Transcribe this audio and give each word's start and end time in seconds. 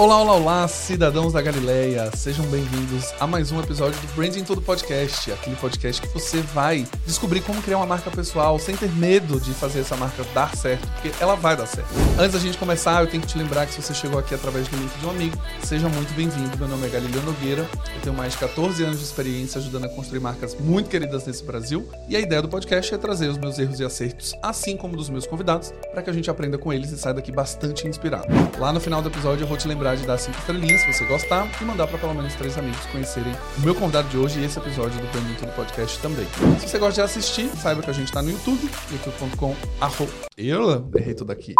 Olá, 0.00 0.18
olá, 0.18 0.32
olá, 0.32 0.66
cidadãos 0.66 1.34
da 1.34 1.42
Galileia. 1.42 2.10
Sejam 2.16 2.46
bem-vindos 2.46 3.12
a 3.20 3.26
mais 3.26 3.52
um 3.52 3.60
episódio 3.60 4.00
do 4.00 4.06
Branding 4.14 4.44
Todo 4.44 4.62
Podcast, 4.62 5.30
aquele 5.30 5.56
podcast 5.56 6.00
que 6.00 6.08
você 6.08 6.40
vai 6.40 6.86
descobrir 7.06 7.42
como 7.42 7.60
criar 7.60 7.76
uma 7.76 7.86
marca 7.86 8.10
pessoal 8.10 8.58
sem 8.58 8.74
ter 8.74 8.90
medo 8.92 9.38
de 9.38 9.52
fazer 9.52 9.80
essa 9.80 9.98
marca 9.98 10.24
dar 10.32 10.56
certo, 10.56 10.88
porque 10.88 11.12
ela 11.22 11.34
vai 11.34 11.54
dar 11.54 11.66
certo. 11.66 11.90
Antes 12.18 12.32
da 12.32 12.38
gente 12.38 12.56
começar, 12.56 13.02
eu 13.02 13.08
tenho 13.08 13.22
que 13.22 13.28
te 13.28 13.36
lembrar 13.36 13.66
que 13.66 13.74
se 13.74 13.82
você 13.82 13.92
chegou 13.92 14.18
aqui 14.18 14.34
através 14.34 14.66
do 14.68 14.76
link 14.78 14.90
de 14.98 15.04
um 15.04 15.10
amigo, 15.10 15.36
seja 15.62 15.86
muito 15.90 16.14
bem-vindo. 16.14 16.56
Meu 16.56 16.66
nome 16.66 16.86
é 16.86 16.88
Galileu 16.88 17.22
Nogueira, 17.22 17.68
eu 17.94 18.00
tenho 18.00 18.16
mais 18.16 18.32
de 18.32 18.38
14 18.38 18.82
anos 18.82 19.00
de 19.00 19.04
experiência 19.04 19.58
ajudando 19.58 19.84
a 19.84 19.88
construir 19.90 20.20
marcas 20.20 20.56
muito 20.58 20.88
queridas 20.88 21.26
nesse 21.26 21.44
Brasil, 21.44 21.86
e 22.08 22.16
a 22.16 22.20
ideia 22.20 22.40
do 22.40 22.48
podcast 22.48 22.94
é 22.94 22.96
trazer 22.96 23.28
os 23.28 23.36
meus 23.36 23.58
erros 23.58 23.78
e 23.78 23.84
acertos, 23.84 24.32
assim 24.42 24.78
como 24.78 24.96
dos 24.96 25.10
meus 25.10 25.26
convidados, 25.26 25.74
para 25.92 26.02
que 26.02 26.08
a 26.08 26.12
gente 26.14 26.30
aprenda 26.30 26.56
com 26.56 26.72
eles 26.72 26.90
e 26.90 26.96
saia 26.96 27.14
daqui 27.14 27.30
bastante 27.30 27.86
inspirado. 27.86 28.28
Lá 28.58 28.72
no 28.72 28.80
final 28.80 29.02
do 29.02 29.10
episódio 29.10 29.44
eu 29.44 29.46
vou 29.46 29.58
te 29.58 29.68
lembrar 29.68 29.89
lembrar 29.90 29.96
de 29.96 30.06
dar 30.06 30.18
cinco 30.18 30.38
estrelinhas 30.38 30.80
se 30.82 30.92
você 30.92 31.04
gostar 31.04 31.48
e 31.60 31.64
mandar 31.64 31.86
para 31.86 31.98
pelo 31.98 32.14
menos 32.14 32.34
três 32.34 32.56
amigos 32.58 32.84
conhecerem 32.86 33.32
o 33.58 33.60
meu 33.60 33.74
convidado 33.74 34.08
de 34.08 34.16
hoje 34.16 34.40
e 34.40 34.44
esse 34.44 34.58
episódio 34.58 35.00
do 35.00 35.06
Branding 35.08 35.34
Tudo 35.34 35.52
Podcast 35.52 35.98
também. 36.00 36.26
Se 36.58 36.68
você 36.68 36.78
gosta 36.78 36.94
de 36.94 37.00
assistir, 37.02 37.48
saiba 37.56 37.82
que 37.82 37.90
a 37.90 37.92
gente 37.92 38.12
tá 38.12 38.22
no 38.22 38.30
YouTube, 38.30 38.70
youtube.com 38.90 39.56
Eu 40.36 40.90
errei 40.94 41.14
tudo 41.14 41.32
aqui 41.32 41.54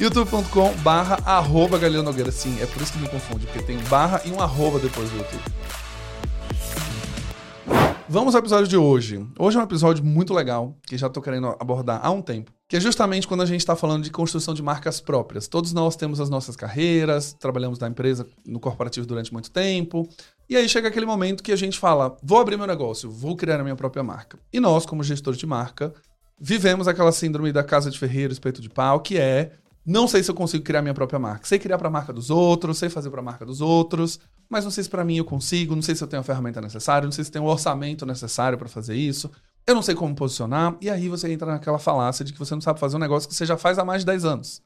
youtube.com 0.00 0.72
barra 0.82 1.18
arroba 1.24 1.78
Galileu 1.78 2.02
Nogueira. 2.02 2.32
Sim, 2.32 2.60
é 2.60 2.66
por 2.66 2.82
isso 2.82 2.92
que 2.92 2.98
me 2.98 3.08
confunde, 3.08 3.46
porque 3.46 3.62
tem 3.62 3.78
barra 3.84 4.20
e 4.24 4.30
um 4.30 4.40
arroba 4.40 4.78
depois 4.78 5.08
do 5.10 5.16
YouTube. 5.16 5.42
Vamos 8.08 8.34
ao 8.34 8.40
episódio 8.40 8.68
de 8.68 8.76
hoje. 8.76 9.24
Hoje 9.38 9.56
é 9.56 9.60
um 9.60 9.64
episódio 9.64 10.04
muito 10.04 10.34
legal, 10.34 10.74
que 10.86 10.96
já 10.96 11.08
tô 11.08 11.20
querendo 11.20 11.48
abordar 11.58 12.00
há 12.02 12.10
um 12.10 12.22
tempo 12.22 12.55
que 12.68 12.76
é 12.76 12.80
justamente 12.80 13.28
quando 13.28 13.42
a 13.42 13.46
gente 13.46 13.60
está 13.60 13.76
falando 13.76 14.02
de 14.02 14.10
construção 14.10 14.52
de 14.52 14.62
marcas 14.62 15.00
próprias. 15.00 15.46
Todos 15.46 15.72
nós 15.72 15.94
temos 15.94 16.20
as 16.20 16.28
nossas 16.28 16.56
carreiras, 16.56 17.32
trabalhamos 17.32 17.78
na 17.78 17.88
empresa, 17.88 18.26
no 18.44 18.58
corporativo 18.58 19.06
durante 19.06 19.32
muito 19.32 19.50
tempo, 19.50 20.08
e 20.48 20.56
aí 20.56 20.68
chega 20.68 20.88
aquele 20.88 21.06
momento 21.06 21.42
que 21.42 21.52
a 21.52 21.56
gente 21.56 21.78
fala: 21.78 22.16
vou 22.22 22.38
abrir 22.38 22.56
meu 22.56 22.66
negócio, 22.66 23.10
vou 23.10 23.36
criar 23.36 23.60
a 23.60 23.62
minha 23.62 23.76
própria 23.76 24.02
marca. 24.02 24.38
E 24.52 24.58
nós, 24.58 24.84
como 24.84 25.02
gestores 25.02 25.38
de 25.38 25.46
marca, 25.46 25.94
vivemos 26.40 26.88
aquela 26.88 27.12
síndrome 27.12 27.52
da 27.52 27.62
casa 27.62 27.90
de 27.90 27.98
ferreiro, 27.98 28.32
espeto 28.32 28.60
de 28.60 28.68
pau, 28.68 29.00
que 29.00 29.16
é: 29.16 29.52
não 29.84 30.08
sei 30.08 30.22
se 30.22 30.30
eu 30.30 30.34
consigo 30.34 30.64
criar 30.64 30.82
minha 30.82 30.94
própria 30.94 31.20
marca. 31.20 31.46
Sei 31.46 31.60
criar 31.60 31.78
para 31.78 31.88
a 31.88 31.90
marca 31.90 32.12
dos 32.12 32.30
outros, 32.30 32.78
sei 32.78 32.88
fazer 32.88 33.10
para 33.10 33.20
a 33.20 33.24
marca 33.24 33.46
dos 33.46 33.60
outros, 33.60 34.18
mas 34.48 34.64
não 34.64 34.72
sei 34.72 34.82
se 34.82 34.90
para 34.90 35.04
mim 35.04 35.18
eu 35.18 35.24
consigo, 35.24 35.74
não 35.74 35.82
sei 35.82 35.94
se 35.94 36.02
eu 36.02 36.08
tenho 36.08 36.20
a 36.20 36.24
ferramenta 36.24 36.60
necessária, 36.60 37.06
não 37.06 37.12
sei 37.12 37.24
se 37.24 37.30
tenho 37.30 37.44
o 37.44 37.48
orçamento 37.48 38.04
necessário 38.04 38.58
para 38.58 38.68
fazer 38.68 38.96
isso 38.96 39.30
eu 39.66 39.74
não 39.74 39.82
sei 39.82 39.96
como 39.96 40.14
posicionar, 40.14 40.76
e 40.80 40.88
aí 40.88 41.08
você 41.08 41.30
entra 41.32 41.50
naquela 41.50 41.78
falácia 41.78 42.24
de 42.24 42.32
que 42.32 42.38
você 42.38 42.54
não 42.54 42.60
sabe 42.60 42.78
fazer 42.78 42.96
um 42.96 43.00
negócio 43.00 43.28
que 43.28 43.34
você 43.34 43.44
já 43.44 43.56
faz 43.56 43.78
há 43.78 43.84
mais 43.84 44.02
de 44.02 44.06
10 44.06 44.24
anos. 44.24 44.62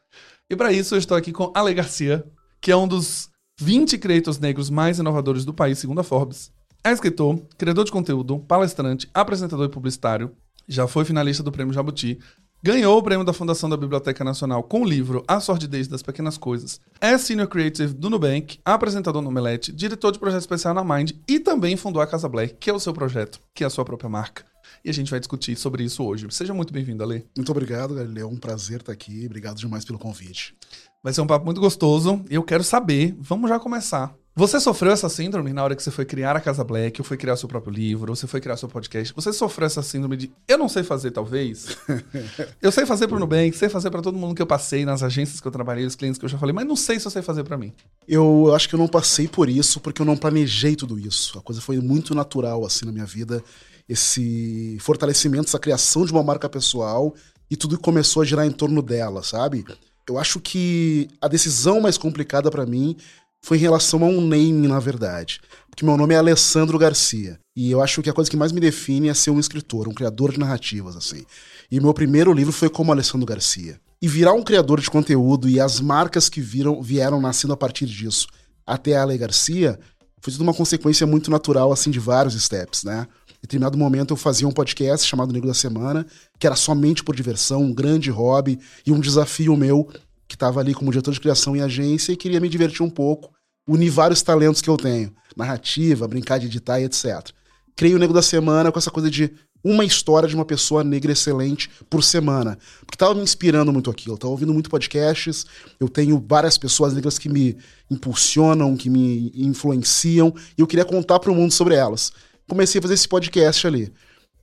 E 0.48 0.54
para 0.54 0.72
isso 0.72 0.94
eu 0.94 0.98
estou 0.98 1.16
aqui 1.16 1.32
com 1.32 1.50
Ale 1.54 1.72
Garcia, 1.72 2.22
que 2.60 2.70
é 2.70 2.76
um 2.76 2.86
dos 2.86 3.30
20 3.58 3.96
creators 3.96 4.38
negros 4.38 4.68
mais 4.68 4.98
inovadores 4.98 5.44
do 5.44 5.54
país, 5.54 5.78
segundo 5.78 6.00
a 6.00 6.04
Forbes. 6.04 6.52
É 6.84 6.92
escritor, 6.92 7.40
criador 7.56 7.84
de 7.84 7.92
conteúdo, 7.92 8.40
palestrante, 8.40 9.08
apresentador 9.14 9.66
e 9.66 9.70
publicitário, 9.70 10.32
já 10.68 10.86
foi 10.86 11.04
finalista 11.06 11.42
do 11.42 11.52
Prêmio 11.52 11.72
Jabuti, 11.72 12.18
ganhou 12.62 12.98
o 12.98 13.02
prêmio 13.02 13.24
da 13.24 13.32
Fundação 13.32 13.70
da 13.70 13.78
Biblioteca 13.78 14.22
Nacional 14.22 14.62
com 14.62 14.82
o 14.82 14.84
livro 14.84 15.24
A 15.26 15.40
Sordidez 15.40 15.88
das 15.88 16.02
Pequenas 16.02 16.36
Coisas, 16.36 16.78
é 17.00 17.16
Senior 17.16 17.48
Creative 17.48 17.94
do 17.94 18.10
Nubank, 18.10 18.58
apresentador 18.62 19.22
no 19.22 19.28
Omelete, 19.28 19.72
diretor 19.72 20.12
de 20.12 20.18
projeto 20.18 20.40
especial 20.40 20.74
na 20.74 20.84
Mind 20.84 21.12
e 21.26 21.40
também 21.40 21.74
fundou 21.76 22.02
a 22.02 22.06
Casa 22.06 22.28
Black, 22.28 22.56
que 22.60 22.68
é 22.68 22.72
o 22.74 22.80
seu 22.80 22.92
projeto, 22.92 23.40
que 23.54 23.64
é 23.64 23.66
a 23.66 23.70
sua 23.70 23.84
própria 23.84 24.10
marca 24.10 24.49
e 24.84 24.90
a 24.90 24.94
gente 24.94 25.10
vai 25.10 25.20
discutir 25.20 25.56
sobre 25.56 25.84
isso 25.84 26.02
hoje. 26.02 26.26
Seja 26.30 26.54
muito 26.54 26.72
bem-vindo, 26.72 27.02
Ale. 27.02 27.26
Muito 27.36 27.50
obrigado, 27.50 27.94
Galileu. 27.94 28.28
É 28.28 28.30
um 28.30 28.36
prazer 28.36 28.80
estar 28.80 28.92
aqui. 28.92 29.26
Obrigado 29.26 29.56
demais 29.56 29.84
pelo 29.84 29.98
convite. 29.98 30.54
Vai 31.02 31.12
ser 31.12 31.20
um 31.20 31.26
papo 31.26 31.44
muito 31.44 31.60
gostoso 31.60 32.24
e 32.30 32.34
eu 32.34 32.42
quero 32.42 32.62
saber, 32.62 33.14
vamos 33.18 33.48
já 33.48 33.58
começar. 33.58 34.14
Você 34.36 34.60
sofreu 34.60 34.92
essa 34.92 35.08
síndrome 35.08 35.52
na 35.52 35.62
hora 35.62 35.74
que 35.74 35.82
você 35.82 35.90
foi 35.90 36.04
criar 36.04 36.36
a 36.36 36.40
Casa 36.40 36.62
Black, 36.62 37.00
ou 37.00 37.04
foi 37.04 37.16
criar 37.16 37.36
seu 37.36 37.48
próprio 37.48 37.72
livro, 37.72 38.12
ou 38.12 38.16
você 38.16 38.28
foi 38.28 38.40
criar 38.40 38.56
seu 38.56 38.68
podcast? 38.68 39.12
Você 39.14 39.32
sofreu 39.32 39.66
essa 39.66 39.82
síndrome 39.82 40.16
de 40.16 40.32
eu 40.46 40.56
não 40.56 40.68
sei 40.68 40.84
fazer, 40.84 41.10
talvez? 41.10 41.76
eu 42.62 42.70
sei 42.70 42.86
fazer 42.86 43.08
pro 43.08 43.18
Nubank, 43.18 43.54
sei 43.56 43.68
fazer 43.68 43.90
para 43.90 44.00
todo 44.00 44.16
mundo 44.16 44.34
que 44.34 44.40
eu 44.40 44.46
passei, 44.46 44.84
nas 44.84 45.02
agências 45.02 45.40
que 45.40 45.46
eu 45.46 45.50
trabalhei, 45.52 45.84
os 45.84 45.96
clientes 45.96 46.18
que 46.18 46.24
eu 46.24 46.28
já 46.28 46.38
falei, 46.38 46.54
mas 46.54 46.66
não 46.66 46.76
sei 46.76 47.00
se 47.00 47.06
eu 47.06 47.10
sei 47.10 47.22
fazer 47.22 47.42
para 47.42 47.58
mim. 47.58 47.72
Eu 48.06 48.54
acho 48.54 48.68
que 48.68 48.74
eu 48.74 48.78
não 48.78 48.88
passei 48.88 49.26
por 49.26 49.48
isso 49.48 49.80
porque 49.80 50.00
eu 50.00 50.06
não 50.06 50.16
planejei 50.16 50.76
tudo 50.76 50.98
isso. 50.98 51.38
A 51.38 51.42
coisa 51.42 51.60
foi 51.60 51.78
muito 51.80 52.14
natural 52.14 52.64
assim 52.64 52.86
na 52.86 52.92
minha 52.92 53.06
vida 53.06 53.42
esse 53.90 54.78
fortalecimento, 54.78 55.48
essa 55.48 55.58
criação 55.58 56.06
de 56.06 56.12
uma 56.12 56.22
marca 56.22 56.48
pessoal 56.48 57.12
e 57.50 57.56
tudo 57.56 57.76
começou 57.76 58.22
a 58.22 58.24
girar 58.24 58.46
em 58.46 58.52
torno 58.52 58.80
dela, 58.80 59.20
sabe? 59.24 59.64
Eu 60.08 60.16
acho 60.16 60.38
que 60.38 61.08
a 61.20 61.26
decisão 61.26 61.80
mais 61.80 61.98
complicada 61.98 62.48
para 62.52 62.64
mim 62.64 62.96
foi 63.42 63.56
em 63.56 63.60
relação 63.60 64.04
a 64.04 64.06
um 64.06 64.20
name, 64.20 64.68
na 64.68 64.78
verdade. 64.78 65.40
Porque 65.68 65.84
meu 65.84 65.96
nome 65.96 66.14
é 66.14 66.18
Alessandro 66.18 66.78
Garcia. 66.78 67.40
E 67.56 67.68
eu 67.72 67.82
acho 67.82 68.00
que 68.00 68.08
a 68.08 68.12
coisa 68.12 68.30
que 68.30 68.36
mais 68.36 68.52
me 68.52 68.60
define 68.60 69.08
é 69.08 69.14
ser 69.14 69.30
um 69.30 69.40
escritor, 69.40 69.88
um 69.88 69.94
criador 69.94 70.30
de 70.30 70.38
narrativas, 70.38 70.94
assim. 70.96 71.24
E 71.68 71.80
meu 71.80 71.92
primeiro 71.92 72.32
livro 72.32 72.52
foi 72.52 72.68
como 72.68 72.92
Alessandro 72.92 73.26
Garcia. 73.26 73.80
E 74.00 74.06
virar 74.06 74.34
um 74.34 74.44
criador 74.44 74.80
de 74.80 74.88
conteúdo 74.88 75.48
e 75.48 75.58
as 75.58 75.80
marcas 75.80 76.28
que 76.28 76.40
viram, 76.40 76.80
vieram 76.80 77.20
nascendo 77.20 77.54
a 77.54 77.56
partir 77.56 77.86
disso 77.86 78.28
até 78.64 78.96
a 78.96 79.02
Ale 79.02 79.18
Garcia 79.18 79.78
foi 80.20 80.32
tudo 80.32 80.42
uma 80.42 80.54
consequência 80.54 81.06
muito 81.06 81.30
natural, 81.30 81.72
assim, 81.72 81.90
de 81.90 81.98
vários 81.98 82.40
steps, 82.40 82.84
né? 82.84 83.06
Em 83.40 83.48
determinado 83.48 83.78
momento 83.78 84.12
eu 84.12 84.16
fazia 84.18 84.46
um 84.46 84.52
podcast 84.52 85.06
chamado 85.06 85.32
Negro 85.32 85.48
da 85.48 85.54
Semana, 85.54 86.06
que 86.38 86.46
era 86.46 86.54
somente 86.54 87.02
por 87.02 87.16
diversão, 87.16 87.62
um 87.62 87.72
grande 87.72 88.10
hobby 88.10 88.60
e 88.86 88.92
um 88.92 89.00
desafio 89.00 89.56
meu, 89.56 89.88
que 90.28 90.34
estava 90.34 90.60
ali 90.60 90.74
como 90.74 90.90
diretor 90.90 91.12
de 91.12 91.20
criação 91.20 91.56
em 91.56 91.62
agência 91.62 92.12
e 92.12 92.16
queria 92.16 92.38
me 92.38 92.50
divertir 92.50 92.82
um 92.82 92.90
pouco, 92.90 93.32
unir 93.66 93.88
vários 93.88 94.20
talentos 94.20 94.60
que 94.60 94.68
eu 94.68 94.76
tenho, 94.76 95.10
narrativa, 95.34 96.06
brincar 96.06 96.38
de 96.38 96.46
editar 96.46 96.80
e 96.80 96.84
etc. 96.84 97.30
Criei 97.74 97.94
o 97.94 97.98
Negro 97.98 98.14
da 98.14 98.20
Semana 98.20 98.70
com 98.70 98.78
essa 98.78 98.90
coisa 98.90 99.10
de 99.10 99.32
uma 99.64 99.86
história 99.86 100.28
de 100.28 100.34
uma 100.34 100.44
pessoa 100.44 100.84
negra 100.84 101.12
excelente 101.12 101.70
por 101.88 102.04
semana. 102.04 102.58
Porque 102.80 102.94
estava 102.94 103.14
me 103.14 103.22
inspirando 103.22 103.72
muito 103.72 103.90
aquilo. 103.90 104.16
Estava 104.16 104.30
ouvindo 104.30 104.52
muito 104.52 104.70
podcasts. 104.70 105.46
Eu 105.78 105.88
tenho 105.88 106.22
várias 106.26 106.56
pessoas 106.56 106.94
negras 106.94 107.18
que 107.18 107.28
me 107.28 107.56
impulsionam, 107.90 108.76
que 108.76 108.88
me 108.88 109.32
influenciam. 109.34 110.34
E 110.56 110.60
eu 110.60 110.66
queria 110.66 110.84
contar 110.84 111.18
para 111.18 111.30
o 111.30 111.34
mundo 111.34 111.52
sobre 111.52 111.74
elas 111.74 112.12
comecei 112.50 112.80
a 112.80 112.82
fazer 112.82 112.94
esse 112.94 113.08
podcast 113.08 113.66
ali. 113.66 113.92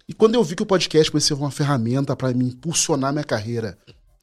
E 0.07 0.13
quando 0.13 0.35
eu 0.35 0.43
vi 0.43 0.55
que 0.55 0.63
o 0.63 0.65
podcast 0.65 1.11
podia 1.11 1.27
ser 1.27 1.33
uma 1.33 1.51
ferramenta 1.51 2.15
para 2.15 2.33
me 2.33 2.45
impulsionar 2.45 3.11
minha 3.11 3.25
carreira, 3.25 3.77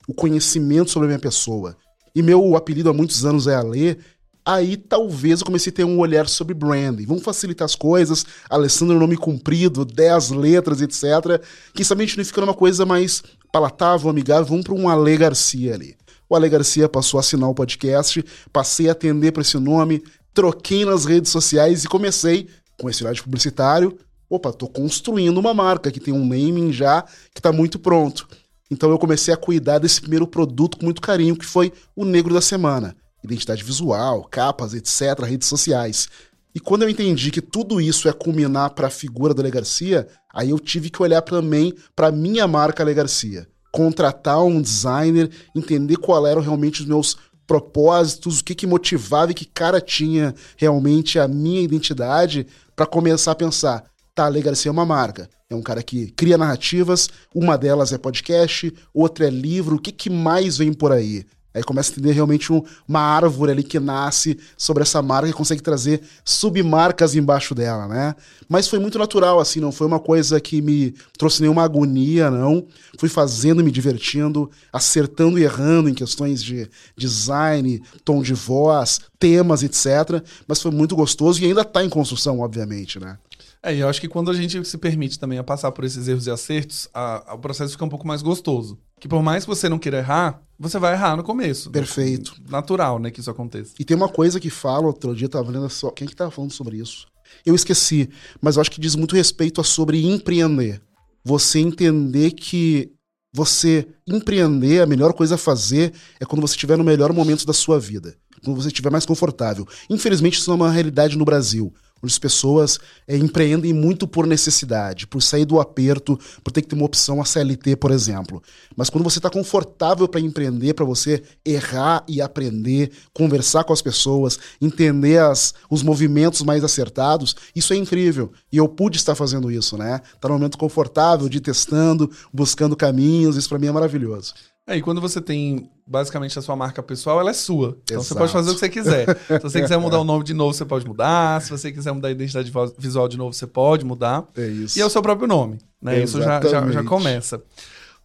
o 0.09 0.15
conhecimento 0.15 0.91
sobre 0.91 1.07
a 1.07 1.09
minha 1.11 1.19
pessoa, 1.19 1.77
e 2.15 2.23
meu 2.23 2.57
apelido 2.57 2.89
há 2.89 2.95
muitos 2.95 3.27
anos 3.27 3.47
é 3.47 3.55
Alê, 3.55 3.99
aí 4.47 4.79
talvez 4.79 5.41
eu 5.41 5.47
comecei 5.47 5.71
a 5.71 5.77
ter 5.77 5.85
um 5.85 5.99
olhar 5.99 6.27
sobre 6.27 6.55
branding. 6.55 7.05
Vamos 7.05 7.23
facilitar 7.23 7.67
as 7.67 7.77
coisas, 7.77 8.25
Alessandro 8.49 8.99
nome 8.99 9.17
comprido, 9.17 9.85
10 9.85 10.31
letras, 10.31 10.81
etc. 10.81 11.43
Quem 11.75 11.85
sabe 11.85 12.03
a 12.03 12.07
gente 12.07 12.17
não 12.17 12.25
fica 12.25 12.41
numa 12.41 12.55
coisa 12.55 12.87
mais 12.87 13.23
palatável, 13.53 14.09
amigável, 14.09 14.47
vamos 14.47 14.65
para 14.65 14.75
um 14.75 14.89
Ale 14.89 15.19
Garcia 15.19 15.75
ali. 15.75 15.95
O 16.29 16.35
Ale 16.35 16.49
Garcia 16.49 16.89
passou 16.89 17.19
a 17.19 17.21
assinar 17.21 17.51
o 17.51 17.55
podcast, 17.55 18.25
passei 18.51 18.89
a 18.89 18.93
atender 18.93 19.33
para 19.33 19.43
esse 19.43 19.59
nome, 19.59 20.03
troquei 20.33 20.87
nas 20.87 21.05
redes 21.05 21.31
sociais 21.31 21.85
e 21.85 21.89
comecei 21.89 22.49
com 22.81 22.89
esse 22.89 23.05
de 23.13 23.23
publicitário, 23.23 23.99
opa, 24.29 24.53
tô 24.53 24.69
construindo 24.69 25.39
uma 25.39 25.55
marca 25.55 25.91
que 25.91 26.01
tem 26.01 26.13
um 26.13 26.27
naming 26.27 26.73
já 26.73 27.03
que 27.33 27.41
está 27.41 27.53
muito 27.53 27.79
pronto. 27.79 28.29
Então 28.71 28.91
eu 28.91 28.99
comecei 28.99 29.33
a 29.33 29.37
cuidar 29.37 29.79
desse 29.79 30.01
primeiro 30.01 30.27
produto 30.27 30.79
com 30.79 30.85
muito 30.85 31.01
carinho, 31.01 31.37
que 31.37 31.45
foi 31.45 31.73
o 31.95 32.05
Negro 32.05 32.35
da 32.35 32.41
Semana. 32.41 32.97
Identidade 33.23 33.63
visual, 33.63 34.25
capas, 34.25 34.75
etc., 34.75 35.25
redes 35.25 35.49
sociais. 35.49 36.09
E 36.55 36.61
quando 36.61 36.83
eu 36.83 36.89
entendi 36.89 37.31
que 37.31 37.41
tudo 37.41 37.81
isso 37.81 38.09
é 38.09 38.13
culminar 38.13 38.71
para 38.71 38.87
a 38.87 38.91
figura 38.91 39.35
do 39.35 39.43
Le 39.43 39.51
Garcia, 39.51 40.07
aí 40.33 40.51
eu 40.51 40.59
tive 40.59 40.89
que 40.89 41.03
olhar 41.03 41.21
também 41.21 41.75
para 41.97 42.13
minha 42.13 42.47
marca 42.47 42.85
Le 42.85 42.95
Garcia. 42.95 43.49
Contratar 43.73 44.43
um 44.45 44.63
designer, 44.63 45.31
entender 45.55 45.97
qual 45.97 46.25
eram 46.27 46.41
realmente 46.41 46.81
os 46.81 46.87
meus 46.87 47.17
propósitos, 47.47 48.41
o 48.41 48.45
que, 48.45 48.55
que 48.55 48.67
motivava 48.67 49.33
e 49.33 49.35
que 49.35 49.45
cara 49.45 49.81
tinha 49.81 50.35
realmente 50.57 51.19
a 51.19 51.29
minha 51.29 51.61
identidade 51.61 52.47
para 52.75 52.87
começar 52.87 53.33
a 53.33 53.37
pensar, 53.37 53.85
tá, 54.15 54.29
Le 54.29 54.43
Garcia 54.43 54.69
é 54.69 54.73
uma 54.73 54.87
marca, 54.87 55.29
é 55.49 55.55
um 55.55 55.63
cara 55.63 55.83
que 55.83 56.11
cria 56.13 56.39
narrativas, 56.39 57.09
uma 57.35 57.57
delas 57.57 57.93
é 57.93 57.99
podcast, 57.99 58.73
outra 58.93 59.27
é 59.27 59.31
livro, 59.31 59.77
o 59.77 59.81
que, 59.81 59.93
que 59.93 60.11
mais 60.11 60.57
vem 60.59 60.73
por 60.73 60.93
aí? 60.93 61.25
Aí 61.55 61.63
começa 61.63 61.91
a 61.91 61.93
entender 61.93 62.13
realmente 62.13 62.53
um, 62.53 62.63
uma 62.87 63.01
árvore 63.01 63.53
ali 63.53 63.63
que 63.63 63.79
nasce 63.79 64.37
sobre 64.57 64.83
essa 64.83 65.01
marca 65.01 65.29
e 65.29 65.33
consegue 65.33 65.63
trazer 65.63 66.03
submarcas 66.25 67.15
embaixo 67.15 67.55
dela, 67.55 67.87
né? 67.87 68.17
Mas 68.49 68.67
foi 68.67 68.81
muito 68.81 68.99
natural, 68.99 69.39
assim, 69.39 69.61
não 69.61 69.71
foi 69.71 69.87
uma 69.87 70.01
coisa 70.01 70.41
que 70.41 70.61
me 70.61 70.93
trouxe 71.17 71.41
nenhuma 71.41 71.63
agonia, 71.63 72.29
não. 72.29 72.67
Fui 72.99 73.09
fazendo, 73.09 73.63
me 73.63 73.71
divertindo, 73.71 74.51
acertando 74.73 75.39
e 75.39 75.45
errando 75.45 75.89
em 75.89 75.95
questões 75.95 76.43
de 76.43 76.69
design, 76.97 77.81
tom 78.05 78.21
de 78.21 78.35
voz, 78.35 79.01
temas, 79.19 79.63
etc. 79.63 80.23
Mas 80.49 80.61
foi 80.61 80.73
muito 80.73 80.97
gostoso 80.97 81.41
e 81.41 81.47
ainda 81.47 81.65
tá 81.65 81.85
em 81.85 81.89
construção, 81.89 82.41
obviamente, 82.41 82.99
né? 82.99 83.17
É, 83.65 83.75
e 83.75 83.81
eu 83.81 83.89
acho 83.89 83.99
que 83.99 84.09
quando 84.09 84.31
a 84.31 84.35
gente 84.35 84.63
se 84.63 84.77
permite 84.77 85.19
também 85.19 85.39
a 85.39 85.43
passar 85.43 85.73
por 85.73 85.85
esses 85.85 86.07
erros 86.07 86.27
e 86.27 86.31
acertos, 86.31 86.87
a, 86.93 87.33
a, 87.33 87.35
o 87.35 87.39
processo 87.39 87.73
fica 87.73 87.85
um 87.85 87.89
pouco 87.89 88.07
mais 88.07 88.21
gostoso. 88.21 88.79
Que 89.01 89.09
por 89.09 89.23
mais 89.23 89.45
que 89.45 89.49
você 89.49 89.71
não 89.71 89.79
queira 89.79 89.99
errar, 89.99 90.43
você 90.59 90.79
vai 90.79 90.93
errar 90.93 91.17
no 91.17 91.25
começo. 91.25 91.71
Perfeito. 91.71 92.35
Natural, 92.47 92.99
né, 92.99 93.11
que 93.11 93.21
isso 93.21 93.31
aconteça. 93.31 93.73
E 93.81 93.85
tem 93.85 93.97
uma 93.97 94.09
coisa 94.09 94.39
que 94.39 94.51
fala, 94.51 94.87
outro 94.87 95.17
dia 95.17 95.25
eu 95.25 95.31
tava 95.31 95.51
lendo 95.51 95.71
só. 95.71 95.91
Quem 95.91 96.07
que 96.07 96.15
tava 96.15 96.31
falando 96.31 96.53
sobre 96.53 96.77
isso? 96.77 97.07
Eu 97.45 97.55
esqueci, 97.55 98.11
mas 98.39 98.57
eu 98.57 98.61
acho 98.61 98.71
que 98.71 98.81
diz 98.81 98.95
muito 98.95 99.17
respeito 99.17 99.63
a 99.63 99.65
sobre 99.65 100.05
empreender. 100.05 100.83
Você 101.25 101.59
entender 101.59 102.33
que 102.33 102.93
você 103.33 103.89
empreender, 104.07 104.83
a 104.83 104.87
melhor 104.87 105.15
coisa 105.15 105.37
a 105.37 105.39
fazer 105.39 105.95
é 106.21 106.27
quando 106.27 106.43
você 106.43 106.53
estiver 106.53 106.77
no 106.77 106.85
melhor 106.85 107.15
momento 107.15 107.47
da 107.47 107.55
sua 107.55 107.81
vida. 107.81 108.15
Quando 108.45 108.61
você 108.61 108.69
estiver 108.69 108.91
mais 108.91 109.07
confortável. 109.07 109.67
Infelizmente, 109.89 110.39
isso 110.39 110.51
não 110.51 110.59
é 110.59 110.61
uma 110.61 110.71
realidade 110.71 111.17
no 111.17 111.25
Brasil 111.25 111.73
onde 112.05 112.13
as 112.13 112.19
pessoas 112.19 112.79
é, 113.09 113.17
empreendem 113.17 113.73
muito 113.73 114.07
por 114.07 114.27
necessidade, 114.27 115.07
por 115.07 115.23
sair 115.23 115.45
do 115.45 115.59
aperto, 115.59 116.19
por 116.43 116.53
ter 116.53 116.63
que 116.63 116.69
ter 116.69 116.77
uma 116.77 116.85
opção 116.85 117.21
a 117.21 117.25
CLT, 117.25 117.77
por 117.77 117.91
exemplo. 117.91 118.43
Mas 118.77 118.91
quando 118.91 119.05
você 119.05 119.19
está 119.19 119.31
confortável 119.31 120.07
para 120.07 120.21
empreender, 120.21 120.75
para 120.75 120.85
você 120.85 121.23
errar 121.45 122.05
e 122.07 122.21
aprender, 122.21 122.93
conversar 123.13 123.65
com 123.65 123.73
as 123.73 123.83
pessoas, 123.83 124.39
entender 124.61 125.19
as, 125.19 125.55
os 125.71 125.83
movimentos 125.83 126.43
mais 126.43 126.63
acertados, 126.63 127.35
isso 127.57 127.73
é 127.73 127.77
incrível. 127.77 128.33
E 128.53 128.59
eu 128.59 128.69
pude 128.69 128.97
estar 128.97 129.15
fazendo 129.15 129.51
isso, 129.51 129.77
né? 129.77 130.01
Tá 130.21 130.29
num 130.29 130.35
momento 130.35 130.59
confortável 130.59 131.29
de 131.29 131.41
testando, 131.41 132.11
buscando 132.33 132.77
caminhos, 132.77 133.37
isso 133.37 133.49
para 133.49 133.59
mim 133.59 133.69
é 133.69 133.73
maravilhoso. 133.73 134.35
É, 134.67 134.79
e 134.79 134.83
quando 134.83 135.01
você 135.01 135.21
tem 135.21 135.71
basicamente 135.87 136.39
a 136.39 136.43
sua 136.43 136.57
marca 136.57 136.83
pessoal, 136.83 137.21
ela 137.21 137.31
é 137.31 137.35
sua. 137.35 137.77
Então 137.83 137.99
Exato. 137.99 138.09
você 138.09 138.15
pode 138.15 138.33
fazer 138.33 138.51
o 138.51 138.55
que 138.55 138.61
você 138.61 138.69
quiser. 138.69 139.07
Se 139.27 139.39
você 139.41 139.61
quiser 139.61 139.79
mudar 139.79 140.01
o 140.01 140.05
nome 140.05 140.25
de 140.25 140.33
novo, 140.33 140.55
você 140.55 140.65
pode 140.65 140.87
mudar. 140.87 141.43
Se 141.43 141.51
você 141.51 141.71
quiser 141.71 141.93
mudar 141.93 142.09
a 142.09 142.13
identidade 142.13 142.51
visual 142.79 143.07
de 143.07 143.19
novo, 143.19 143.35
você 143.35 143.47
pode 143.47 143.85
mudar. 143.85 144.27
É 144.37 144.47
isso. 144.47 144.79
E 144.79 144.83
é 144.83 144.87
o 144.87 144.91
seu 144.91 145.03
próprio 145.03 145.29
nome. 145.29 145.59
Né? 145.83 146.03
Isso 146.03 146.21
já, 146.23 146.41
já, 146.41 146.71
já 146.71 146.83
começa. 146.83 147.43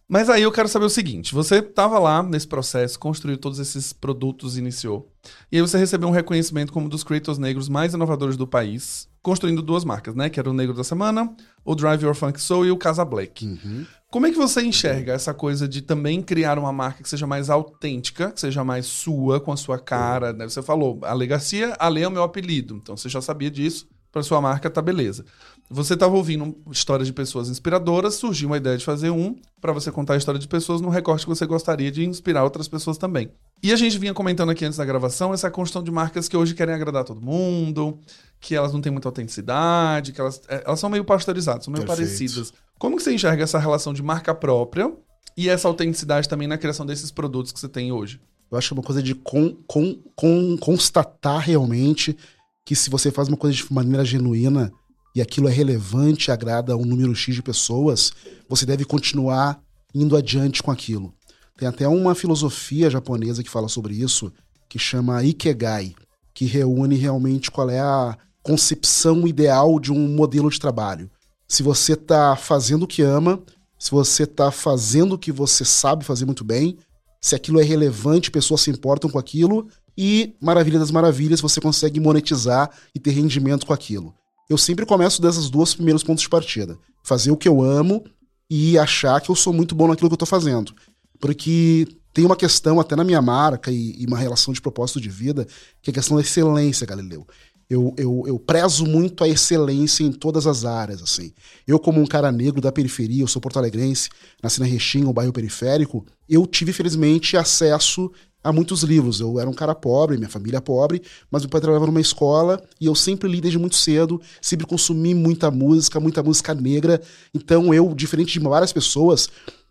Mas 0.06 0.28
aí 0.28 0.42
eu 0.42 0.50
quero 0.50 0.68
saber 0.68 0.84
o 0.84 0.90
seguinte: 0.90 1.32
você 1.32 1.58
estava 1.58 1.98
lá 1.98 2.22
nesse 2.22 2.46
processo, 2.46 2.98
construiu 2.98 3.38
todos 3.38 3.58
esses 3.58 3.92
produtos, 3.92 4.58
iniciou. 4.58 5.08
E 5.50 5.56
aí 5.56 5.62
você 5.62 5.78
recebeu 5.78 6.08
um 6.08 6.12
reconhecimento 6.12 6.72
como 6.72 6.86
um 6.86 6.88
dos 6.88 7.04
creators 7.04 7.38
negros 7.38 7.68
mais 7.68 7.94
inovadores 7.94 8.36
do 8.36 8.46
país, 8.46 9.08
construindo 9.22 9.62
duas 9.62 9.84
marcas, 9.84 10.14
né? 10.14 10.30
Que 10.30 10.40
era 10.40 10.48
o 10.48 10.52
Negro 10.52 10.74
da 10.74 10.84
Semana, 10.84 11.34
o 11.64 11.74
Drive 11.74 12.02
Your 12.02 12.14
Funk 12.14 12.40
Soul 12.40 12.66
e 12.66 12.70
o 12.70 12.76
Casa 12.76 13.04
Black. 13.04 13.46
Uhum. 13.46 13.86
Como 14.10 14.26
é 14.26 14.30
que 14.30 14.36
você 14.36 14.62
enxerga 14.62 15.12
essa 15.12 15.32
coisa 15.32 15.68
de 15.68 15.82
também 15.82 16.20
criar 16.20 16.58
uma 16.58 16.72
marca 16.72 17.02
que 17.02 17.08
seja 17.08 17.26
mais 17.26 17.48
autêntica, 17.48 18.32
que 18.32 18.40
seja 18.40 18.64
mais 18.64 18.86
sua, 18.86 19.40
com 19.40 19.52
a 19.52 19.56
sua 19.56 19.78
cara? 19.78 20.32
Né? 20.32 20.48
Você 20.48 20.62
falou, 20.62 20.98
a 21.02 21.12
Legacia, 21.12 21.76
a 21.78 21.88
Lei 21.88 22.02
é 22.02 22.08
o 22.08 22.10
meu 22.10 22.24
apelido, 22.24 22.74
então 22.74 22.96
você 22.96 23.08
já 23.08 23.20
sabia 23.20 23.50
disso, 23.50 23.86
para 24.10 24.22
sua 24.22 24.40
marca 24.40 24.68
tá 24.68 24.82
beleza. 24.82 25.24
Você 25.70 25.94
estava 25.94 26.16
ouvindo 26.16 26.56
histórias 26.70 27.06
de 27.06 27.12
pessoas 27.12 27.48
inspiradoras, 27.48 28.14
surgiu 28.14 28.48
uma 28.48 28.56
ideia 28.56 28.76
de 28.76 28.84
fazer 28.84 29.10
um 29.10 29.36
para 29.60 29.72
você 29.72 29.92
contar 29.92 30.14
a 30.14 30.16
história 30.16 30.40
de 30.40 30.48
pessoas 30.48 30.80
num 30.80 30.88
recorte 30.88 31.24
que 31.24 31.28
você 31.28 31.46
gostaria 31.46 31.92
de 31.92 32.04
inspirar 32.04 32.42
outras 32.42 32.66
pessoas 32.66 32.98
também. 32.98 33.30
E 33.62 33.72
a 33.72 33.76
gente 33.76 33.98
vinha 33.98 34.14
comentando 34.14 34.50
aqui 34.50 34.64
antes 34.64 34.78
da 34.78 34.84
gravação 34.84 35.34
essa 35.34 35.50
construção 35.50 35.82
de 35.82 35.90
marcas 35.90 36.28
que 36.28 36.36
hoje 36.36 36.54
querem 36.54 36.74
agradar 36.74 37.04
todo 37.04 37.20
mundo, 37.20 37.98
que 38.40 38.54
elas 38.54 38.72
não 38.72 38.80
têm 38.80 38.90
muita 38.90 39.08
autenticidade, 39.08 40.12
que 40.12 40.20
elas, 40.20 40.40
é, 40.48 40.62
elas 40.64 40.80
são 40.80 40.88
meio 40.88 41.04
pasteurizadas, 41.04 41.64
são 41.64 41.72
meio 41.72 41.84
Perfeito. 41.84 42.08
parecidas. 42.08 42.52
Como 42.78 42.96
que 42.96 43.02
você 43.02 43.12
enxerga 43.12 43.42
essa 43.42 43.58
relação 43.58 43.92
de 43.92 44.02
marca 44.02 44.34
própria 44.34 44.90
e 45.36 45.50
essa 45.50 45.68
autenticidade 45.68 46.26
também 46.26 46.48
na 46.48 46.56
criação 46.56 46.86
desses 46.86 47.10
produtos 47.10 47.52
que 47.52 47.60
você 47.60 47.68
tem 47.68 47.92
hoje? 47.92 48.18
Eu 48.50 48.56
acho 48.56 48.68
que 48.68 48.74
é 48.74 48.76
uma 48.78 48.82
coisa 48.82 49.02
de 49.02 49.14
con, 49.14 49.54
con, 49.66 49.94
con, 50.16 50.56
constatar 50.58 51.40
realmente 51.40 52.16
que 52.64 52.74
se 52.74 52.88
você 52.88 53.10
faz 53.10 53.28
uma 53.28 53.36
coisa 53.36 53.54
de 53.54 53.72
maneira 53.72 54.04
genuína 54.04 54.72
e 55.14 55.20
aquilo 55.20 55.48
é 55.48 55.52
relevante, 55.52 56.30
agrada 56.30 56.76
um 56.76 56.84
número 56.84 57.14
X 57.14 57.34
de 57.34 57.42
pessoas, 57.42 58.12
você 58.48 58.64
deve 58.64 58.86
continuar 58.86 59.60
indo 59.94 60.16
adiante 60.16 60.62
com 60.62 60.70
aquilo. 60.70 61.12
Tem 61.60 61.68
até 61.68 61.86
uma 61.86 62.16
filosofia 62.16 62.90
japonesa 62.90 63.44
que 63.44 63.50
fala 63.50 63.68
sobre 63.68 63.94
isso, 63.94 64.32
que 64.68 64.80
chama 64.80 65.22
Ikegai, 65.22 65.94
que 66.34 66.44
reúne 66.44 66.96
realmente 66.96 67.52
qual 67.52 67.70
é 67.70 67.78
a 67.78 68.18
concepção 68.42 69.28
ideal 69.28 69.78
de 69.78 69.92
um 69.92 70.08
modelo 70.08 70.50
de 70.50 70.58
trabalho 70.58 71.08
se 71.50 71.64
você 71.64 71.94
está 71.94 72.36
fazendo 72.36 72.84
o 72.84 72.86
que 72.86 73.02
ama, 73.02 73.42
se 73.76 73.90
você 73.90 74.22
está 74.22 74.52
fazendo 74.52 75.14
o 75.14 75.18
que 75.18 75.32
você 75.32 75.64
sabe 75.64 76.04
fazer 76.04 76.24
muito 76.24 76.44
bem, 76.44 76.78
se 77.20 77.34
aquilo 77.34 77.58
é 77.60 77.64
relevante, 77.64 78.30
pessoas 78.30 78.60
se 78.60 78.70
importam 78.70 79.10
com 79.10 79.18
aquilo 79.18 79.66
e, 79.98 80.36
maravilha 80.40 80.78
das 80.78 80.92
maravilhas, 80.92 81.40
você 81.40 81.60
consegue 81.60 81.98
monetizar 81.98 82.70
e 82.94 83.00
ter 83.00 83.10
rendimento 83.10 83.66
com 83.66 83.72
aquilo. 83.72 84.14
Eu 84.48 84.56
sempre 84.56 84.86
começo 84.86 85.20
desses 85.20 85.50
dois 85.50 85.74
primeiros 85.74 86.04
pontos 86.04 86.22
de 86.22 86.28
partida. 86.28 86.78
Fazer 87.02 87.32
o 87.32 87.36
que 87.36 87.48
eu 87.48 87.60
amo 87.60 88.04
e 88.48 88.78
achar 88.78 89.20
que 89.20 89.28
eu 89.28 89.34
sou 89.34 89.52
muito 89.52 89.74
bom 89.74 89.88
naquilo 89.88 90.08
que 90.08 90.14
eu 90.14 90.24
estou 90.24 90.28
fazendo. 90.28 90.72
Porque 91.20 91.86
tem 92.12 92.24
uma 92.24 92.36
questão 92.36 92.80
até 92.80 92.96
na 92.96 93.04
minha 93.04 93.22
marca 93.22 93.70
e, 93.70 93.94
e, 93.98 94.06
uma 94.06 94.18
relação 94.18 94.52
de 94.52 94.60
propósito 94.60 95.00
de 95.00 95.08
vida, 95.08 95.46
que 95.82 95.90
é 95.90 95.92
a 95.92 95.94
questão 95.94 96.16
da 96.16 96.22
excelência, 96.22 96.86
Galileu 96.86 97.26
eu, 97.70 97.94
eu, 97.96 98.24
eu 98.26 98.36
prezo 98.36 98.84
muito 98.84 99.22
a 99.22 99.28
excelência 99.28 100.02
em 100.02 100.10
todas 100.10 100.44
as 100.44 100.64
áreas, 100.64 101.00
assim. 101.00 101.32
Eu, 101.64 101.78
como 101.78 102.00
um 102.00 102.06
cara 102.06 102.32
negro 102.32 102.60
da 102.60 102.72
periferia, 102.72 103.22
eu 103.22 103.28
sou 103.28 103.40
porto-alegrense, 103.40 104.08
nasci 104.42 104.58
na 104.58 104.66
Rexinha, 104.66 105.08
um 105.08 105.12
bairro 105.12 105.32
periférico, 105.32 106.04
eu 106.28 106.44
tive, 106.48 106.72
felizmente, 106.72 107.36
acesso 107.36 108.10
a 108.42 108.52
muitos 108.52 108.82
livros. 108.82 109.20
Eu 109.20 109.38
era 109.38 109.48
um 109.48 109.54
cara 109.54 109.72
pobre, 109.72 110.16
minha 110.16 110.28
família 110.28 110.56
é 110.56 110.60
pobre, 110.60 111.00
mas 111.30 111.42
meu 111.42 111.48
pai 111.48 111.60
trabalhava 111.60 111.86
numa 111.86 112.00
escola 112.00 112.60
e 112.80 112.86
eu 112.86 112.94
sempre 112.96 113.30
li 113.30 113.40
desde 113.40 113.58
muito 113.58 113.76
cedo, 113.76 114.20
sempre 114.42 114.66
consumi 114.66 115.14
muita 115.14 115.48
música, 115.48 116.00
muita 116.00 116.24
música 116.24 116.52
negra. 116.52 117.00
Então 117.32 117.72
eu, 117.72 117.94
diferente 117.94 118.32
de 118.32 118.40
várias 118.40 118.72
pessoas, 118.72 119.28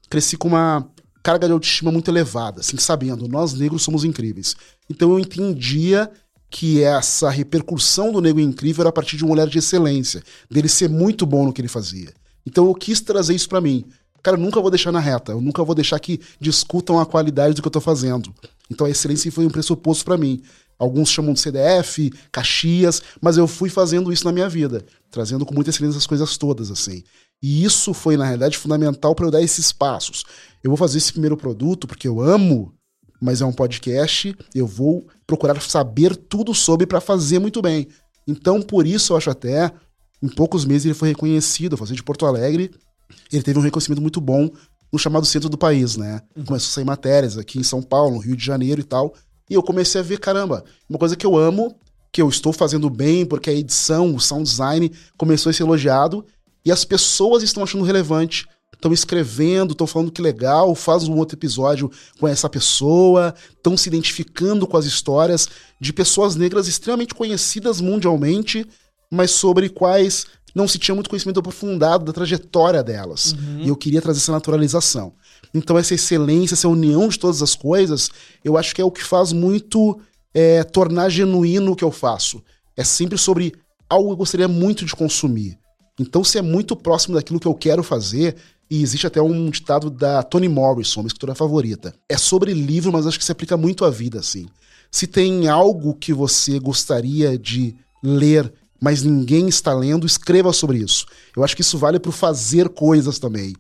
cresci 0.09 0.37
com 0.37 0.47
uma 0.47 0.89
carga 1.21 1.47
de 1.47 1.53
autoestima 1.53 1.91
muito 1.91 2.09
elevada, 2.09 2.61
assim, 2.61 2.77
sabendo, 2.77 3.27
nós 3.27 3.53
negros 3.53 3.83
somos 3.83 4.03
incríveis. 4.03 4.55
Então 4.89 5.11
eu 5.11 5.19
entendia 5.19 6.09
que 6.49 6.83
essa 6.83 7.29
repercussão 7.29 8.11
do 8.11 8.21
Nego 8.21 8.39
Incrível 8.39 8.83
era 8.83 8.89
a 8.89 8.93
partir 8.93 9.17
de 9.17 9.25
um 9.25 9.29
olhar 9.29 9.47
de 9.47 9.59
excelência, 9.59 10.23
dele 10.49 10.67
ser 10.67 10.89
muito 10.89 11.25
bom 11.25 11.45
no 11.45 11.53
que 11.53 11.61
ele 11.61 11.67
fazia. 11.67 12.11
Então 12.45 12.65
eu 12.65 12.73
quis 12.73 12.99
trazer 13.01 13.35
isso 13.35 13.47
para 13.47 13.61
mim. 13.61 13.85
Cara, 14.23 14.35
eu 14.35 14.41
nunca 14.41 14.59
vou 14.59 14.71
deixar 14.71 14.91
na 14.91 14.99
reta, 14.99 15.31
eu 15.31 15.39
nunca 15.39 15.63
vou 15.63 15.75
deixar 15.75 15.99
que 15.99 16.19
discutam 16.39 16.99
a 16.99 17.05
qualidade 17.05 17.53
do 17.53 17.61
que 17.61 17.67
eu 17.67 17.71
tô 17.71 17.79
fazendo. 17.79 18.33
Então 18.69 18.87
a 18.87 18.89
excelência 18.89 19.31
foi 19.31 19.45
um 19.45 19.49
pressuposto 19.49 20.03
para 20.03 20.17
mim. 20.17 20.41
Alguns 20.77 21.09
chamam 21.09 21.33
de 21.33 21.39
CDF, 21.39 22.11
Caxias, 22.31 23.01
mas 23.21 23.37
eu 23.37 23.47
fui 23.47 23.69
fazendo 23.69 24.11
isso 24.11 24.25
na 24.25 24.31
minha 24.31 24.47
vida, 24.49 24.85
trazendo 25.11 25.45
com 25.45 25.53
muita 25.53 25.69
excelência 25.69 25.97
as 25.97 26.07
coisas 26.07 26.37
todas, 26.37 26.71
assim. 26.71 27.03
E 27.41 27.63
isso 27.63 27.93
foi, 27.93 28.17
na 28.17 28.25
realidade, 28.25 28.57
fundamental 28.57 29.15
para 29.15 29.25
eu 29.25 29.31
dar 29.31 29.41
esses 29.41 29.71
passos. 29.71 30.25
Eu 30.63 30.69
vou 30.69 30.77
fazer 30.77 30.97
esse 30.97 31.11
primeiro 31.11 31.37
produto 31.37 31.87
porque 31.87 32.07
eu 32.07 32.19
amo 32.21 32.73
mas 33.19 33.41
é 33.41 33.45
um 33.45 33.51
podcast, 33.51 34.35
eu 34.55 34.65
vou 34.65 35.05
procurar 35.27 35.59
saber 35.61 36.15
tudo 36.15 36.53
sobre 36.53 36.87
para 36.87 37.01
fazer 37.01 37.39
muito 37.39 37.61
bem. 37.61 37.87
Então, 38.25 38.61
por 38.61 38.87
isso, 38.87 39.13
eu 39.13 39.17
acho 39.17 39.29
até, 39.29 39.71
em 40.21 40.29
poucos 40.29 40.65
meses 40.65 40.85
ele 40.85 40.93
foi 40.93 41.09
reconhecido, 41.09 41.73
eu 41.73 41.77
fazer 41.77 41.95
de 41.95 42.03
Porto 42.03 42.25
Alegre, 42.25 42.71
ele 43.31 43.43
teve 43.43 43.59
um 43.59 43.61
reconhecimento 43.61 44.01
muito 44.01 44.21
bom 44.21 44.49
no 44.91 44.97
chamado 44.97 45.25
centro 45.25 45.49
do 45.49 45.57
país, 45.57 45.97
né? 45.97 46.21
Uhum. 46.35 46.45
Começou 46.45 46.69
a 46.69 46.73
sair 46.73 46.85
matérias 46.85 47.37
aqui 47.37 47.59
em 47.59 47.63
São 47.63 47.81
Paulo, 47.81 48.15
no 48.15 48.21
Rio 48.21 48.35
de 48.35 48.45
Janeiro 48.45 48.79
e 48.79 48.83
tal, 48.83 49.13
e 49.49 49.53
eu 49.53 49.63
comecei 49.63 49.99
a 49.99 50.03
ver, 50.03 50.19
caramba, 50.19 50.63
uma 50.89 50.97
coisa 50.97 51.15
que 51.15 51.25
eu 51.25 51.37
amo, 51.37 51.75
que 52.11 52.21
eu 52.21 52.29
estou 52.29 52.53
fazendo 52.53 52.89
bem, 52.89 53.25
porque 53.25 53.49
a 53.49 53.53
edição, 53.53 54.15
o 54.15 54.19
sound 54.19 54.43
design 54.43 54.91
começou 55.17 55.49
a 55.49 55.53
ser 55.53 55.63
elogiado, 55.63 56.25
e 56.65 56.71
as 56.71 56.83
pessoas 56.85 57.43
estão 57.43 57.63
achando 57.63 57.83
relevante 57.83 58.47
estão 58.79 58.93
escrevendo, 58.93 59.73
estão 59.73 59.85
falando 59.85 60.11
que 60.11 60.21
legal, 60.21 60.73
faz 60.73 61.07
um 61.07 61.17
outro 61.17 61.37
episódio 61.37 61.91
com 62.17 62.27
essa 62.27 62.49
pessoa, 62.49 63.35
estão 63.51 63.75
se 63.75 63.89
identificando 63.89 64.65
com 64.65 64.77
as 64.77 64.85
histórias 64.85 65.49
de 65.79 65.91
pessoas 65.91 66.35
negras 66.35 66.67
extremamente 66.67 67.13
conhecidas 67.13 67.81
mundialmente, 67.81 68.65
mas 69.11 69.31
sobre 69.31 69.67
quais 69.67 70.25
não 70.55 70.67
se 70.67 70.79
tinha 70.79 70.95
muito 70.95 71.09
conhecimento 71.09 71.39
aprofundado 71.39 72.05
da 72.05 72.13
trajetória 72.13 72.81
delas. 72.81 73.33
Uhum. 73.33 73.61
E 73.61 73.67
eu 73.67 73.75
queria 73.75 74.01
trazer 74.01 74.19
essa 74.19 74.31
naturalização. 74.31 75.13
Então, 75.53 75.77
essa 75.77 75.93
excelência, 75.93 76.55
essa 76.55 76.67
união 76.67 77.07
de 77.07 77.19
todas 77.19 77.41
as 77.41 77.55
coisas, 77.55 78.09
eu 78.43 78.57
acho 78.57 78.73
que 78.73 78.81
é 78.81 78.85
o 78.85 78.91
que 78.91 79.03
faz 79.03 79.31
muito 79.31 79.99
é, 80.33 80.63
tornar 80.63 81.09
genuíno 81.09 81.73
o 81.73 81.75
que 81.75 81.83
eu 81.83 81.91
faço. 81.91 82.41
É 82.77 82.83
sempre 82.83 83.17
sobre 83.17 83.53
algo 83.89 84.07
que 84.07 84.13
eu 84.13 84.17
gostaria 84.17 84.47
muito 84.47 84.85
de 84.85 84.95
consumir. 84.95 85.57
Então, 85.99 86.23
se 86.23 86.37
é 86.37 86.41
muito 86.41 86.75
próximo 86.75 87.15
daquilo 87.15 87.39
que 87.39 87.47
eu 87.47 87.53
quero 87.53 87.83
fazer, 87.83 88.35
E 88.69 88.83
existe 88.83 89.07
até 89.07 89.19
um 89.19 89.49
ditado 89.49 89.89
da 89.89 90.21
Toni 90.21 90.47
Morrison, 90.47 91.01
minha 91.01 91.07
escritora 91.07 91.33
favorita. 91.33 91.93
É 92.07 92.17
sobre 92.17 92.53
livro, 92.53 92.91
mas 92.91 93.07
acho 93.07 93.17
que 93.17 93.25
se 93.25 93.31
aplica 93.31 93.57
muito 93.57 93.83
à 93.83 93.89
vida, 93.89 94.19
assim. 94.19 94.47
Se 94.91 95.07
tem 95.07 95.47
algo 95.47 95.95
que 95.95 96.13
você 96.13 96.59
gostaria 96.59 97.37
de 97.37 97.75
ler, 98.03 98.51
mas 98.79 99.01
ninguém 99.01 99.47
está 99.47 99.73
lendo, 99.73 100.05
escreva 100.05 100.53
sobre 100.53 100.77
isso. 100.77 101.07
Eu 101.35 101.43
acho 101.43 101.55
que 101.55 101.63
isso 101.63 101.79
vale 101.79 101.99
para 101.99 102.11
fazer 102.11 102.69
coisas 102.69 103.17
também. 103.17 103.55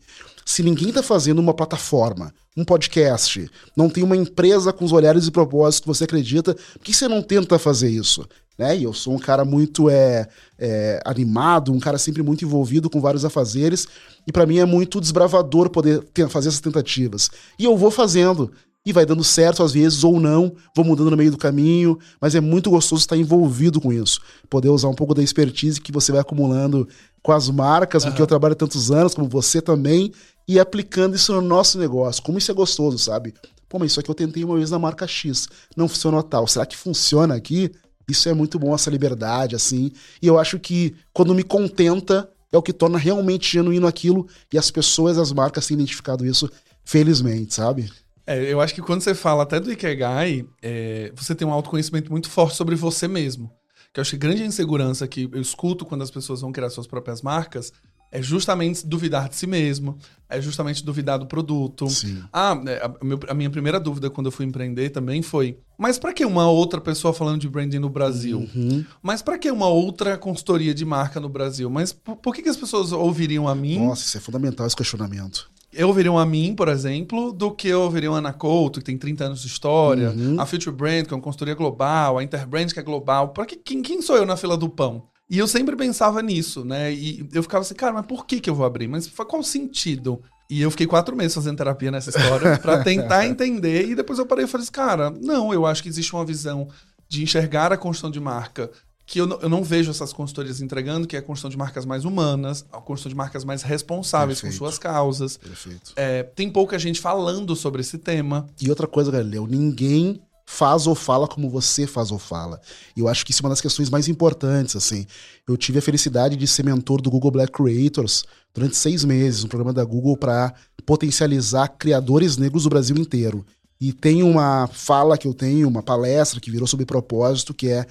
Se 0.49 0.63
ninguém 0.63 0.89
está 0.89 1.03
fazendo 1.03 1.37
uma 1.37 1.53
plataforma, 1.53 2.33
um 2.57 2.65
podcast, 2.65 3.47
não 3.77 3.87
tem 3.87 4.03
uma 4.03 4.17
empresa 4.17 4.73
com 4.73 4.83
os 4.83 4.91
olhares 4.91 5.27
e 5.27 5.31
propósitos 5.31 5.81
que 5.81 5.87
você 5.87 6.05
acredita, 6.05 6.55
por 6.55 6.79
que 6.81 6.91
você 6.91 7.07
não 7.07 7.21
tenta 7.21 7.59
fazer 7.59 7.87
isso? 7.87 8.27
Né? 8.57 8.75
E 8.79 8.83
eu 8.83 8.91
sou 8.91 9.13
um 9.13 9.19
cara 9.19 9.45
muito 9.45 9.91
é, 9.91 10.27
é, 10.57 10.99
animado, 11.05 11.71
um 11.71 11.79
cara 11.79 11.99
sempre 11.99 12.23
muito 12.23 12.43
envolvido 12.43 12.89
com 12.89 12.99
vários 12.99 13.23
afazeres, 13.23 13.87
e 14.25 14.31
para 14.31 14.47
mim 14.47 14.57
é 14.57 14.65
muito 14.65 14.99
desbravador 14.99 15.69
poder 15.69 16.03
ter, 16.05 16.27
fazer 16.27 16.47
essas 16.47 16.61
tentativas. 16.61 17.29
E 17.59 17.65
eu 17.65 17.77
vou 17.77 17.91
fazendo, 17.91 18.51
e 18.83 18.91
vai 18.91 19.05
dando 19.05 19.23
certo 19.23 19.61
às 19.61 19.73
vezes 19.73 20.03
ou 20.03 20.19
não, 20.19 20.51
vou 20.75 20.83
mudando 20.83 21.11
no 21.11 21.17
meio 21.17 21.29
do 21.29 21.37
caminho, 21.37 21.99
mas 22.19 22.33
é 22.33 22.41
muito 22.41 22.71
gostoso 22.71 23.01
estar 23.01 23.15
envolvido 23.15 23.79
com 23.79 23.93
isso. 23.93 24.19
Poder 24.49 24.69
usar 24.69 24.87
um 24.87 24.95
pouco 24.95 25.13
da 25.13 25.21
expertise 25.21 25.79
que 25.79 25.91
você 25.91 26.11
vai 26.11 26.21
acumulando 26.21 26.87
com 27.21 27.31
as 27.31 27.49
marcas, 27.49 28.03
uhum. 28.03 28.09
porque 28.09 28.21
eu 28.21 28.27
trabalho 28.27 28.53
há 28.53 28.55
tantos 28.55 28.89
anos, 28.89 29.13
como 29.13 29.27
você 29.29 29.61
também, 29.61 30.11
e 30.49 30.59
aplicando 30.59 31.15
isso 31.15 31.31
no 31.31 31.41
nosso 31.41 31.77
negócio. 31.77 32.23
Como 32.23 32.39
isso 32.39 32.49
é 32.49 32.55
gostoso, 32.55 32.97
sabe? 32.97 33.35
Pô, 33.69 33.77
mas 33.77 33.91
isso 33.91 33.99
aqui 33.99 34.09
eu 34.09 34.15
tentei 34.15 34.43
uma 34.43 34.57
vez 34.57 34.71
na 34.71 34.79
marca 34.79 35.05
X, 35.05 35.47
não 35.77 35.87
funcionou 35.87 36.23
tal. 36.23 36.47
Será 36.47 36.65
que 36.65 36.75
funciona 36.75 37.35
aqui? 37.35 37.71
Isso 38.09 38.27
é 38.27 38.33
muito 38.33 38.57
bom, 38.57 38.73
essa 38.73 38.89
liberdade, 38.89 39.55
assim. 39.55 39.91
E 40.19 40.25
eu 40.25 40.39
acho 40.39 40.57
que 40.57 40.95
quando 41.13 41.35
me 41.35 41.43
contenta, 41.43 42.27
é 42.51 42.57
o 42.57 42.63
que 42.63 42.73
torna 42.73 42.97
realmente 42.97 43.47
genuíno 43.47 43.85
aquilo 43.85 44.27
e 44.51 44.57
as 44.57 44.71
pessoas, 44.71 45.19
as 45.19 45.31
marcas 45.31 45.67
têm 45.67 45.75
identificado 45.75 46.25
isso, 46.25 46.49
felizmente, 46.83 47.53
sabe? 47.53 47.87
É, 48.25 48.51
eu 48.51 48.59
acho 48.59 48.73
que 48.73 48.81
quando 48.81 49.01
você 49.01 49.13
fala 49.13 49.43
até 49.43 49.59
do 49.59 49.71
Ikegai, 49.71 50.47
é, 50.63 51.11
você 51.15 51.35
tem 51.35 51.47
um 51.47 51.53
autoconhecimento 51.53 52.09
muito 52.09 52.27
forte 52.27 52.55
sobre 52.55 52.75
você 52.75 53.07
mesmo. 53.07 53.51
Que 53.93 53.99
eu 53.99 54.01
acho 54.01 54.11
que 54.11 54.17
grande 54.17 54.43
insegurança 54.43 55.07
que 55.07 55.29
eu 55.31 55.39
escuto 55.39 55.85
quando 55.85 56.01
as 56.01 56.09
pessoas 56.09 56.41
vão 56.41 56.51
criar 56.51 56.71
suas 56.71 56.87
próprias 56.87 57.21
marcas 57.21 57.71
é 58.11 58.21
justamente 58.21 58.85
duvidar 58.85 59.29
de 59.29 59.35
si 59.35 59.45
mesmo, 59.45 59.97
é 60.29 60.41
justamente 60.41 60.83
duvidar 60.83 61.19
do 61.19 61.25
produto. 61.25 61.87
Sim. 61.89 62.23
Ah, 62.31 62.59
é, 62.67 62.91
a, 63.27 63.33
minha 63.33 63.49
primeira 63.49 63.79
dúvida 63.79 64.09
quando 64.09 64.27
eu 64.27 64.31
fui 64.31 64.45
empreender 64.45 64.89
também 64.89 65.21
foi: 65.21 65.57
mas 65.77 65.97
para 65.97 66.13
que 66.13 66.25
uma 66.25 66.49
outra 66.49 66.81
pessoa 66.81 67.13
falando 67.13 67.41
de 67.41 67.49
branding 67.49 67.79
no 67.79 67.89
Brasil? 67.89 68.39
Uhum. 68.55 68.85
Mas 69.01 69.21
para 69.21 69.37
que 69.37 69.49
uma 69.51 69.67
outra 69.67 70.17
consultoria 70.17 70.73
de 70.73 70.85
marca 70.85 71.19
no 71.19 71.29
Brasil? 71.29 71.69
Mas 71.69 71.91
por, 71.93 72.15
por 72.15 72.35
que, 72.35 72.41
que 72.41 72.49
as 72.49 72.57
pessoas 72.57 72.91
ouviriam 72.91 73.47
a 73.47 73.55
mim? 73.55 73.79
Nossa, 73.79 74.03
isso 74.03 74.17
é 74.17 74.21
fundamental 74.21 74.65
esse 74.65 74.75
questionamento 74.75 75.49
eu 75.71 75.87
ouviriam 75.87 76.17
a 76.17 76.25
mim, 76.25 76.55
por 76.55 76.67
exemplo, 76.67 77.31
do 77.31 77.51
que 77.51 77.67
eu 77.67 77.81
ouviria 77.81 78.09
a 78.09 78.17
Ana 78.17 78.33
Couto, 78.33 78.79
que 78.79 78.85
tem 78.85 78.97
30 78.97 79.25
anos 79.25 79.41
de 79.41 79.47
história, 79.47 80.09
uhum. 80.09 80.39
a 80.39 80.45
Future 80.45 80.75
Brand, 80.75 81.05
que 81.05 81.13
é 81.13 81.15
uma 81.15 81.21
consultoria 81.21 81.53
global, 81.53 82.17
a 82.17 82.23
Interbrand, 82.23 82.67
que 82.73 82.79
é 82.79 82.83
global. 82.83 83.29
Para 83.29 83.45
que, 83.45 83.55
quem, 83.55 83.81
quem 83.81 84.01
sou 84.01 84.17
eu 84.17 84.25
na 84.25 84.35
fila 84.35 84.57
do 84.57 84.67
pão? 84.67 85.03
E 85.29 85.37
eu 85.37 85.47
sempre 85.47 85.75
pensava 85.75 86.21
nisso, 86.21 86.65
né? 86.65 86.91
E 86.91 87.27
eu 87.31 87.43
ficava 87.43 87.61
assim, 87.61 87.75
cara, 87.75 87.93
mas 87.93 88.05
por 88.05 88.25
que, 88.25 88.39
que 88.39 88.49
eu 88.49 88.55
vou 88.55 88.65
abrir? 88.65 88.87
Mas 88.87 89.07
qual 89.07 89.41
o 89.41 89.43
sentido? 89.43 90.21
E 90.49 90.61
eu 90.61 90.71
fiquei 90.71 90.87
quatro 90.87 91.15
meses 91.15 91.35
fazendo 91.35 91.57
terapia 91.57 91.91
nessa 91.91 92.09
história 92.09 92.57
para 92.59 92.83
tentar 92.83 93.27
entender. 93.27 93.87
E 93.87 93.95
depois 93.95 94.17
eu 94.17 94.25
parei 94.25 94.45
e 94.45 94.47
falei 94.47 94.63
assim, 94.63 94.71
cara, 94.71 95.11
não, 95.11 95.53
eu 95.53 95.65
acho 95.65 95.83
que 95.83 95.89
existe 95.89 96.13
uma 96.13 96.25
visão 96.25 96.67
de 97.07 97.21
enxergar 97.21 97.71
a 97.71 97.77
construção 97.77 98.09
de 98.09 98.19
marca 98.19 98.71
que 99.09 99.19
eu 99.19 99.25
não, 99.25 99.39
eu 99.41 99.49
não 99.49 99.63
vejo 99.63 99.89
essas 99.89 100.13
consultorias 100.13 100.61
entregando, 100.61 101.07
que 101.07 101.15
é 101.15 101.19
a 101.19 101.21
construção 101.21 101.49
de 101.49 101.57
marcas 101.57 101.83
mais 101.83 102.05
humanas, 102.05 102.63
a 102.71 102.79
construção 102.79 103.09
de 103.09 103.15
marcas 103.15 103.43
mais 103.43 103.63
responsáveis 103.63 104.39
Perfeito. 104.39 104.59
com 104.59 104.65
suas 104.65 104.77
causas. 104.77 105.35
Perfeito. 105.37 105.93
É, 105.95 106.21
tem 106.21 106.47
pouca 106.47 106.77
gente 106.77 107.01
falando 107.01 107.55
sobre 107.55 107.81
esse 107.81 107.97
tema. 107.97 108.45
E 108.61 108.69
outra 108.69 108.85
coisa, 108.85 109.09
Galileu, 109.09 109.47
ninguém 109.47 110.21
faz 110.49 110.87
ou 110.87 110.95
fala 110.95 111.27
como 111.27 111.47
você 111.47 111.85
faz 111.85 112.09
ou 112.11 112.17
fala. 112.17 112.59
E 112.97 113.01
eu 113.01 113.07
acho 113.07 113.23
que 113.23 113.31
isso 113.31 113.43
é 113.43 113.45
uma 113.45 113.51
das 113.51 113.61
questões 113.61 113.87
mais 113.87 114.07
importantes, 114.07 114.75
assim. 114.75 115.05
Eu 115.47 115.55
tive 115.55 115.77
a 115.77 115.81
felicidade 115.81 116.35
de 116.35 116.47
ser 116.47 116.65
mentor 116.65 117.03
do 117.03 117.11
Google 117.11 117.29
Black 117.29 117.51
Creators 117.51 118.23
durante 118.51 118.75
seis 118.75 119.05
meses, 119.05 119.43
um 119.43 119.47
programa 119.47 119.71
da 119.71 119.85
Google 119.85 120.17
para 120.17 120.51
potencializar 120.87 121.67
criadores 121.67 122.35
negros 122.35 122.63
do 122.63 122.69
Brasil 122.69 122.97
inteiro. 122.97 123.45
E 123.79 123.93
tem 123.93 124.23
uma 124.23 124.67
fala 124.73 125.19
que 125.19 125.27
eu 125.27 125.35
tenho, 125.35 125.67
uma 125.67 125.83
palestra 125.83 126.41
que 126.41 126.49
virou 126.49 126.67
sobre 126.67 126.83
propósito, 126.83 127.53
que 127.53 127.69
é 127.69 127.85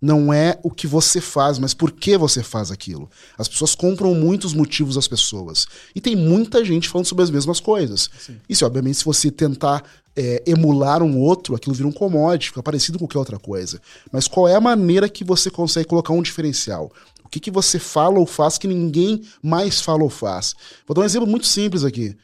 não 0.00 0.32
é 0.32 0.58
o 0.62 0.70
que 0.70 0.86
você 0.86 1.20
faz, 1.20 1.58
mas 1.58 1.74
por 1.74 1.90
que 1.90 2.16
você 2.16 2.42
faz 2.42 2.70
aquilo. 2.70 3.10
As 3.36 3.48
pessoas 3.48 3.74
compram 3.74 4.14
muitos 4.14 4.54
motivos 4.54 4.96
às 4.96 5.08
pessoas. 5.08 5.66
E 5.94 6.00
tem 6.00 6.16
muita 6.16 6.64
gente 6.64 6.88
falando 6.88 7.06
sobre 7.06 7.24
as 7.24 7.30
mesmas 7.30 7.60
coisas. 7.60 8.08
Sim. 8.18 8.36
Isso, 8.48 8.64
obviamente, 8.64 8.98
se 8.98 9.04
você 9.04 9.30
tentar 9.30 9.82
é, 10.18 10.42
emular 10.44 11.00
um 11.00 11.16
outro, 11.16 11.54
aquilo 11.54 11.76
vira 11.76 11.86
um 11.86 11.92
commodity, 11.92 12.48
fica 12.48 12.62
parecido 12.62 12.98
com 12.98 13.04
qualquer 13.04 13.18
outra 13.20 13.38
coisa. 13.38 13.80
Mas 14.10 14.26
qual 14.26 14.48
é 14.48 14.56
a 14.56 14.60
maneira 14.60 15.08
que 15.08 15.22
você 15.22 15.48
consegue 15.48 15.86
colocar 15.86 16.12
um 16.12 16.20
diferencial? 16.20 16.90
O 17.24 17.28
que, 17.28 17.38
que 17.38 17.52
você 17.52 17.78
fala 17.78 18.18
ou 18.18 18.26
faz 18.26 18.58
que 18.58 18.66
ninguém 18.66 19.22
mais 19.40 19.80
fala 19.80 20.02
ou 20.02 20.10
faz? 20.10 20.56
Vou 20.88 20.94
dar 20.94 21.02
um 21.02 21.04
exemplo 21.04 21.28
muito 21.28 21.46
simples 21.46 21.84
aqui. 21.84 22.16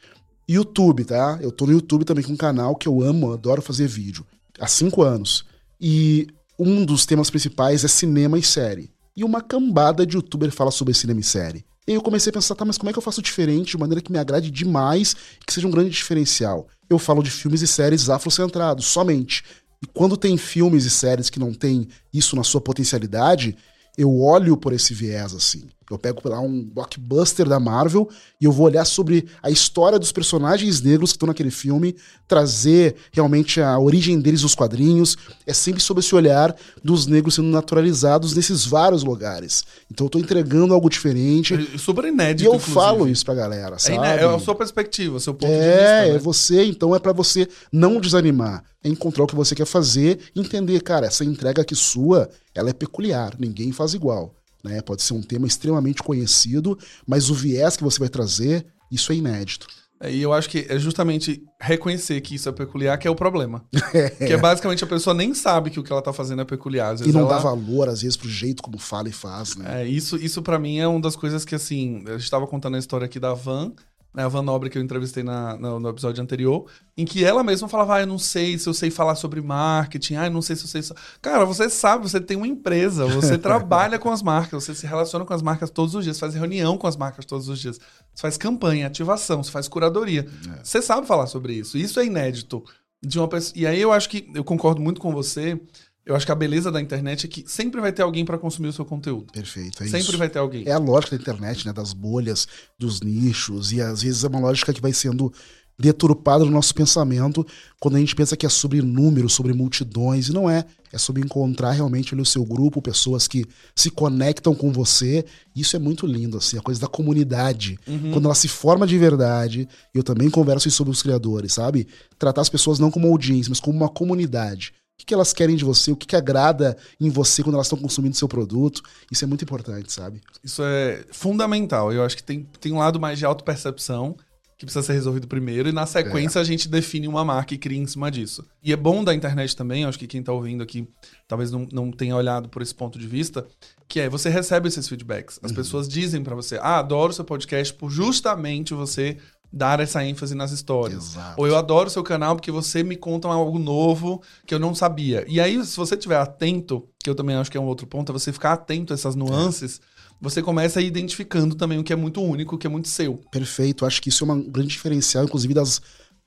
YouTube, 0.47 1.05
tá? 1.05 1.39
Eu 1.41 1.53
tô 1.53 1.65
no 1.65 1.71
YouTube 1.71 2.03
também 2.03 2.23
com 2.23 2.33
um 2.33 2.37
canal 2.37 2.75
que 2.75 2.87
eu 2.87 3.01
amo, 3.01 3.31
adoro 3.31 3.61
fazer 3.61 3.87
vídeo. 3.87 4.25
Há 4.59 4.67
cinco 4.67 5.01
anos. 5.01 5.45
E 5.79 6.27
um 6.59 6.83
dos 6.83 7.05
temas 7.05 7.29
principais 7.29 7.85
é 7.85 7.87
cinema 7.87 8.37
e 8.37 8.43
série. 8.43 8.91
E 9.15 9.23
uma 9.23 9.41
cambada 9.41 10.05
de 10.05 10.17
youtuber 10.17 10.51
fala 10.51 10.69
sobre 10.69 10.93
cinema 10.93 11.21
e 11.21 11.23
série. 11.23 11.65
E 11.87 11.93
eu 11.93 12.01
comecei 12.01 12.31
a 12.31 12.33
pensar, 12.33 12.55
tá, 12.55 12.65
mas 12.65 12.77
como 12.77 12.89
é 12.89 12.93
que 12.93 12.97
eu 12.97 13.03
faço 13.03 13.21
diferente, 13.21 13.71
de 13.71 13.77
maneira 13.77 14.01
que 14.01 14.11
me 14.11 14.17
agrade 14.17 14.49
demais 14.51 15.15
que 15.45 15.53
seja 15.53 15.67
um 15.67 15.71
grande 15.71 15.91
diferencial? 15.91 16.67
Eu 16.89 16.99
falo 16.99 17.23
de 17.23 17.31
filmes 17.31 17.61
e 17.61 17.67
séries 17.67 18.09
afrocentrados, 18.09 18.85
somente. 18.85 19.43
E 19.81 19.87
quando 19.87 20.17
tem 20.17 20.37
filmes 20.37 20.85
e 20.85 20.89
séries 20.89 21.29
que 21.29 21.39
não 21.39 21.53
tem 21.53 21.87
isso 22.13 22.35
na 22.35 22.43
sua 22.43 22.61
potencialidade, 22.61 23.55
eu 23.97 24.19
olho 24.19 24.57
por 24.57 24.73
esse 24.73 24.93
viés, 24.93 25.33
assim. 25.33 25.69
Eu 25.89 25.99
pego 25.99 26.19
lá 26.25 26.39
um 26.39 26.63
blockbuster 26.63 27.47
da 27.47 27.59
Marvel 27.59 28.09
e 28.41 28.45
eu 28.45 28.51
vou 28.51 28.65
olhar 28.65 28.85
sobre 28.85 29.27
a 29.41 29.51
história 29.51 29.99
dos 29.99 30.11
personagens 30.11 30.81
negros 30.81 31.11
que 31.11 31.15
estão 31.15 31.27
naquele 31.27 31.51
filme, 31.51 31.95
trazer 32.27 32.95
realmente 33.11 33.61
a 33.61 33.77
origem 33.77 34.19
deles 34.19 34.41
nos 34.41 34.55
quadrinhos. 34.55 35.15
É 35.45 35.53
sempre 35.53 35.81
sobre 35.81 36.01
esse 36.01 36.15
olhar 36.15 36.55
dos 36.83 37.05
negros 37.05 37.35
sendo 37.35 37.49
naturalizados 37.49 38.35
nesses 38.35 38.65
vários 38.65 39.03
lugares. 39.03 39.63
Então 39.91 40.07
eu 40.07 40.09
tô 40.09 40.17
entregando 40.17 40.73
algo 40.73 40.89
diferente. 40.89 41.53
É 41.53 41.77
super 41.77 42.05
inédito. 42.05 42.43
E 42.43 42.45
eu 42.47 42.55
inclusive. 42.55 42.73
falo 42.73 43.07
isso 43.07 43.23
pra 43.23 43.35
galera, 43.35 43.77
sabe? 43.77 43.97
É, 44.07 44.23
é 44.23 44.25
a 44.25 44.39
sua 44.39 44.55
perspectiva, 44.55 45.17
o 45.17 45.19
seu 45.19 45.33
ponto 45.35 45.51
é, 45.51 45.55
de 45.55 45.57
vista. 45.57 45.81
É, 45.81 46.09
né? 46.09 46.15
é 46.15 46.17
você, 46.17 46.65
então 46.65 46.95
é 46.95 46.99
para 46.99 47.13
você 47.13 47.47
não 47.71 47.99
desanimar. 47.99 48.63
É 48.83 48.89
encontrar 48.89 49.23
o 49.23 49.27
que 49.27 49.35
você 49.35 49.53
quer 49.53 49.65
fazer, 49.65 50.19
entender, 50.35 50.81
cara, 50.81 51.07
essa 51.07 51.23
entrega 51.23 51.61
aqui 51.61 51.75
sua, 51.75 52.29
ela 52.53 52.69
é 52.69 52.73
peculiar, 52.73 53.33
ninguém 53.39 53.71
faz 53.71 53.93
igual. 53.93 54.33
Né? 54.65 54.81
Pode 54.81 55.03
ser 55.03 55.13
um 55.13 55.21
tema 55.21 55.45
extremamente 55.45 56.01
conhecido, 56.01 56.77
mas 57.05 57.29
o 57.29 57.35
viés 57.35 57.77
que 57.77 57.83
você 57.83 57.99
vai 57.99 58.09
trazer, 58.09 58.65
isso 58.91 59.11
é 59.11 59.15
inédito. 59.15 59.67
É, 60.01 60.11
e 60.11 60.21
eu 60.21 60.33
acho 60.33 60.49
que 60.49 60.65
é 60.67 60.77
justamente 60.77 61.43
reconhecer 61.61 62.19
que 62.19 62.35
isso 62.35 62.49
é 62.49 62.51
peculiar 62.51 62.97
que 62.97 63.07
é 63.07 63.11
o 63.11 63.15
problema. 63.15 63.63
É. 63.93 64.09
Que 64.09 64.33
é 64.33 64.37
basicamente 64.37 64.83
a 64.83 64.87
pessoa 64.87 65.13
nem 65.13 65.33
sabe 65.33 65.69
que 65.69 65.79
o 65.79 65.83
que 65.83 65.91
ela 65.91 66.01
tá 66.01 66.11
fazendo 66.11 66.41
é 66.41 66.45
peculiar. 66.45 66.95
e 67.05 67.11
não 67.13 67.21
ela... 67.21 67.29
dá 67.29 67.37
valor, 67.37 67.87
às 67.87 68.01
vezes, 68.01 68.17
pro 68.17 68.27
jeito 68.27 68.61
como 68.61 68.77
fala 68.77 69.07
e 69.07 69.11
faz, 69.11 69.55
né? 69.55 69.83
É, 69.83 69.87
isso, 69.87 70.17
isso 70.17 70.41
para 70.41 70.59
mim 70.59 70.79
é 70.79 70.87
uma 70.87 70.99
das 70.99 71.15
coisas 71.15 71.45
que, 71.45 71.55
assim, 71.55 72.03
a 72.07 72.17
gente 72.17 72.29
tava 72.29 72.45
contando 72.47 72.75
a 72.75 72.79
história 72.79 73.05
aqui 73.05 73.19
da 73.19 73.33
Van, 73.33 73.71
né, 74.15 74.23
a 74.23 74.27
Van 74.29 74.41
Nobre 74.41 74.69
que 74.69 74.77
eu 74.77 74.81
entrevistei 74.81 75.21
na, 75.21 75.57
no, 75.57 75.79
no, 75.79 75.89
episódio 75.89 76.23
anterior, 76.23 76.65
em 76.95 77.03
que 77.03 77.23
ela 77.23 77.43
mesma 77.43 77.67
falava, 77.67 77.95
ah, 77.95 78.01
eu 78.01 78.07
não 78.07 78.17
sei 78.17 78.57
se 78.57 78.67
eu 78.67 78.73
sei 78.73 78.89
falar 78.89 79.15
sobre 79.15 79.41
marketing, 79.41 80.15
ah, 80.15 80.25
eu 80.27 80.31
não 80.31 80.41
sei 80.41 80.55
se 80.55 80.63
eu 80.63 80.67
sei... 80.69 80.95
Cara, 81.21 81.45
você 81.45 81.69
sabe, 81.69 82.09
você 82.09 82.21
tem 82.21 82.37
uma 82.37 82.47
empresa, 82.47 83.05
você 83.05 83.37
trabalha 83.37 83.99
com 83.99 84.09
as 84.09 84.23
marcas, 84.23 84.63
você 84.63 84.73
se 84.73 84.87
relaciona 84.87 85.25
com 85.25 85.33
as 85.33 85.41
marcas 85.41 85.69
todos 85.69 85.93
os 85.93 86.03
dias, 86.03 86.17
faz 86.17 86.33
reunião 86.33 86.77
com 86.77 86.87
as 86.87 86.95
marcas 86.95 87.25
todos 87.25 87.49
os 87.49 87.59
dias, 87.59 87.77
você 88.13 88.21
faz 88.21 88.37
campanha, 88.37 88.87
ativação, 88.87 89.43
você 89.43 89.51
faz 89.51 89.67
curadoria. 89.67 90.25
É. 90.57 90.63
Você 90.63 90.81
sabe 90.81 91.05
falar 91.05 91.27
sobre 91.27 91.53
isso, 91.53 91.77
isso 91.77 91.99
é 91.99 92.05
inédito. 92.05 92.63
De 93.05 93.19
uma 93.19 93.27
pessoa... 93.27 93.53
E 93.55 93.67
aí 93.67 93.79
eu 93.79 93.91
acho 93.91 94.09
que, 94.09 94.31
eu 94.33 94.43
concordo 94.43 94.81
muito 94.81 94.99
com 94.99 95.11
você, 95.11 95.59
eu 96.05 96.15
acho 96.15 96.25
que 96.25 96.31
a 96.31 96.35
beleza 96.35 96.71
da 96.71 96.79
internet 96.79 97.25
é 97.25 97.29
que 97.29 97.43
sempre 97.47 97.81
vai 97.81 97.91
ter 97.91 98.03
alguém 98.03 98.23
para 98.23 98.37
consumir 98.37 98.67
o 98.67 98.73
seu 98.73 98.85
conteúdo. 98.85 99.33
Perfeito, 99.33 99.81
é 99.81 99.87
Sempre 99.87 99.99
isso. 99.99 100.17
vai 100.17 100.29
ter 100.29 100.39
alguém. 100.39 100.63
É 100.67 100.71
a 100.71 100.77
lógica 100.77 101.17
da 101.17 101.21
internet, 101.21 101.65
né? 101.65 101.73
Das 101.73 101.93
bolhas, 101.93 102.47
dos 102.77 103.01
nichos, 103.01 103.71
e 103.71 103.81
às 103.81 104.03
vezes 104.03 104.23
é 104.23 104.27
uma 104.27 104.39
lógica 104.39 104.71
que 104.71 104.81
vai 104.81 104.93
sendo 104.93 105.33
deturpada 105.77 106.45
no 106.45 106.51
nosso 106.51 106.73
pensamento 106.73 107.45
quando 107.81 107.95
a 107.95 107.99
gente 107.99 108.15
pensa 108.15 108.37
que 108.37 108.45
é 108.45 108.49
sobre 108.49 108.81
números, 108.81 109.33
sobre 109.33 109.51
multidões, 109.51 110.29
e 110.29 110.33
não 110.33 110.49
é. 110.49 110.63
É 110.91 110.97
sobre 110.97 111.21
encontrar 111.21 111.71
realmente 111.71 112.13
ali 112.13 112.21
o 112.21 112.25
seu 112.25 112.45
grupo, 112.45 112.81
pessoas 112.81 113.27
que 113.27 113.45
se 113.75 113.89
conectam 113.89 114.55
com 114.55 114.71
você. 114.71 115.25
Isso 115.53 115.75
é 115.75 115.79
muito 115.79 116.05
lindo, 116.05 116.37
assim, 116.37 116.57
a 116.57 116.61
coisa 116.61 116.79
da 116.79 116.87
comunidade. 116.87 117.77
Uhum. 117.85 118.11
Quando 118.11 118.25
ela 118.25 118.35
se 118.35 118.47
forma 118.47 118.87
de 118.87 118.97
verdade, 118.97 119.67
eu 119.93 120.03
também 120.03 120.29
converso 120.29 120.69
sobre 120.71 120.91
os 120.91 121.01
criadores, 121.01 121.53
sabe? 121.53 121.87
Tratar 122.17 122.41
as 122.41 122.49
pessoas 122.49 122.79
não 122.79 122.89
como 122.89 123.07
audiência, 123.07 123.49
mas 123.49 123.59
como 123.59 123.75
uma 123.75 123.89
comunidade. 123.89 124.71
O 125.01 125.05
que, 125.05 125.13
elas 125.13 125.33
querem 125.33 125.55
de 125.55 125.63
você, 125.63 125.91
o 125.91 125.95
que, 125.95 126.07
que 126.07 126.15
agrada 126.15 126.77
em 126.99 127.09
você 127.09 127.43
quando 127.43 127.55
elas 127.55 127.67
estão 127.67 127.77
consumindo 127.77 128.15
seu 128.15 128.27
produto. 128.27 128.81
Isso 129.11 129.23
é 129.23 129.27
muito 129.27 129.43
importante, 129.43 129.91
sabe? 129.91 130.21
Isso 130.43 130.63
é 130.63 131.03
fundamental. 131.11 131.93
Eu 131.93 132.03
acho 132.03 132.15
que 132.15 132.23
tem, 132.23 132.47
tem 132.59 132.71
um 132.71 132.79
lado 132.79 132.99
mais 132.99 133.19
de 133.19 133.25
autopercepção, 133.25 134.15
que 134.57 134.65
precisa 134.65 134.85
ser 134.85 134.93
resolvido 134.93 135.27
primeiro, 135.27 135.67
e 135.67 135.71
na 135.71 135.85
sequência 135.85 136.39
é. 136.39 136.41
a 136.41 136.45
gente 136.45 136.69
define 136.69 137.07
uma 137.07 137.25
marca 137.25 137.53
e 137.53 137.57
cria 137.57 137.77
em 137.77 137.85
cima 137.85 138.09
disso. 138.09 138.45
E 138.63 138.71
é 138.71 138.75
bom 138.75 139.03
da 139.03 139.13
internet 139.13 139.55
também, 139.55 139.83
acho 139.83 139.99
que 139.99 140.07
quem 140.07 140.21
está 140.21 140.31
ouvindo 140.31 140.63
aqui 140.63 140.87
talvez 141.27 141.51
não, 141.51 141.67
não 141.71 141.91
tenha 141.91 142.15
olhado 142.15 142.47
por 142.47 142.61
esse 142.61 142.73
ponto 142.73 142.97
de 142.97 143.05
vista, 143.05 143.45
que 143.87 143.99
é 143.99 144.07
você 144.07 144.29
recebe 144.29 144.69
esses 144.69 144.87
feedbacks. 144.87 145.39
As 145.43 145.51
uhum. 145.51 145.57
pessoas 145.57 145.89
dizem 145.89 146.23
para 146.23 146.35
você, 146.35 146.57
ah, 146.61 146.79
adoro 146.79 147.11
seu 147.11 147.25
podcast 147.25 147.73
por 147.73 147.89
justamente 147.89 148.73
você 148.73 149.17
dar 149.55 149.79
essa 149.79 150.03
ênfase 150.05 150.35
nas 150.35 150.51
histórias. 150.51 151.11
Exato. 151.11 151.39
Ou 151.39 151.47
eu 151.47 151.55
adoro 151.55 151.89
seu 151.89 152.03
canal 152.03 152.35
porque 152.35 152.51
você 152.51 152.83
me 152.83 152.97
conta 152.97 153.29
algo 153.29 153.57
novo 153.57 154.21
que 154.45 154.53
eu 154.53 154.59
não 154.59 154.75
sabia. 154.75 155.23
E 155.29 155.39
aí, 155.39 155.63
se 155.65 155.77
você 155.77 155.95
estiver 155.95 156.17
atento, 156.17 156.85
que 156.99 157.09
eu 157.09 157.15
também 157.15 157.37
acho 157.37 157.49
que 157.49 157.57
é 157.57 157.61
um 157.61 157.65
outro 157.65 157.87
ponto, 157.87 158.11
é 158.11 158.13
você 158.13 158.33
ficar 158.33 158.51
atento 158.51 158.91
a 158.91 158.95
essas 158.95 159.15
nuances. 159.15 159.79
É 159.79 159.95
você 160.19 160.41
começa 160.41 160.79
a 160.79 160.81
ir 160.81 160.87
identificando 160.87 161.55
também 161.55 161.79
o 161.79 161.83
que 161.83 161.93
é 161.93 161.95
muito 161.95 162.21
único, 162.21 162.55
o 162.55 162.57
que 162.57 162.67
é 162.67 162.69
muito 162.69 162.89
seu. 162.89 163.21
Perfeito. 163.31 163.85
Acho 163.85 164.01
que 164.01 164.09
isso 164.09 164.25
é 164.25 164.33
um 164.33 164.41
grande 164.41 164.69
diferencial, 164.69 165.23
inclusive, 165.23 165.53
das 165.53 165.81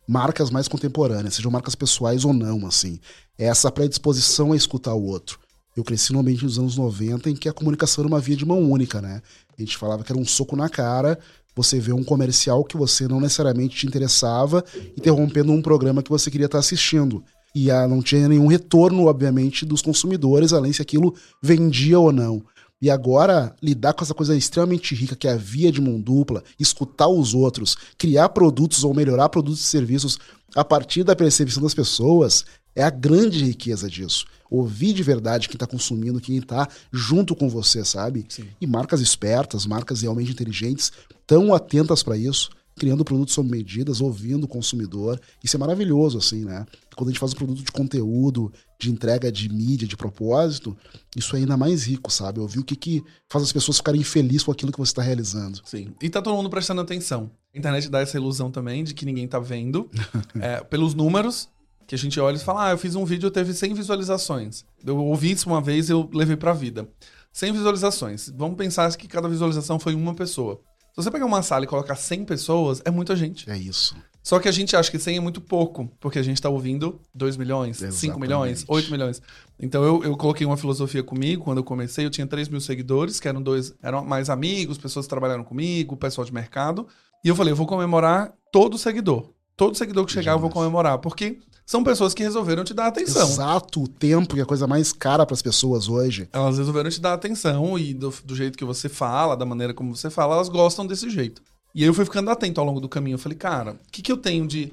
marcas 0.07 0.49
mais 0.49 0.67
contemporâneas, 0.67 1.35
sejam 1.35 1.51
marcas 1.51 1.75
pessoais 1.75 2.25
ou 2.25 2.33
não, 2.33 2.67
assim. 2.67 2.99
É 3.39 3.45
essa 3.45 3.71
predisposição 3.71 4.53
a 4.53 4.57
escutar 4.57 4.95
o 4.95 5.05
outro. 5.05 5.39
Eu 5.77 5.85
cresci 5.85 6.13
no 6.13 6.21
ambiente 6.21 6.45
dos 6.45 6.59
anos 6.59 6.77
90 6.77 7.29
em 7.31 7.37
que 7.37 7.49
a 7.49 7.53
comunicação 7.53 8.03
era 8.03 8.09
uma 8.09 8.21
via 8.21 8.35
de 8.35 8.47
mão 8.47 8.59
única, 8.59 9.03
né? 9.03 9.23
A 9.57 9.61
gente 9.61 9.77
falava 9.77 10.03
que 10.03 10.11
era 10.11 10.21
um 10.21 10.25
soco 10.25 10.57
na 10.57 10.69
cara, 10.69 11.19
você 11.59 11.81
vê 11.81 11.93
um 11.93 12.05
comercial 12.05 12.65
que 12.65 12.77
você 12.77 13.09
não 13.09 13.21
necessariamente 13.21 13.77
te 13.77 13.87
interessava, 13.87 14.65
interrompendo 14.97 15.53
um 15.53 15.61
programa 15.61 16.03
que 16.05 16.11
você 16.11 16.31
queria 16.31 16.47
estar 16.47 16.61
assistindo. 16.61 17.23
E 17.53 17.69
ah, 17.69 17.89
não 17.89 18.01
tinha 18.01 18.29
nenhum 18.29 18.47
retorno, 18.47 19.07
obviamente, 19.07 19.67
dos 19.67 19.83
consumidores, 19.83 20.53
além 20.53 20.73
se 20.73 20.81
aquilo 20.81 21.15
vendia 21.43 21.99
ou 21.99 22.13
não. 22.13 22.45
E 22.81 22.89
agora, 22.89 23.57
lidar 23.61 23.93
com 23.93 24.05
essa 24.05 24.15
coisa 24.15 24.37
extremamente 24.37 24.95
rica 24.95 25.17
que 25.17 25.27
é 25.27 25.33
a 25.33 25.37
via 25.37 25.73
de 25.73 25.81
mão 25.81 26.01
dupla, 26.01 26.45
escutar 26.61 27.09
os 27.09 27.35
outros, 27.35 27.77
criar 27.99 28.29
produtos 28.29 28.85
ou 28.85 28.95
melhorar 28.95 29.29
produtos 29.29 29.61
e 29.61 29.65
serviços 29.65 30.17
a 30.55 30.65
partir 30.65 31.03
da 31.03 31.17
percepção 31.17 31.63
das 31.63 31.75
pessoas, 31.75 32.45
é 32.79 32.85
a 32.85 32.91
grande 32.91 33.45
riqueza 33.45 33.91
disso. 33.91 34.25
Ouvir 34.49 34.93
de 34.93 35.03
verdade 35.03 35.49
quem 35.49 35.57
está 35.57 35.67
consumindo, 35.67 36.21
quem 36.21 36.37
está 36.39 36.69
junto 36.93 37.35
com 37.35 37.49
você, 37.49 37.85
sabe? 37.85 38.25
Sim. 38.29 38.45
E 38.61 38.67
marcas 38.67 39.01
espertas, 39.01 39.67
marcas 39.67 40.03
realmente 40.03 40.31
inteligentes, 40.31 40.93
tão 41.27 41.53
atentas 41.53 42.03
para 42.03 42.17
isso 42.17 42.51
criando 42.79 43.05
produtos 43.05 43.35
sob 43.35 43.51
medidas, 43.51 44.01
ouvindo 44.01 44.45
o 44.45 44.49
consumidor. 44.49 45.21
Isso 45.43 45.57
é 45.57 45.59
maravilhoso, 45.59 46.17
assim, 46.17 46.45
né? 46.45 46.65
Quando 46.95 47.09
a 47.09 47.13
gente 47.13 47.21
faz 47.21 47.33
um 47.33 47.37
produto 47.37 47.63
de 47.63 47.73
conteúdo, 47.73 48.53
de 48.79 48.91
entrega 48.91 49.31
de 49.31 49.49
mídia, 49.49 49.87
de 49.87 49.97
propósito, 49.97 50.77
isso 51.17 51.35
é 51.35 51.41
ainda 51.41 51.57
mais 51.57 51.85
rico, 51.85 52.11
sabe? 52.11 52.39
Ouvir 52.39 52.61
o 52.61 52.65
que, 52.65 52.77
que 52.77 53.05
faz 53.29 53.45
as 53.45 53.53
pessoas 53.53 53.79
ficarem 53.79 54.03
felizes 54.05 54.45
com 54.45 54.53
aquilo 54.53 54.71
que 54.71 54.79
você 54.79 54.91
está 54.91 55.03
realizando. 55.03 55.61
Sim. 55.65 55.93
E 56.01 56.09
tá 56.09 56.23
todo 56.23 56.37
mundo 56.37 56.49
prestando 56.49 56.81
atenção. 56.81 57.31
A 57.53 57.59
internet 57.59 57.89
dá 57.89 58.01
essa 58.01 58.17
ilusão 58.17 58.51
também 58.51 58.85
de 58.85 58.95
que 58.95 59.05
ninguém 59.05 59.27
tá 59.27 59.41
vendo. 59.41 59.91
é, 60.41 60.63
pelos 60.63 60.95
números, 60.95 61.49
que 61.89 61.95
a 61.95 61.99
gente 61.99 62.21
olha 62.21 62.37
e 62.37 62.39
fala, 62.39 62.67
ah, 62.67 62.71
eu 62.73 62.79
fiz 62.79 62.95
um 62.95 63.05
vídeo, 63.07 63.31
teve 63.31 63.55
100 63.55 63.73
visualizações. 63.73 64.63
Eu 64.85 64.99
ouvi 64.99 65.31
isso 65.31 65.49
uma 65.49 65.59
vez 65.61 65.89
eu 65.89 66.09
levei 66.13 66.37
pra 66.37 66.53
vida. 66.53 66.87
100 67.33 67.53
visualizações. 67.53 68.31
Vamos 68.37 68.59
pensar 68.59 68.95
que 68.95 69.09
cada 69.09 69.27
visualização 69.27 69.79
foi 69.79 69.95
uma 69.95 70.15
pessoa. 70.15 70.61
Se 70.91 71.03
você 71.03 71.11
pegar 71.11 71.25
uma 71.25 71.41
sala 71.41 71.65
e 71.65 71.67
colocar 71.67 71.97
100 71.97 72.27
pessoas, 72.27 72.83
é 72.85 72.91
muita 72.91 73.17
gente. 73.17 73.51
É 73.51 73.57
isso. 73.57 73.97
Só 74.23 74.39
que 74.39 74.49
a 74.49 74.53
gente 74.53 74.77
acha 74.77 74.91
que 74.91 74.99
100 74.99 75.17
é 75.17 75.21
muito 75.21 75.41
pouco, 75.41 75.91
porque 75.99 76.19
a 76.19 76.23
gente 76.23 76.35
está 76.35 76.51
ouvindo 76.51 77.01
2 77.15 77.39
milhões, 77.39 77.79
Exatamente. 77.79 78.01
5 78.01 78.21
milhões, 78.21 78.65
8 78.69 78.91
milhões. 78.91 79.23
Então 79.59 79.83
eu, 79.83 80.05
eu 80.05 80.15
coloquei 80.15 80.47
uma 80.47 80.59
filosofia 80.59 81.03
comigo, 81.03 81.45
quando 81.45 81.59
eu 81.59 81.65
comecei, 81.65 82.05
eu 82.05 82.11
tinha 82.11 82.27
3 82.27 82.51
mil 82.51 82.61
seguidores, 82.61 83.19
que 83.19 83.27
eram 83.27 83.41
dois, 83.41 83.73
eram 83.83 84.05
mais 84.05 84.29
amigos, 84.29 84.77
pessoas 84.77 85.07
que 85.07 85.11
trabalharam 85.11 85.43
comigo, 85.43 85.97
pessoal 85.97 86.27
de 86.27 86.35
mercado. 86.35 86.87
E 87.25 87.29
eu 87.29 87.35
falei, 87.35 87.53
eu 87.53 87.57
vou 87.57 87.67
comemorar 87.67 88.35
todo 88.53 88.77
seguidor. 88.77 89.31
Todo 89.57 89.77
seguidor 89.77 90.05
que 90.05 90.13
chegar, 90.13 90.33
eu 90.33 90.39
vou 90.39 90.51
comemorar. 90.51 90.99
Porque 90.99 91.39
são 91.69 91.85
pessoas 91.85 92.15
que 92.15 92.23
resolveram 92.23 92.65
te 92.65 92.73
dar 92.73 92.87
atenção. 92.87 93.29
Exato, 93.29 93.83
o 93.83 93.87
tempo, 93.87 94.33
que 94.33 94.41
é 94.41 94.43
a 94.43 94.47
coisa 94.47 94.67
mais 94.67 94.91
cara 94.91 95.27
para 95.27 95.35
as 95.35 95.43
pessoas 95.43 95.87
hoje. 95.87 96.27
Elas 96.33 96.57
resolveram 96.57 96.89
te 96.89 96.99
dar 96.99 97.13
atenção 97.13 97.79
e 97.79 97.93
do, 97.93 98.09
do, 98.25 98.35
jeito 98.35 98.57
que 98.57 98.65
você 98.65 98.89
fala, 98.89 99.37
da 99.37 99.45
maneira 99.45 99.75
como 99.75 99.95
você 99.95 100.09
fala, 100.09 100.37
elas 100.37 100.49
gostam 100.49 100.87
desse 100.87 101.11
jeito. 101.11 101.43
E 101.75 101.83
aí 101.83 101.87
eu 101.87 101.93
fui 101.93 102.07
ficando 102.07 102.31
atento 102.31 102.59
ao 102.59 102.67
longo 102.67 102.81
do 102.81 102.89
caminho. 102.89 103.17
Eu 103.17 103.19
falei, 103.19 103.37
cara, 103.37 103.73
o 103.73 103.93
que, 103.93 104.01
que 104.01 104.11
eu 104.11 104.17
tenho 104.17 104.47
de 104.47 104.73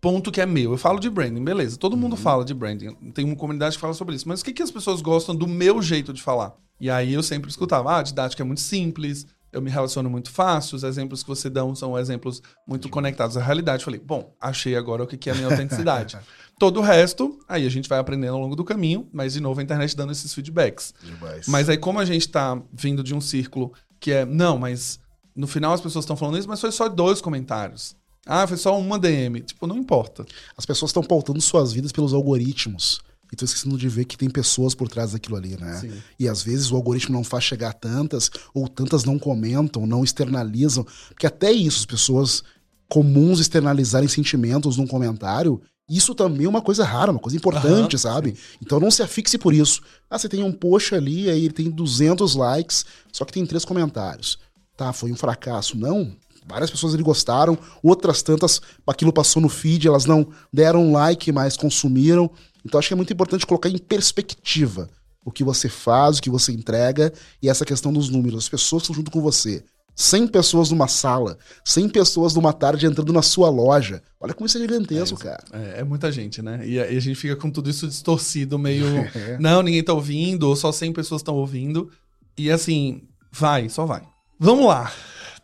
ponto 0.00 0.30
que 0.30 0.40
é 0.40 0.46
meu? 0.46 0.70
Eu 0.70 0.78
falo 0.78 1.00
de 1.00 1.10
branding, 1.10 1.42
beleza. 1.42 1.76
Todo 1.76 1.96
mundo 1.96 2.12
uhum. 2.12 2.18
fala 2.18 2.44
de 2.44 2.54
branding. 2.54 2.94
Tem 3.12 3.24
uma 3.24 3.34
comunidade 3.34 3.74
que 3.74 3.80
fala 3.80 3.92
sobre 3.92 4.14
isso. 4.14 4.28
Mas 4.28 4.40
o 4.40 4.44
que, 4.44 4.52
que 4.52 4.62
as 4.62 4.70
pessoas 4.70 5.02
gostam 5.02 5.34
do 5.34 5.48
meu 5.48 5.82
jeito 5.82 6.12
de 6.12 6.22
falar? 6.22 6.54
E 6.80 6.88
aí 6.88 7.12
eu 7.12 7.24
sempre 7.24 7.50
escutava, 7.50 7.90
ah, 7.90 7.98
a 7.98 8.02
didática 8.04 8.44
é 8.44 8.46
muito 8.46 8.60
simples, 8.60 9.26
eu 9.56 9.62
me 9.62 9.70
relaciono 9.70 10.10
muito 10.10 10.30
fácil, 10.30 10.76
os 10.76 10.84
exemplos 10.84 11.22
que 11.22 11.28
você 11.28 11.48
dão 11.48 11.74
são 11.74 11.98
exemplos 11.98 12.42
muito 12.66 12.90
conectados 12.90 13.38
à 13.38 13.42
realidade. 13.42 13.82
falei, 13.82 13.98
bom, 13.98 14.34
achei 14.38 14.76
agora 14.76 15.02
o 15.02 15.06
que 15.06 15.30
é 15.30 15.32
a 15.32 15.34
minha 15.34 15.48
autenticidade. 15.48 16.18
Todo 16.58 16.80
o 16.80 16.82
resto, 16.82 17.38
aí 17.48 17.66
a 17.66 17.70
gente 17.70 17.88
vai 17.88 17.98
aprendendo 17.98 18.34
ao 18.34 18.40
longo 18.40 18.54
do 18.54 18.64
caminho, 18.64 19.08
mas 19.12 19.32
de 19.32 19.40
novo 19.40 19.58
a 19.60 19.62
internet 19.62 19.96
dando 19.96 20.12
esses 20.12 20.32
feedbacks. 20.34 20.92
Demais. 21.02 21.48
Mas 21.48 21.70
aí, 21.70 21.78
como 21.78 21.98
a 21.98 22.04
gente 22.04 22.26
está 22.26 22.60
vindo 22.70 23.02
de 23.02 23.14
um 23.14 23.20
círculo 23.20 23.72
que 23.98 24.12
é, 24.12 24.26
não, 24.26 24.58
mas 24.58 25.00
no 25.34 25.46
final 25.46 25.72
as 25.72 25.80
pessoas 25.80 26.04
estão 26.04 26.16
falando 26.16 26.38
isso, 26.38 26.48
mas 26.48 26.60
foi 26.60 26.70
só 26.70 26.86
dois 26.88 27.22
comentários. 27.22 27.96
Ah, 28.26 28.46
foi 28.46 28.58
só 28.58 28.78
uma 28.78 28.98
DM. 28.98 29.40
Tipo, 29.40 29.66
não 29.66 29.76
importa. 29.76 30.26
As 30.56 30.66
pessoas 30.66 30.90
estão 30.90 31.02
pautando 31.02 31.40
suas 31.40 31.72
vidas 31.72 31.92
pelos 31.92 32.12
algoritmos. 32.12 33.00
E 33.32 33.36
tô 33.36 33.44
esquecendo 33.44 33.76
de 33.76 33.88
ver 33.88 34.04
que 34.04 34.16
tem 34.16 34.30
pessoas 34.30 34.74
por 34.74 34.88
trás 34.88 35.12
daquilo 35.12 35.36
ali, 35.36 35.56
né? 35.56 35.78
Sim. 35.80 35.92
E 36.18 36.28
às 36.28 36.42
vezes 36.42 36.70
o 36.70 36.76
algoritmo 36.76 37.14
não 37.14 37.24
faz 37.24 37.44
chegar 37.44 37.72
tantas, 37.72 38.30
ou 38.54 38.68
tantas 38.68 39.04
não 39.04 39.18
comentam, 39.18 39.86
não 39.86 40.04
externalizam. 40.04 40.86
Porque 41.08 41.26
até 41.26 41.50
isso, 41.50 41.80
as 41.80 41.86
pessoas 41.86 42.42
comuns 42.88 43.40
externalizarem 43.40 44.08
sentimentos 44.08 44.76
num 44.76 44.86
comentário, 44.86 45.60
isso 45.88 46.14
também 46.14 46.46
é 46.46 46.48
uma 46.48 46.62
coisa 46.62 46.84
rara, 46.84 47.12
uma 47.12 47.20
coisa 47.20 47.36
importante, 47.36 47.94
uhum, 47.94 47.98
sabe? 47.98 48.30
Sim. 48.30 48.58
Então 48.62 48.80
não 48.80 48.90
se 48.90 49.02
afixe 49.02 49.38
por 49.38 49.54
isso. 49.54 49.80
Ah, 50.10 50.18
você 50.18 50.28
tem 50.28 50.42
um 50.42 50.52
post 50.52 50.94
ali, 50.94 51.30
aí 51.30 51.44
ele 51.44 51.54
tem 51.54 51.70
200 51.70 52.34
likes, 52.34 52.84
só 53.12 53.24
que 53.24 53.32
tem 53.32 53.46
três 53.46 53.64
comentários. 53.64 54.38
Tá, 54.76 54.92
foi 54.92 55.12
um 55.12 55.16
fracasso. 55.16 55.76
Não, 55.76 56.12
várias 56.46 56.70
pessoas 56.70 56.94
ali 56.94 57.02
gostaram, 57.02 57.56
outras 57.82 58.22
tantas, 58.22 58.60
aquilo 58.86 59.12
passou 59.12 59.40
no 59.40 59.48
feed, 59.48 59.86
elas 59.86 60.04
não 60.06 60.26
deram 60.52 60.92
like, 60.92 61.30
mas 61.30 61.56
consumiram. 61.56 62.30
Então 62.66 62.78
acho 62.78 62.88
que 62.88 62.94
é 62.94 62.96
muito 62.96 63.12
importante 63.12 63.46
colocar 63.46 63.68
em 63.68 63.78
perspectiva 63.78 64.90
o 65.24 65.32
que 65.32 65.42
você 65.42 65.68
faz, 65.68 66.18
o 66.18 66.22
que 66.22 66.30
você 66.30 66.52
entrega 66.52 67.12
e 67.42 67.48
essa 67.48 67.64
questão 67.64 67.92
dos 67.92 68.08
números. 68.08 68.44
As 68.44 68.48
pessoas 68.48 68.82
estão 68.82 68.94
junto 68.94 69.10
com 69.10 69.20
você. 69.20 69.64
100 69.96 70.28
pessoas 70.28 70.70
numa 70.70 70.86
sala, 70.86 71.38
100 71.64 71.88
pessoas 71.88 72.34
numa 72.34 72.52
tarde 72.52 72.84
entrando 72.84 73.14
na 73.14 73.22
sua 73.22 73.48
loja. 73.48 74.02
Olha 74.20 74.34
como 74.34 74.46
isso 74.46 74.58
é 74.58 74.60
gigantesco, 74.60 75.18
é, 75.18 75.24
cara. 75.24 75.44
É, 75.52 75.80
é, 75.80 75.84
muita 75.84 76.12
gente, 76.12 76.42
né? 76.42 76.60
E 76.68 76.78
a, 76.78 76.90
e 76.90 76.96
a, 76.98 77.00
gente 77.00 77.16
fica 77.16 77.34
com 77.34 77.50
tudo 77.50 77.70
isso 77.70 77.88
distorcido, 77.88 78.58
meio. 78.58 78.84
é. 78.86 79.38
Não, 79.40 79.62
ninguém 79.62 79.82
tá 79.82 79.94
ouvindo, 79.94 80.44
ou 80.44 80.54
só 80.54 80.70
100 80.70 80.92
pessoas 80.92 81.22
estão 81.22 81.34
ouvindo. 81.34 81.90
E 82.36 82.50
assim, 82.50 83.04
vai, 83.32 83.70
só 83.70 83.86
vai. 83.86 84.02
Vamos 84.38 84.66
lá. 84.66 84.92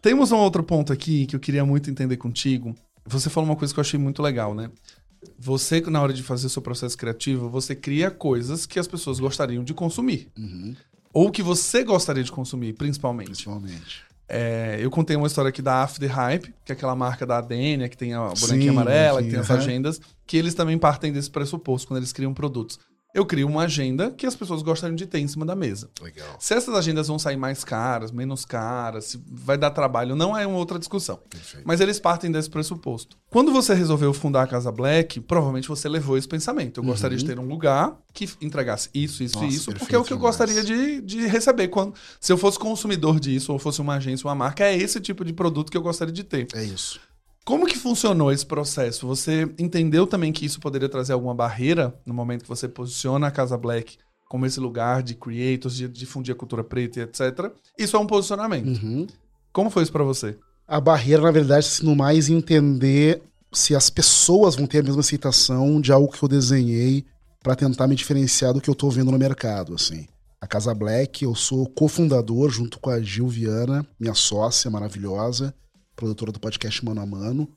Temos 0.02 0.30
um 0.32 0.36
outro 0.36 0.62
ponto 0.62 0.92
aqui 0.92 1.24
que 1.24 1.34
eu 1.34 1.40
queria 1.40 1.64
muito 1.64 1.90
entender 1.90 2.18
contigo. 2.18 2.74
Você 3.06 3.30
falou 3.30 3.48
uma 3.48 3.56
coisa 3.56 3.72
que 3.72 3.80
eu 3.80 3.82
achei 3.82 3.98
muito 3.98 4.22
legal, 4.22 4.54
né? 4.54 4.70
Você, 5.38 5.80
na 5.80 6.00
hora 6.00 6.12
de 6.12 6.22
fazer 6.22 6.46
o 6.46 6.50
seu 6.50 6.62
processo 6.62 6.96
criativo, 6.96 7.48
você 7.48 7.74
cria 7.74 8.10
coisas 8.10 8.66
que 8.66 8.78
as 8.78 8.86
pessoas 8.86 9.20
gostariam 9.20 9.64
de 9.64 9.74
consumir. 9.74 10.28
Uhum. 10.36 10.74
Ou 11.12 11.30
que 11.30 11.42
você 11.42 11.84
gostaria 11.84 12.24
de 12.24 12.32
consumir, 12.32 12.72
principalmente. 12.72 13.26
Principalmente. 13.26 14.04
É, 14.28 14.78
eu 14.80 14.90
contei 14.90 15.14
uma 15.14 15.26
história 15.26 15.50
aqui 15.50 15.60
da 15.60 15.82
After 15.82 16.10
Hype, 16.10 16.54
que 16.64 16.72
é 16.72 16.74
aquela 16.74 16.96
marca 16.96 17.26
da 17.26 17.38
Adenia, 17.38 17.88
que 17.88 17.96
tem 17.96 18.14
a 18.14 18.28
bonequinha 18.28 18.62
sim, 18.62 18.68
amarela, 18.68 19.20
sim, 19.20 19.26
que 19.26 19.32
tem 19.32 19.40
as 19.40 19.50
agendas, 19.50 20.00
que 20.26 20.36
eles 20.36 20.54
também 20.54 20.78
partem 20.78 21.12
desse 21.12 21.30
pressuposto 21.30 21.86
quando 21.86 21.98
eles 21.98 22.12
criam 22.12 22.32
produtos 22.32 22.78
eu 23.14 23.26
crio 23.26 23.46
uma 23.46 23.62
agenda 23.62 24.10
que 24.10 24.26
as 24.26 24.34
pessoas 24.34 24.62
gostariam 24.62 24.96
de 24.96 25.06
ter 25.06 25.18
em 25.18 25.28
cima 25.28 25.44
da 25.44 25.54
mesa. 25.54 25.90
Legal. 26.00 26.36
Se 26.38 26.54
essas 26.54 26.74
agendas 26.74 27.08
vão 27.08 27.18
sair 27.18 27.36
mais 27.36 27.62
caras, 27.62 28.10
menos 28.10 28.44
caras, 28.44 29.04
se 29.04 29.22
vai 29.30 29.58
dar 29.58 29.70
trabalho, 29.70 30.16
não 30.16 30.36
é 30.36 30.46
uma 30.46 30.56
outra 30.56 30.78
discussão. 30.78 31.18
Perfeito. 31.28 31.66
Mas 31.66 31.80
eles 31.80 32.00
partem 32.00 32.30
desse 32.30 32.48
pressuposto. 32.48 33.18
Quando 33.28 33.52
você 33.52 33.74
resolveu 33.74 34.12
fundar 34.14 34.42
a 34.42 34.46
Casa 34.46 34.72
Black, 34.72 35.20
provavelmente 35.20 35.68
você 35.68 35.88
levou 35.88 36.16
esse 36.16 36.28
pensamento. 36.28 36.78
Eu 36.78 36.84
uhum. 36.84 36.90
gostaria 36.90 37.18
de 37.18 37.24
ter 37.24 37.38
um 37.38 37.46
lugar 37.46 37.96
que 38.12 38.28
entregasse 38.40 38.88
isso, 38.94 39.22
isso 39.22 39.36
Nossa, 39.36 39.46
e 39.46 39.56
isso, 39.56 39.72
porque 39.72 39.94
é 39.94 39.98
o 39.98 40.04
que 40.04 40.12
eu 40.12 40.18
gostaria 40.18 40.62
de, 40.62 41.00
de 41.00 41.26
receber. 41.26 41.68
Quando, 41.68 41.94
se 42.20 42.32
eu 42.32 42.38
fosse 42.38 42.58
consumidor 42.58 43.20
disso, 43.20 43.52
ou 43.52 43.58
fosse 43.58 43.80
uma 43.80 43.96
agência, 43.96 44.26
uma 44.26 44.34
marca, 44.34 44.64
é 44.64 44.76
esse 44.76 45.00
tipo 45.00 45.24
de 45.24 45.32
produto 45.32 45.70
que 45.70 45.76
eu 45.76 45.82
gostaria 45.82 46.12
de 46.12 46.24
ter. 46.24 46.46
É 46.54 46.64
isso. 46.64 47.00
Como 47.44 47.66
que 47.66 47.76
funcionou 47.76 48.30
esse 48.30 48.46
processo? 48.46 49.06
Você 49.06 49.52
entendeu 49.58 50.06
também 50.06 50.32
que 50.32 50.46
isso 50.46 50.60
poderia 50.60 50.88
trazer 50.88 51.12
alguma 51.12 51.34
barreira 51.34 51.92
no 52.06 52.14
momento 52.14 52.42
que 52.42 52.48
você 52.48 52.68
posiciona 52.68 53.26
a 53.26 53.30
Casa 53.30 53.58
Black 53.58 53.98
como 54.28 54.46
esse 54.46 54.60
lugar 54.60 55.02
de 55.02 55.14
creators, 55.14 55.74
de 55.74 55.88
difundir 55.88 56.34
a 56.34 56.38
cultura 56.38 56.64
preta 56.64 57.00
e 57.00 57.02
etc. 57.02 57.52
Isso 57.76 57.96
é 57.96 57.98
um 57.98 58.06
posicionamento. 58.06 58.68
Uhum. 58.68 59.06
Como 59.52 59.68
foi 59.68 59.82
isso 59.82 59.92
para 59.92 60.04
você? 60.04 60.38
A 60.66 60.80
barreira, 60.80 61.20
na 61.20 61.30
verdade, 61.30 61.66
se 61.66 61.84
no 61.84 61.94
mais 61.94 62.30
entender 62.30 63.20
se 63.52 63.74
as 63.74 63.90
pessoas 63.90 64.56
vão 64.56 64.66
ter 64.66 64.78
a 64.78 64.82
mesma 64.82 65.00
aceitação 65.00 65.80
de 65.80 65.92
algo 65.92 66.10
que 66.10 66.22
eu 66.22 66.28
desenhei 66.28 67.04
para 67.42 67.56
tentar 67.56 67.86
me 67.86 67.96
diferenciar 67.96 68.54
do 68.54 68.60
que 68.60 68.70
eu 68.70 68.74
tô 68.74 68.88
vendo 68.88 69.10
no 69.10 69.18
mercado, 69.18 69.74
assim. 69.74 70.06
A 70.40 70.46
Casa 70.46 70.72
Black, 70.72 71.24
eu 71.24 71.34
sou 71.34 71.68
cofundador 71.68 72.48
junto 72.48 72.78
com 72.80 72.88
a 72.88 73.02
Gil 73.02 73.28
Viana, 73.28 73.86
minha 74.00 74.14
sócia 74.14 74.70
maravilhosa 74.70 75.52
produtora 76.02 76.32
do 76.32 76.40
podcast 76.40 76.84
Mano 76.84 77.00
a 77.00 77.06
Mano, 77.06 77.48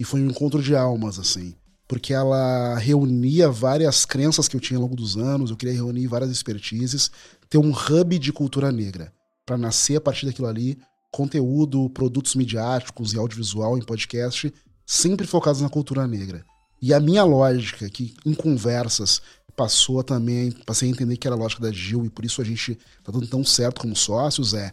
e 0.00 0.02
foi 0.02 0.20
um 0.20 0.28
encontro 0.28 0.60
de 0.60 0.74
almas, 0.74 1.16
assim. 1.16 1.54
Porque 1.86 2.12
ela 2.12 2.76
reunia 2.76 3.48
várias 3.48 4.04
crenças 4.04 4.48
que 4.48 4.56
eu 4.56 4.60
tinha 4.60 4.78
ao 4.78 4.82
longo 4.82 4.96
dos 4.96 5.16
anos, 5.16 5.50
eu 5.50 5.56
queria 5.56 5.74
reunir 5.74 6.08
várias 6.08 6.30
expertises, 6.30 7.08
ter 7.48 7.58
um 7.58 7.70
hub 7.70 8.18
de 8.18 8.32
cultura 8.32 8.72
negra, 8.72 9.12
para 9.46 9.56
nascer 9.56 9.96
a 9.96 10.00
partir 10.00 10.26
daquilo 10.26 10.48
ali 10.48 10.76
conteúdo, 11.12 11.88
produtos 11.90 12.34
midiáticos 12.34 13.12
e 13.12 13.18
audiovisual 13.18 13.78
em 13.78 13.82
podcast, 13.82 14.52
sempre 14.84 15.28
focados 15.28 15.60
na 15.60 15.68
cultura 15.68 16.08
negra. 16.08 16.44
E 16.82 16.92
a 16.92 16.98
minha 16.98 17.22
lógica, 17.22 17.88
que 17.88 18.16
em 18.26 18.34
conversas 18.34 19.22
passou 19.54 20.02
também, 20.02 20.50
passei 20.66 20.88
a 20.88 20.90
entender 20.90 21.16
que 21.16 21.28
era 21.28 21.36
a 21.36 21.38
lógica 21.38 21.62
da 21.62 21.70
Gil, 21.70 22.04
e 22.04 22.10
por 22.10 22.24
isso 22.24 22.42
a 22.42 22.44
gente 22.44 22.76
tá 23.04 23.12
dando 23.12 23.28
tão 23.28 23.44
certo 23.44 23.80
como 23.82 23.94
sócios, 23.94 24.52
é 24.52 24.72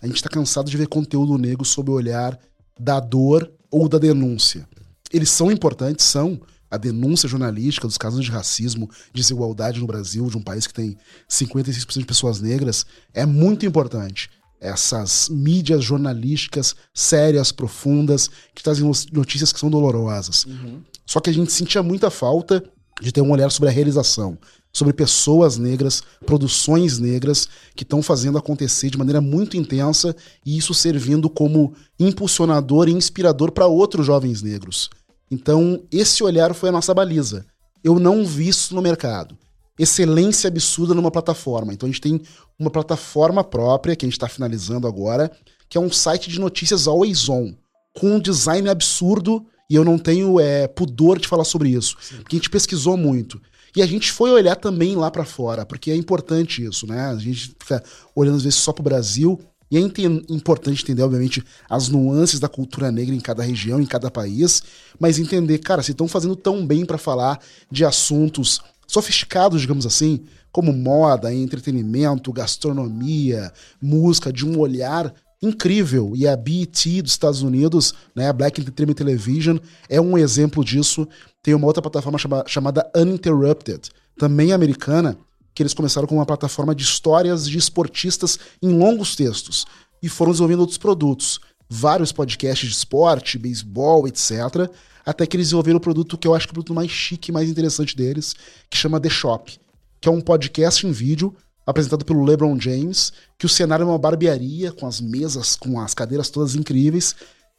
a 0.00 0.06
gente 0.06 0.22
tá 0.22 0.28
cansado 0.28 0.68
de 0.68 0.76
ver 0.76 0.88
conteúdo 0.88 1.38
negro 1.38 1.64
sob 1.64 1.90
o 1.90 1.94
olhar 1.94 2.36
da 2.78 3.00
dor 3.00 3.50
ou 3.70 3.88
da 3.88 3.98
denúncia. 3.98 4.68
Eles 5.12 5.30
são 5.30 5.50
importantes, 5.50 6.06
são. 6.06 6.40
A 6.70 6.78
denúncia 6.78 7.28
jornalística 7.28 7.86
dos 7.86 7.98
casos 7.98 8.24
de 8.24 8.30
racismo, 8.30 8.88
desigualdade 9.12 9.78
no 9.78 9.86
Brasil, 9.86 10.30
de 10.30 10.38
um 10.38 10.42
país 10.42 10.66
que 10.66 10.72
tem 10.72 10.96
56% 11.28 11.98
de 11.98 12.06
pessoas 12.06 12.40
negras, 12.40 12.86
é 13.12 13.26
muito 13.26 13.66
importante 13.66 14.30
essas 14.58 15.28
mídias 15.28 15.84
jornalísticas 15.84 16.74
sérias, 16.94 17.52
profundas, 17.52 18.30
que 18.54 18.62
trazem 18.62 18.90
notícias 19.12 19.52
que 19.52 19.60
são 19.60 19.68
dolorosas. 19.68 20.46
Uhum. 20.46 20.80
Só 21.04 21.20
que 21.20 21.28
a 21.28 21.34
gente 21.34 21.52
sentia 21.52 21.82
muita 21.82 22.10
falta 22.10 22.64
de 23.02 23.12
ter 23.12 23.20
um 23.20 23.32
olhar 23.32 23.50
sobre 23.50 23.68
a 23.68 23.72
realização, 23.72 24.38
sobre 24.72 24.92
pessoas 24.92 25.58
negras, 25.58 26.02
produções 26.24 26.98
negras 26.98 27.48
que 27.74 27.82
estão 27.82 28.02
fazendo 28.02 28.38
acontecer 28.38 28.88
de 28.90 28.98
maneira 28.98 29.20
muito 29.20 29.56
intensa 29.56 30.16
e 30.44 30.56
isso 30.56 30.72
servindo 30.72 31.28
como 31.28 31.74
impulsionador 31.98 32.88
e 32.88 32.92
inspirador 32.92 33.52
para 33.52 33.66
outros 33.66 34.06
jovens 34.06 34.42
negros. 34.42 34.88
Então, 35.30 35.82
esse 35.90 36.22
olhar 36.24 36.54
foi 36.54 36.70
a 36.70 36.72
nossa 36.72 36.94
baliza. 36.94 37.44
Eu 37.84 37.98
não 37.98 38.24
vi 38.24 38.48
isso 38.48 38.74
no 38.74 38.82
mercado 38.82 39.36
excelência 39.78 40.48
absurda 40.48 40.94
numa 40.94 41.10
plataforma. 41.10 41.72
Então 41.72 41.88
a 41.88 41.90
gente 41.90 42.00
tem 42.00 42.20
uma 42.58 42.70
plataforma 42.70 43.42
própria 43.42 43.96
que 43.96 44.04
a 44.04 44.08
gente 44.08 44.16
está 44.16 44.28
finalizando 44.28 44.86
agora, 44.86 45.30
que 45.68 45.76
é 45.76 45.80
um 45.80 45.90
site 45.90 46.30
de 46.30 46.38
notícias 46.38 46.86
always 46.86 47.28
on, 47.28 47.54
com 47.98 48.16
um 48.16 48.20
design 48.20 48.68
absurdo 48.68 49.44
e 49.68 49.74
eu 49.74 49.84
não 49.84 49.98
tenho 49.98 50.38
é, 50.38 50.68
pudor 50.68 51.18
de 51.18 51.26
falar 51.26 51.44
sobre 51.44 51.70
isso, 51.70 51.96
Sim. 52.00 52.16
porque 52.16 52.36
a 52.36 52.38
gente 52.38 52.50
pesquisou 52.50 52.96
muito. 52.96 53.40
E 53.74 53.82
a 53.82 53.86
gente 53.86 54.12
foi 54.12 54.30
olhar 54.30 54.56
também 54.56 54.94
lá 54.94 55.10
para 55.10 55.24
fora, 55.24 55.64
porque 55.64 55.90
é 55.90 55.96
importante 55.96 56.64
isso, 56.64 56.86
né? 56.86 57.06
A 57.06 57.16
gente 57.16 57.54
fica 57.58 57.82
olhando 58.14 58.36
às 58.36 58.42
vezes 58.42 58.58
só 58.58 58.72
pro 58.72 58.82
Brasil 58.82 59.40
e 59.70 59.78
é 59.78 59.80
importante 59.80 60.82
entender, 60.82 61.02
obviamente, 61.02 61.42
as 61.70 61.88
nuances 61.88 62.38
da 62.38 62.46
cultura 62.46 62.92
negra 62.92 63.14
em 63.14 63.20
cada 63.20 63.42
região, 63.42 63.80
em 63.80 63.86
cada 63.86 64.10
país, 64.10 64.62
mas 65.00 65.18
entender, 65.18 65.56
cara, 65.58 65.82
se 65.82 65.92
estão 65.92 66.06
fazendo 66.06 66.36
tão 66.36 66.66
bem 66.66 66.84
para 66.84 66.98
falar 66.98 67.40
de 67.70 67.82
assuntos 67.82 68.60
sofisticados, 68.86 69.62
digamos 69.62 69.86
assim, 69.86 70.24
como 70.52 70.74
moda, 70.74 71.32
entretenimento, 71.32 72.30
gastronomia, 72.30 73.50
música, 73.80 74.30
de 74.30 74.46
um 74.46 74.58
olhar 74.58 75.14
incrível. 75.42 76.12
E 76.14 76.26
a 76.26 76.36
BET 76.36 77.02
dos 77.02 77.12
Estados 77.12 77.42
Unidos, 77.42 77.94
né, 78.14 78.28
a 78.28 78.32
Black 78.32 78.60
Entertainment 78.60 78.94
Television, 78.94 79.58
é 79.88 80.00
um 80.00 80.16
exemplo 80.16 80.64
disso. 80.64 81.06
Tem 81.42 81.54
uma 81.54 81.66
outra 81.66 81.82
plataforma 81.82 82.18
chama, 82.18 82.44
chamada 82.46 82.90
Uninterrupted, 82.96 83.90
também 84.16 84.52
americana, 84.52 85.16
que 85.54 85.62
eles 85.62 85.74
começaram 85.74 86.06
com 86.06 86.14
uma 86.14 86.26
plataforma 86.26 86.74
de 86.74 86.82
histórias 86.82 87.48
de 87.48 87.58
esportistas 87.58 88.38
em 88.62 88.68
longos 88.68 89.16
textos 89.16 89.66
e 90.02 90.08
foram 90.08 90.32
desenvolvendo 90.32 90.60
outros 90.60 90.78
produtos. 90.78 91.40
Vários 91.68 92.12
podcasts 92.12 92.68
de 92.68 92.74
esporte, 92.74 93.38
beisebol, 93.38 94.06
etc 94.06 94.70
até 95.04 95.26
que 95.26 95.36
eles 95.36 95.46
desenvolveram 95.48 95.78
o 95.78 95.80
produto 95.80 96.16
que 96.16 96.26
eu 96.26 96.34
acho 96.34 96.46
que 96.46 96.50
é 96.50 96.52
o 96.52 96.54
produto 96.54 96.74
mais 96.74 96.90
chique 96.90 97.30
e 97.30 97.32
mais 97.32 97.48
interessante 97.48 97.96
deles, 97.96 98.34
que 98.70 98.76
chama 98.76 99.00
The 99.00 99.08
Shop, 99.08 99.58
que 100.00 100.08
é 100.08 100.12
um 100.12 100.20
podcast 100.20 100.86
em 100.86 100.92
vídeo 100.92 101.34
apresentado 101.66 102.04
pelo 102.04 102.24
LeBron 102.24 102.58
James, 102.58 103.12
que 103.38 103.46
o 103.46 103.48
cenário 103.48 103.84
é 103.84 103.86
uma 103.86 103.98
barbearia, 103.98 104.72
com 104.72 104.86
as 104.86 105.00
mesas, 105.00 105.56
com 105.56 105.80
as 105.80 105.94
cadeiras 105.94 106.30
todas 106.30 106.54
incríveis, 106.54 107.14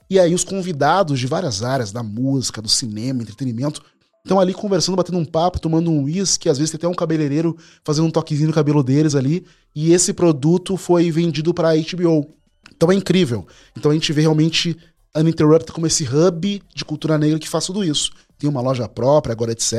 e 0.10 0.20
aí 0.20 0.34
os 0.34 0.44
convidados 0.44 1.20
de 1.20 1.28
várias 1.28 1.64
áreas, 1.64 1.92
da 1.92 2.04
música, 2.04 2.62
do 2.62 2.70
cinema, 2.70 3.22
entretenimento, 3.22 3.82
estão 4.24 4.40
ali 4.40 4.54
conversando, 4.54 4.96
batendo 4.96 5.18
um 5.18 5.26
papo, 5.26 5.60
tomando 5.60 5.92
um 5.92 6.04
uísque, 6.04 6.50
às 6.50 6.58
vezes 6.58 6.72
tem 6.72 6.78
até 6.78 6.88
um 6.88 6.94
cabeleireiro 6.94 7.58
fazendo 7.84 8.06
um 8.06 8.12
toquezinho 8.12 8.48
no 8.48 8.54
cabelo 8.54 8.84
deles 8.84 9.16
ali, 9.16 9.46
e 9.76 9.92
esse 9.92 10.14
produto 10.14 10.78
foi 10.78 11.12
vendido 11.12 11.54
para 11.54 11.72
a 11.72 11.76
HBO. 11.76 12.34
Então 12.76 12.92
é 12.92 12.96
incrível. 12.96 13.48
Então 13.76 13.92
a 13.92 13.94
gente 13.94 14.12
vê 14.14 14.22
realmente 14.22 14.78
Uninterrupted 15.16 15.72
como 15.72 15.86
esse 15.86 16.04
hub 16.06 16.62
de 16.74 16.86
cultura 16.86 17.18
negra 17.18 17.38
que 17.38 17.48
faz 17.48 17.66
tudo 17.66 17.84
isso. 17.84 18.12
Tem 18.38 18.50
uma 18.50 18.62
loja 18.62 18.88
própria, 18.88 19.32
agora 19.32 19.52
etc. 19.52 19.74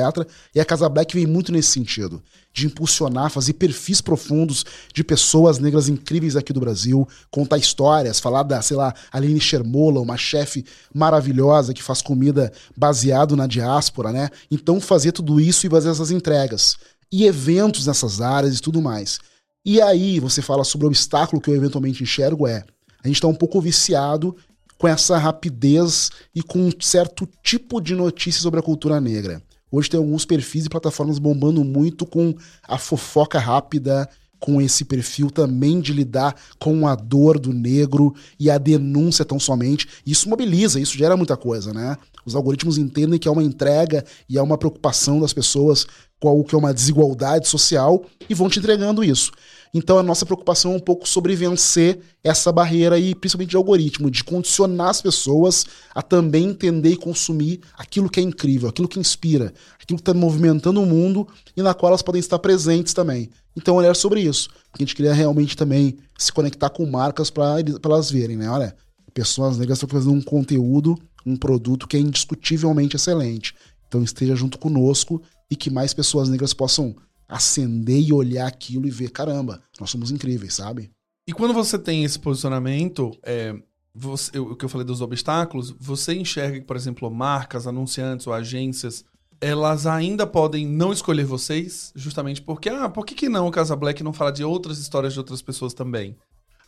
E 0.55 0.61
a 0.61 0.65
Casa 0.65 0.89
Black 0.89 1.15
vem 1.15 1.27
muito 1.27 1.51
nesse 1.51 1.71
sentido, 1.71 2.23
de 2.55 2.67
impulsionar, 2.67 3.31
fazer 3.31 3.55
perfis 3.55 4.01
profundos 4.01 4.65
de 4.95 5.03
pessoas 5.03 5.59
negras 5.59 5.89
incríveis 5.89 6.37
aqui 6.37 6.53
do 6.53 6.61
Brasil, 6.61 7.07
contar 7.29 7.59
histórias, 7.59 8.21
falar 8.21 8.45
da, 8.45 8.63
sei 8.63 8.77
lá, 8.77 8.95
Aline 9.13 9.41
Shermola, 9.41 10.01
uma 10.01 10.17
chefe 10.17 10.65
maravilhosa 10.95 11.75
que 11.75 11.83
faz 11.83 12.01
comida 12.01 12.53
baseado 12.77 13.35
na 13.35 13.49
diáspora, 13.49 14.13
né? 14.13 14.31
Então 14.49 14.81
fazer 14.81 15.11
tudo 15.11 15.41
isso 15.41 15.67
e 15.67 15.71
fazer 15.71 15.91
essas 15.91 16.13
entregas. 16.13 16.77
E 17.11 17.27
eventos 17.27 17.87
nessas 17.87 18.21
áreas 18.21 18.59
e 18.59 18.63
tudo 18.63 18.81
mais. 18.81 19.19
E 19.67 19.83
aí 19.83 20.21
você 20.21 20.41
fala 20.41 20.63
sobre 20.63 20.87
o 20.87 20.89
obstáculo 20.89 21.43
que 21.43 21.51
eu 21.51 21.57
eventualmente 21.57 22.05
enxergo 22.05 22.47
é 22.47 22.65
a 23.03 23.09
gente 23.09 23.17
está 23.17 23.29
um 23.29 23.35
pouco 23.35 23.61
viciado 23.61 24.35
com 24.79 24.87
essa 24.87 25.19
rapidez 25.19 26.11
e 26.35 26.43
com 26.43 26.61
um 26.61 26.71
certo 26.81 27.29
tipo 27.43 27.81
de 27.81 27.95
notícia 27.95 28.41
sobre 28.41 28.61
a 28.61 28.63
cultura 28.63 29.01
negra. 29.01 29.43
Hoje 29.75 29.91
tem 29.91 29.99
alguns 29.99 30.25
perfis 30.25 30.67
e 30.67 30.69
plataformas 30.69 31.19
bombando 31.19 31.65
muito 31.65 32.07
com 32.07 32.33
a 32.63 32.79
fofoca 32.79 33.41
rápida, 33.41 34.09
com 34.39 34.63
esse 34.63 34.85
perfil 34.85 35.33
também 35.33 35.81
de 35.81 35.93
lidar 35.93 36.37
com 36.61 36.87
a 36.87 36.95
dor 36.95 37.41
do 37.41 37.53
negro 37.53 38.15
e 38.39 38.49
a 38.49 38.57
denúncia 38.57 39.25
tão 39.25 39.41
somente. 39.41 39.89
Isso 40.07 40.29
mobiliza, 40.29 40.79
isso 40.79 40.97
gera 40.97 41.17
muita 41.17 41.37
coisa, 41.37 41.73
né? 41.73 41.97
Os 42.25 42.37
algoritmos 42.37 42.79
entendem 42.79 43.19
que 43.19 43.27
é 43.27 43.31
uma 43.31 43.43
entrega 43.43 44.05
e 44.29 44.39
é 44.39 44.43
uma 44.43 44.57
preocupação 44.57 45.19
das 45.19 45.33
pessoas 45.33 45.89
o 46.33 46.45
que 46.45 46.55
é 46.55 46.59
uma 46.59 46.75
desigualdade 46.75 47.49
social 47.49 48.05
e 48.29 48.35
vão 48.35 48.49
te 48.49 48.59
entregando 48.59 49.05
isso. 49.05 49.33
Então 49.75 49.99
a 49.99 50.03
nossa 50.05 50.25
preocupação 50.25 50.73
é 50.73 50.77
um 50.77 50.81
pouco 50.81 51.09
sobre 51.09 51.35
vencer 51.35 51.99
essa 52.23 52.53
barreira 52.53 52.95
aí, 52.95 53.13
principalmente 53.13 53.51
de 53.51 53.57
algoritmo, 53.57 54.09
de 54.09 54.23
condicionar 54.23 54.91
as 54.91 55.03
pessoas 55.03 55.67
a 55.93 56.01
também 56.01 56.51
entender 56.51 56.91
e 56.91 56.97
consumir 56.97 57.61
aquilo 57.77 58.09
que 58.09 58.21
é 58.21 58.23
incrível, 58.23 58.69
aquilo 58.69 58.87
que 58.87 59.01
inspira, 59.01 59.53
aquilo 59.83 59.99
que 59.99 60.03
está 60.03 60.15
movimentando 60.15 60.81
o 60.81 60.87
mundo 60.87 61.27
e 61.57 61.63
na 61.63 61.75
qual 61.75 61.91
elas 61.91 62.03
podem 62.03 62.21
estar 62.21 62.39
presentes 62.39 62.95
também. 62.95 63.31
Então 63.57 63.75
olhar 63.75 63.97
sobre 63.97 64.21
isso. 64.21 64.49
A 64.73 64.79
gente 64.79 64.95
queria 64.95 65.13
realmente 65.13 65.57
também 65.57 65.99
se 66.17 66.33
conectar 66.33 66.71
com 66.71 66.87
marcas 66.87 67.29
para 67.29 67.57
elas 67.85 68.11
verem, 68.13 68.37
né? 68.37 68.49
Olha, 68.49 68.77
pessoas 69.13 69.59
negras 69.59 69.79
estão 69.79 69.89
fazendo 69.89 70.13
um 70.13 70.23
conteúdo, 70.23 70.97
um 71.27 71.37
produto 71.37 71.89
que 71.89 71.97
é 71.97 72.01
indiscutivelmente 72.01 72.95
excelente. 72.95 73.55
Então 73.89 74.03
esteja 74.03 74.37
junto 74.37 74.59
conosco 74.59 75.21
e 75.51 75.57
que 75.57 75.71
mais 75.71 75.95
pessoas 75.95 76.29
negras 76.29 76.55
possam 76.55 76.97
acender 77.29 78.01
e 78.01 78.13
olhar 78.13 78.47
aquilo 78.47 78.87
e 78.87 78.91
ver, 78.91 79.11
caramba, 79.11 79.63
nós 79.81 79.91
somos 79.91 80.11
incríveis, 80.11 80.55
sabe? 80.55 80.91
E 81.27 81.33
quando 81.33 81.55
você 81.55 81.79
tem 81.79 82.05
esse 82.05 82.19
posicionamento, 82.19 83.17
é, 83.23 83.55
você, 83.95 84.39
o 84.39 84.55
que 84.55 84.65
eu 84.65 84.69
falei 84.69 84.87
dos 84.87 85.01
obstáculos, 85.01 85.75
você 85.79 86.15
enxerga 86.15 86.59
que, 86.61 86.67
por 86.67 86.77
exemplo, 86.77 87.11
marcas, 87.11 87.67
anunciantes 87.67 88.27
ou 88.27 88.33
agências, 88.33 89.05
elas 89.41 89.87
ainda 89.87 90.27
podem 90.27 90.67
não 90.67 90.93
escolher 90.93 91.25
vocês, 91.25 91.93
justamente 91.95 92.43
porque, 92.43 92.69
ah, 92.69 92.89
por 92.89 93.07
que, 93.07 93.15
que 93.15 93.29
não 93.29 93.47
o 93.47 93.51
Casa 93.51 93.77
Black 93.77 94.03
não 94.03 94.13
fala 94.13 94.33
de 94.33 94.45
outras 94.45 94.79
histórias 94.79 95.13
de 95.13 95.19
outras 95.19 95.41
pessoas 95.41 95.73
também? 95.73 96.17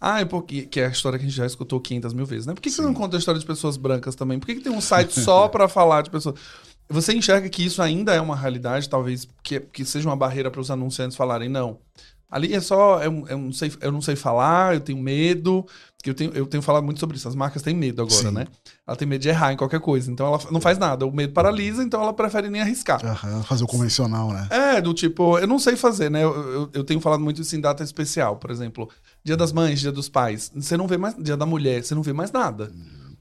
Ah, 0.01 0.21
é 0.21 0.25
porque, 0.25 0.63
que 0.67 0.81
é 0.81 0.87
a 0.87 0.91
história 0.91 1.19
que 1.19 1.25
a 1.25 1.29
gente 1.29 1.37
já 1.37 1.47
escutou 1.47 1.81
500 1.81 2.13
mil 2.13 2.27
vezes, 2.27 2.47
né? 2.47 2.55
Por 2.55 2.61
que, 2.61 2.69
que 2.69 2.77
você 2.77 2.83
não 2.83 2.93
conta 2.93 3.17
a 3.17 3.19
história 3.19 3.41
de 3.41 3.47
pessoas 3.47 3.77
brancas 3.77 4.15
também? 4.15 4.39
Por 4.39 4.47
que, 4.47 4.57
que 4.57 4.61
tem 4.61 4.73
um 4.73 4.81
site 4.81 5.19
só 5.21 5.49
para 5.49 5.69
falar 5.69 6.03
de 6.03 6.11
pessoas... 6.11 6.39
Você 6.89 7.13
enxerga 7.13 7.49
que 7.49 7.65
isso 7.65 7.83
ainda 7.83 8.15
é 8.15 8.21
uma 8.21 8.37
realidade, 8.37 8.89
talvez 8.89 9.29
que, 9.43 9.61
que 9.61 9.85
seja 9.85 10.09
uma 10.09 10.17
barreira 10.17 10.51
para 10.51 10.61
os 10.61 10.71
anunciantes 10.71 11.17
falarem, 11.17 11.49
não. 11.49 11.79
Ali 12.31 12.55
é 12.55 12.61
só, 12.61 13.03
eu, 13.03 13.25
eu, 13.29 13.39
não 13.39 13.53
sei, 13.53 13.73
eu 13.81 13.93
não 13.93 14.03
sei 14.03 14.17
falar, 14.17 14.75
eu 14.75 14.81
tenho 14.81 14.99
medo, 14.99 15.65
que 16.03 16.11
eu 16.11 16.15
tenho, 16.15 16.33
eu 16.33 16.45
tenho 16.45 16.63
falado 16.63 16.83
muito 16.83 16.99
sobre 16.99 17.17
isso. 17.17 17.29
As 17.29 17.37
marcas 17.37 17.63
têm 17.63 17.75
medo 17.75 18.03
agora, 18.03 18.29
Sim. 18.29 18.31
né? 18.33 18.47
Ela 18.87 18.97
tem 18.97 19.07
medo 19.07 19.23
de 19.23 19.29
errar 19.29 19.53
em 19.53 19.57
qualquer 19.57 19.79
coisa, 19.79 20.11
então 20.11 20.27
ela 20.27 20.39
não 20.51 20.61
faz 20.61 20.77
nada. 20.77 21.07
O 21.07 21.13
medo 21.13 21.33
paralisa, 21.33 21.85
então 21.85 22.03
ela 22.03 22.13
prefere 22.13 22.51
nem 22.51 22.61
arriscar. 22.61 23.01
Uhum, 23.05 23.43
fazer 23.45 23.63
o 23.63 23.67
convencional, 23.67 24.33
né? 24.33 24.49
É, 24.51 24.81
do 24.81 24.93
tipo, 24.93 25.39
eu 25.39 25.47
não 25.47 25.59
sei 25.59 25.77
fazer, 25.77 26.11
né? 26.11 26.25
Eu, 26.25 26.35
eu, 26.35 26.71
eu, 26.75 26.85
tenho 26.85 27.01
falado 27.01 27.21
muito 27.21 27.41
isso 27.41 27.55
em 27.55 27.61
data 27.61 27.85
especial, 27.85 28.37
por 28.37 28.51
exemplo, 28.51 28.89
Dia 29.25 29.37
das 29.37 29.53
Mães, 29.53 29.81
Dia 29.81 29.93
dos 29.93 30.09
Pais. 30.09 30.51
Você 30.55 30.77
não 30.77 30.89
vê 30.89 30.97
mais, 30.97 31.15
Dia 31.17 31.37
da 31.37 31.47
Mulher, 31.47 31.85
você 31.85 31.95
não 31.95 32.03
vê 32.03 32.13
mais 32.13 32.33
nada. 32.33 32.73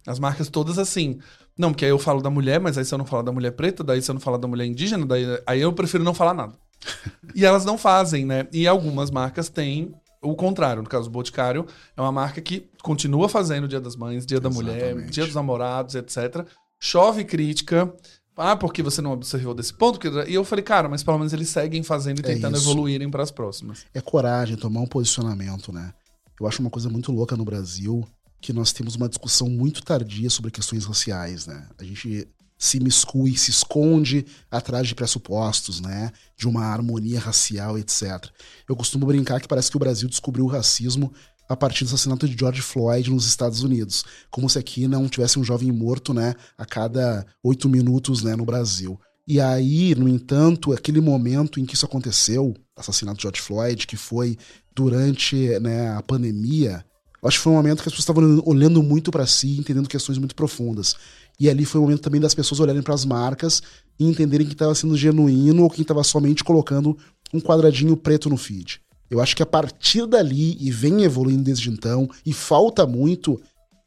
As 0.08 0.20
marcas 0.20 0.50
todas 0.50 0.78
assim. 0.80 1.20
Não, 1.58 1.72
porque 1.72 1.86
aí 1.86 1.92
eu 1.92 2.00
falo 2.00 2.22
da 2.22 2.30
mulher, 2.30 2.60
mas 2.60 2.78
aí 2.78 2.84
se 2.84 2.94
eu 2.94 2.98
não 2.98 3.06
falar 3.06 3.24
da 3.24 3.32
mulher 3.32 3.52
preta, 3.52 3.84
daí 3.84 4.02
se 4.02 4.12
eu 4.12 4.14
não 4.14 4.20
falar 4.22 4.38
da 4.38 4.48
mulher 4.48 4.66
indígena, 4.66 5.06
daí 5.06 5.26
aí 5.46 5.62
eu 5.62 5.72
prefiro 5.74 6.04
não 6.04 6.14
falar 6.14 6.34
nada. 6.34 6.54
e 7.34 7.46
elas 7.46 7.64
não 7.66 7.78
fazem, 7.78 8.26
né? 8.26 8.48
E 8.52 8.68
algumas 8.68 9.10
marcas 9.10 9.50
têm 9.50 9.94
o 10.22 10.36
contrário, 10.36 10.82
no 10.82 10.90
caso, 10.90 11.08
o 11.08 11.12
Boticário 11.12 11.66
é 11.96 12.02
uma 12.02 12.12
marca 12.12 12.42
que 12.42 12.68
continua 12.82 13.30
fazendo 13.30 13.68
Dia 13.68 13.80
das 13.80 13.96
Mães, 13.96 14.26
Dia 14.26 14.40
da 14.40 14.50
Mulher. 14.50 15.06
Dia 15.06 15.26
dos 15.26 15.36
Namorados, 15.36 15.96
etc. 15.96 16.46
Chove 16.80 17.24
crítica. 17.24 17.94
Ah, 18.36 18.56
porque 18.56 18.84
você 18.84 19.02
não 19.02 19.12
observou 19.12 19.54
desse 19.54 19.74
ponto? 19.74 20.00
E 20.28 20.34
eu 20.34 20.44
falei, 20.44 20.64
cara, 20.64 20.90
mas 20.90 21.04
pelo 21.04 21.18
menos 21.18 21.32
eles 21.32 21.48
seguem 21.48 21.84
fazendo 21.84 22.20
e 22.20 22.22
É 22.22 22.34
tentando 22.34 22.58
isso. 22.58 22.66
evoluírem 22.70 23.10
para 23.10 23.24
as 23.24 23.32
próximas. 23.32 23.86
é 23.94 24.02
coragem, 24.02 24.58
tomar 24.58 24.82
um 24.82 24.88
posicionamento, 24.88 25.72
né? 25.72 25.94
Eu 26.40 26.46
acho 26.46 26.60
uma 26.60 26.70
coisa 26.70 26.90
muito 26.90 27.12
louca 27.14 27.38
no 27.38 27.46
Brasil 27.46 28.06
que 28.42 28.54
nós 28.54 28.72
temos 28.72 28.96
uma 28.96 29.10
discussão 29.10 29.50
muito 29.50 29.84
tardia 29.84 30.30
sobre 30.30 30.52
questões 30.52 30.86
raciais, 30.86 31.48
né? 31.48 31.68
A 31.78 31.84
gente 31.84 32.28
se 32.58 32.80
miscui, 32.80 33.38
se 33.38 33.52
esconde 33.52 34.26
atrás 34.50 34.88
de 34.88 34.96
pressupostos, 34.96 35.82
né? 35.82 36.12
De 36.38 36.48
uma 36.48 36.66
harmonia 36.66 37.20
racial, 37.20 37.78
etc. 37.78 38.30
Eu 38.68 38.76
costumo 38.76 39.06
brincar 39.06 39.42
que 39.42 39.48
parece 39.48 39.70
que 39.70 39.78
o 39.78 39.80
Brasil 39.80 40.08
descobriu 40.08 40.46
o 40.46 40.50
racismo 40.50 41.12
a 41.48 41.56
partir 41.56 41.84
do 41.84 41.88
assassinato 41.88 42.28
de 42.28 42.36
George 42.38 42.62
Floyd 42.62 43.12
nos 43.12 43.28
Estados 43.28 43.62
Unidos. 43.62 44.04
Como 44.32 44.50
se 44.50 44.58
aqui 44.58 44.88
não 44.88 45.08
tivesse 45.08 45.38
um 45.38 45.44
jovem 45.44 45.72
morto, 45.72 46.14
né? 46.14 46.34
A 46.58 46.66
cada 46.66 47.26
oito 47.44 47.70
minutos, 47.70 48.24
né? 48.24 48.36
No 48.36 48.46
Brasil. 48.46 49.00
E 49.28 49.42
aí, 49.42 49.96
no 49.96 50.08
entanto, 50.08 50.72
aquele 50.72 51.02
momento 51.02 51.60
em 51.60 51.66
que 51.66 51.74
isso 51.74 51.86
aconteceu, 51.86 52.54
assassinato 52.76 53.18
de 53.18 53.24
George 53.24 53.42
Floyd, 53.42 53.88
que 53.88 53.98
foi 53.98 54.38
durante 54.76 55.60
né, 55.60 55.90
a 55.90 56.02
pandemia, 56.04 56.86
acho 57.24 57.38
que 57.38 57.44
foi 57.44 57.54
um 57.54 57.56
momento 57.56 57.82
que 57.82 57.90
as 57.90 57.96
pessoas 57.96 58.00
estavam 58.00 58.44
olhando 58.46 58.84
muito 58.84 59.12
para 59.12 59.26
si, 59.26 59.58
entendendo 59.58 59.90
questões 59.90 60.18
muito 60.18 60.36
profundas. 60.36 60.96
E 61.40 61.50
ali 61.50 61.66
foi 61.66 61.80
o 61.80 61.84
momento 61.84 62.02
também 62.02 62.22
das 62.22 62.34
pessoas 62.34 62.60
olharem 62.60 62.82
para 62.82 62.94
as 62.94 63.06
marcas 63.06 63.62
e 64.00 64.06
entenderem 64.06 64.48
que 64.48 64.54
estava 64.54 64.74
sendo 64.76 64.96
genuíno 64.96 65.64
ou 65.64 65.70
quem 65.70 65.82
estava 65.82 66.04
somente 66.04 66.44
colocando 66.44 66.98
um 67.34 67.40
quadradinho 67.40 67.98
preto 67.98 68.30
no 68.30 68.38
feed. 68.38 68.80
Eu 69.10 69.22
acho 69.22 69.36
que 69.36 69.44
a 69.44 69.46
partir 69.46 70.06
dali, 70.08 70.58
e 70.60 70.72
vem 70.72 71.04
evoluindo 71.04 71.44
desde 71.44 71.70
então, 71.70 72.10
e 72.26 72.34
falta 72.34 72.88
muito, 72.88 73.40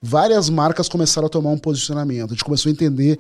várias 0.02 0.48
marcas 0.48 0.88
começaram 0.88 1.26
a 1.26 1.30
tomar 1.30 1.50
um 1.50 1.58
posicionamento. 1.58 2.30
A 2.30 2.34
gente 2.34 2.44
começou 2.44 2.70
a 2.70 2.72
entender 2.72 3.18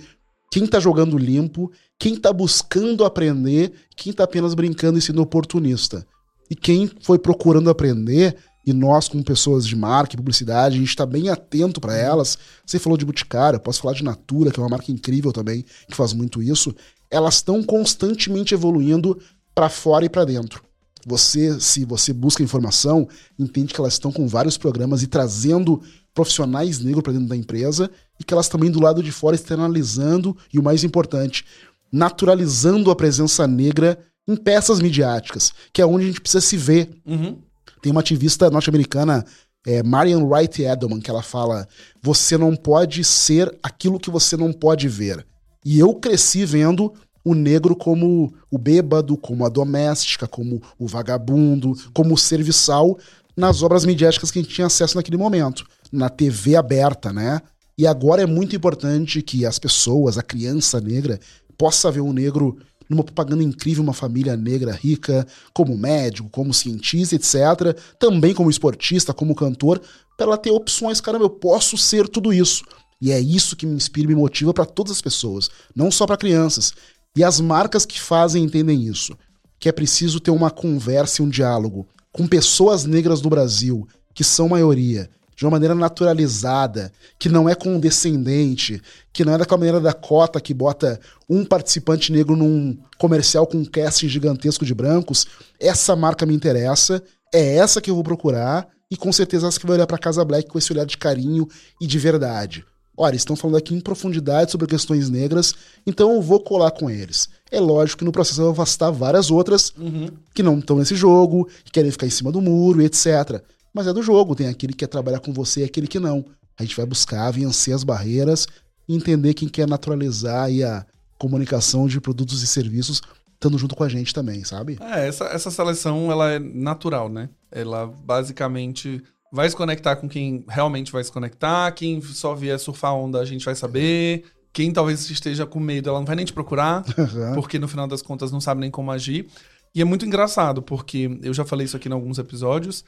quem 0.50 0.66
tá 0.66 0.80
jogando 0.80 1.18
limpo, 1.18 1.70
quem 1.98 2.16
tá 2.16 2.32
buscando 2.32 3.04
aprender, 3.04 3.72
quem 3.96 4.12
tá 4.12 4.24
apenas 4.24 4.54
brincando 4.54 4.98
e 4.98 5.02
sendo 5.02 5.20
oportunista. 5.20 6.06
E 6.50 6.54
quem 6.54 6.90
foi 7.02 7.18
procurando 7.18 7.68
aprender, 7.68 8.36
e 8.68 8.72
nós, 8.74 9.08
como 9.08 9.24
pessoas 9.24 9.66
de 9.66 9.74
marca 9.74 10.14
e 10.14 10.16
publicidade, 10.18 10.76
a 10.76 10.78
gente 10.78 10.94
tá 10.94 11.06
bem 11.06 11.30
atento 11.30 11.80
para 11.80 11.96
elas. 11.96 12.36
Você 12.66 12.78
falou 12.78 12.98
de 12.98 13.04
Boticário, 13.04 13.56
eu 13.56 13.60
posso 13.60 13.80
falar 13.80 13.94
de 13.94 14.04
Natura, 14.04 14.50
que 14.50 14.60
é 14.60 14.62
uma 14.62 14.68
marca 14.68 14.92
incrível 14.92 15.32
também, 15.32 15.64
que 15.88 15.96
faz 15.96 16.12
muito 16.12 16.42
isso. 16.42 16.74
Elas 17.10 17.36
estão 17.36 17.62
constantemente 17.62 18.52
evoluindo 18.52 19.18
para 19.54 19.70
fora 19.70 20.04
e 20.04 20.08
para 20.10 20.26
dentro. 20.26 20.62
Você, 21.06 21.58
se 21.58 21.86
você 21.86 22.12
busca 22.12 22.42
informação, 22.42 23.08
entende 23.38 23.72
que 23.72 23.80
elas 23.80 23.94
estão 23.94 24.12
com 24.12 24.28
vários 24.28 24.58
programas 24.58 25.02
e 25.02 25.06
trazendo 25.06 25.80
profissionais 26.12 26.80
negros 26.80 27.02
para 27.02 27.14
dentro 27.14 27.28
da 27.28 27.36
empresa 27.36 27.90
e 28.20 28.24
que 28.24 28.34
elas 28.34 28.48
também 28.48 28.70
do 28.70 28.82
lado 28.82 29.02
de 29.02 29.10
fora 29.10 29.34
externalizando 29.34 30.36
e 30.52 30.58
o 30.58 30.62
mais 30.62 30.84
importante, 30.84 31.46
naturalizando 31.90 32.90
a 32.90 32.96
presença 32.96 33.46
negra 33.46 33.98
em 34.26 34.36
peças 34.36 34.80
midiáticas, 34.80 35.54
que 35.72 35.80
é 35.80 35.86
onde 35.86 36.04
a 36.04 36.08
gente 36.08 36.20
precisa 36.20 36.42
se 36.42 36.56
ver. 36.58 36.90
Uhum. 37.06 37.38
Tem 37.82 37.92
uma 37.92 38.00
ativista 38.00 38.50
norte-americana, 38.50 39.24
é, 39.66 39.82
Marian 39.82 40.24
Wright 40.24 40.62
Edelman, 40.62 41.00
que 41.00 41.10
ela 41.10 41.22
fala: 41.22 41.66
você 42.02 42.38
não 42.38 42.54
pode 42.54 43.04
ser 43.04 43.56
aquilo 43.62 43.98
que 43.98 44.10
você 44.10 44.36
não 44.36 44.52
pode 44.52 44.88
ver. 44.88 45.26
E 45.64 45.78
eu 45.78 45.94
cresci 45.94 46.44
vendo 46.44 46.92
o 47.24 47.34
negro 47.34 47.76
como 47.76 48.32
o 48.50 48.56
bêbado, 48.56 49.16
como 49.16 49.44
a 49.44 49.48
doméstica, 49.48 50.26
como 50.26 50.62
o 50.78 50.86
vagabundo, 50.86 51.74
como 51.92 52.14
o 52.14 52.18
serviçal 52.18 52.98
nas 53.36 53.62
obras 53.62 53.84
midiáticas 53.84 54.30
que 54.30 54.38
a 54.38 54.42
gente 54.42 54.54
tinha 54.54 54.66
acesso 54.66 54.96
naquele 54.96 55.16
momento, 55.16 55.66
na 55.92 56.08
TV 56.08 56.56
aberta, 56.56 57.12
né? 57.12 57.40
E 57.76 57.86
agora 57.86 58.22
é 58.22 58.26
muito 58.26 58.56
importante 58.56 59.22
que 59.22 59.46
as 59.46 59.58
pessoas, 59.58 60.18
a 60.18 60.22
criança 60.22 60.80
negra, 60.80 61.20
possa 61.56 61.90
ver 61.90 62.00
o 62.00 62.12
negro 62.12 62.58
numa 62.88 63.04
propaganda 63.04 63.42
incrível, 63.42 63.82
uma 63.82 63.92
família 63.92 64.36
negra 64.36 64.72
rica, 64.72 65.26
como 65.52 65.76
médico, 65.76 66.30
como 66.30 66.54
cientista, 66.54 67.14
etc. 67.14 67.78
Também 67.98 68.34
como 68.34 68.50
esportista, 68.50 69.12
como 69.12 69.34
cantor, 69.34 69.80
para 70.16 70.26
ela 70.26 70.38
ter 70.38 70.50
opções. 70.50 71.00
Caramba, 71.00 71.24
eu 71.24 71.30
posso 71.30 71.76
ser 71.76 72.08
tudo 72.08 72.32
isso. 72.32 72.64
E 73.00 73.12
é 73.12 73.20
isso 73.20 73.54
que 73.54 73.66
me 73.66 73.74
inspira 73.74 74.06
e 74.06 74.14
me 74.14 74.20
motiva 74.20 74.52
para 74.52 74.64
todas 74.64 74.92
as 74.92 75.02
pessoas, 75.02 75.50
não 75.74 75.90
só 75.90 76.06
para 76.06 76.16
crianças. 76.16 76.72
E 77.16 77.22
as 77.22 77.40
marcas 77.40 77.86
que 77.86 78.00
fazem 78.00 78.42
entendem 78.42 78.82
isso. 78.82 79.16
Que 79.60 79.68
é 79.68 79.72
preciso 79.72 80.20
ter 80.20 80.30
uma 80.30 80.50
conversa 80.50 81.20
e 81.20 81.24
um 81.24 81.28
diálogo 81.28 81.86
com 82.12 82.26
pessoas 82.26 82.84
negras 82.84 83.20
do 83.20 83.28
Brasil, 83.28 83.86
que 84.14 84.24
são 84.24 84.48
maioria, 84.48 85.08
de 85.38 85.44
uma 85.44 85.52
maneira 85.52 85.72
naturalizada, 85.72 86.92
que 87.16 87.28
não 87.28 87.48
é 87.48 87.54
condescendente, 87.54 88.82
que 89.12 89.24
não 89.24 89.34
é 89.34 89.38
daquela 89.38 89.58
maneira 89.58 89.80
da 89.80 89.92
cota 89.92 90.40
que 90.40 90.52
bota 90.52 90.98
um 91.30 91.44
participante 91.44 92.10
negro 92.10 92.34
num 92.34 92.76
comercial 92.98 93.46
com 93.46 93.58
um 93.58 93.64
casting 93.64 94.08
gigantesco 94.08 94.64
de 94.64 94.74
brancos. 94.74 95.28
Essa 95.60 95.94
marca 95.94 96.26
me 96.26 96.34
interessa, 96.34 97.00
é 97.32 97.54
essa 97.54 97.80
que 97.80 97.88
eu 97.88 97.94
vou 97.94 98.02
procurar 98.02 98.66
e 98.90 98.96
com 98.96 99.12
certeza 99.12 99.46
essa 99.46 99.60
que 99.60 99.66
vai 99.66 99.76
olhar 99.76 99.86
para 99.86 99.96
Casa 99.96 100.24
Black 100.24 100.48
com 100.48 100.58
esse 100.58 100.72
olhar 100.72 100.84
de 100.84 100.98
carinho 100.98 101.46
e 101.80 101.86
de 101.86 101.98
verdade. 102.00 102.64
Olha, 102.96 103.14
estão 103.14 103.36
falando 103.36 103.58
aqui 103.58 103.72
em 103.76 103.80
profundidade 103.80 104.50
sobre 104.50 104.66
questões 104.66 105.08
negras, 105.08 105.54
então 105.86 106.14
eu 106.14 106.20
vou 106.20 106.40
colar 106.40 106.72
com 106.72 106.90
eles. 106.90 107.28
É 107.48 107.60
lógico 107.60 108.00
que 108.00 108.04
no 108.04 108.10
processo 108.10 108.40
eu 108.40 108.46
vou 108.46 108.52
afastar 108.54 108.90
várias 108.90 109.30
outras 109.30 109.72
Uhum. 109.78 110.08
que 110.34 110.42
não 110.42 110.58
estão 110.58 110.78
nesse 110.78 110.96
jogo, 110.96 111.48
que 111.64 111.70
querem 111.70 111.92
ficar 111.92 112.08
em 112.08 112.10
cima 112.10 112.32
do 112.32 112.40
muro 112.40 112.82
e 112.82 112.86
etc. 112.86 113.40
Mas 113.78 113.86
é 113.86 113.92
do 113.92 114.02
jogo, 114.02 114.34
tem 114.34 114.48
aquele 114.48 114.72
que 114.72 114.80
quer 114.80 114.88
trabalhar 114.88 115.20
com 115.20 115.32
você 115.32 115.60
e 115.60 115.64
aquele 115.64 115.86
que 115.86 116.00
não. 116.00 116.24
A 116.58 116.64
gente 116.64 116.74
vai 116.74 116.84
buscar 116.84 117.30
vencer 117.30 117.72
as 117.72 117.84
barreiras 117.84 118.48
e 118.88 118.96
entender 118.96 119.34
quem 119.34 119.48
quer 119.48 119.68
naturalizar 119.68 120.48
a 120.66 120.84
comunicação 121.16 121.86
de 121.86 122.00
produtos 122.00 122.42
e 122.42 122.46
serviços 122.48 123.00
estando 123.34 123.56
junto 123.56 123.76
com 123.76 123.84
a 123.84 123.88
gente 123.88 124.12
também, 124.12 124.42
sabe? 124.42 124.78
É, 124.80 125.06
essa, 125.06 125.26
essa 125.26 125.48
seleção 125.48 126.10
ela 126.10 126.28
é 126.28 126.40
natural, 126.40 127.08
né? 127.08 127.28
Ela 127.52 127.86
basicamente 127.86 129.00
vai 129.32 129.48
se 129.48 129.54
conectar 129.54 129.94
com 129.94 130.08
quem 130.08 130.44
realmente 130.48 130.90
vai 130.90 131.04
se 131.04 131.12
conectar, 131.12 131.70
quem 131.70 132.02
só 132.02 132.34
vier 132.34 132.58
surfar 132.58 132.96
onda 132.96 133.20
a 133.20 133.24
gente 133.24 133.44
vai 133.44 133.54
saber, 133.54 134.24
quem 134.52 134.72
talvez 134.72 135.08
esteja 135.08 135.46
com 135.46 135.60
medo 135.60 135.88
ela 135.88 136.00
não 136.00 136.06
vai 136.06 136.16
nem 136.16 136.24
te 136.24 136.32
procurar, 136.32 136.82
porque 137.36 137.60
no 137.60 137.68
final 137.68 137.86
das 137.86 138.02
contas 138.02 138.32
não 138.32 138.40
sabe 138.40 138.60
nem 138.60 138.72
como 138.72 138.90
agir. 138.90 139.28
E 139.72 139.80
é 139.80 139.84
muito 139.84 140.04
engraçado, 140.04 140.62
porque 140.62 141.16
eu 141.22 141.32
já 141.32 141.44
falei 141.44 141.64
isso 141.64 141.76
aqui 141.76 141.88
em 141.88 141.92
alguns 141.92 142.18
episódios. 142.18 142.84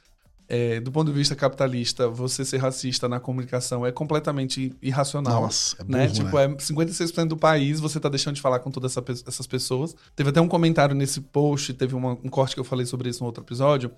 É, 0.47 0.79
do 0.81 0.91
ponto 0.91 1.07
de 1.11 1.17
vista 1.17 1.35
capitalista, 1.35 2.07
você 2.09 2.43
ser 2.43 2.57
racista 2.57 3.07
na 3.07 3.19
comunicação 3.19 3.85
é 3.85 3.91
completamente 3.91 4.75
irracional 4.81 5.43
Nossa, 5.43 5.75
é 5.79 5.83
burro, 5.83 5.97
né? 5.97 6.07
né? 6.07 6.11
Tipo, 6.13 6.37
é 6.37 6.47
56% 6.49 7.27
do 7.27 7.37
país 7.37 7.79
você 7.79 7.99
tá 7.99 8.09
deixando 8.09 8.35
de 8.35 8.41
falar 8.41 8.59
com 8.59 8.69
todas 8.69 8.91
essa 8.97 9.03
essas 9.27 9.47
pessoas. 9.47 9.95
Teve 10.15 10.29
até 10.29 10.41
um 10.41 10.47
comentário 10.47 10.93
nesse 10.95 11.21
post, 11.21 11.73
teve 11.73 11.95
uma- 11.95 12.13
um 12.23 12.29
corte 12.29 12.53
que 12.53 12.59
eu 12.59 12.65
falei 12.65 12.85
sobre 12.85 13.09
isso 13.09 13.21
no 13.21 13.27
outro 13.27 13.43
episódio, 13.43 13.91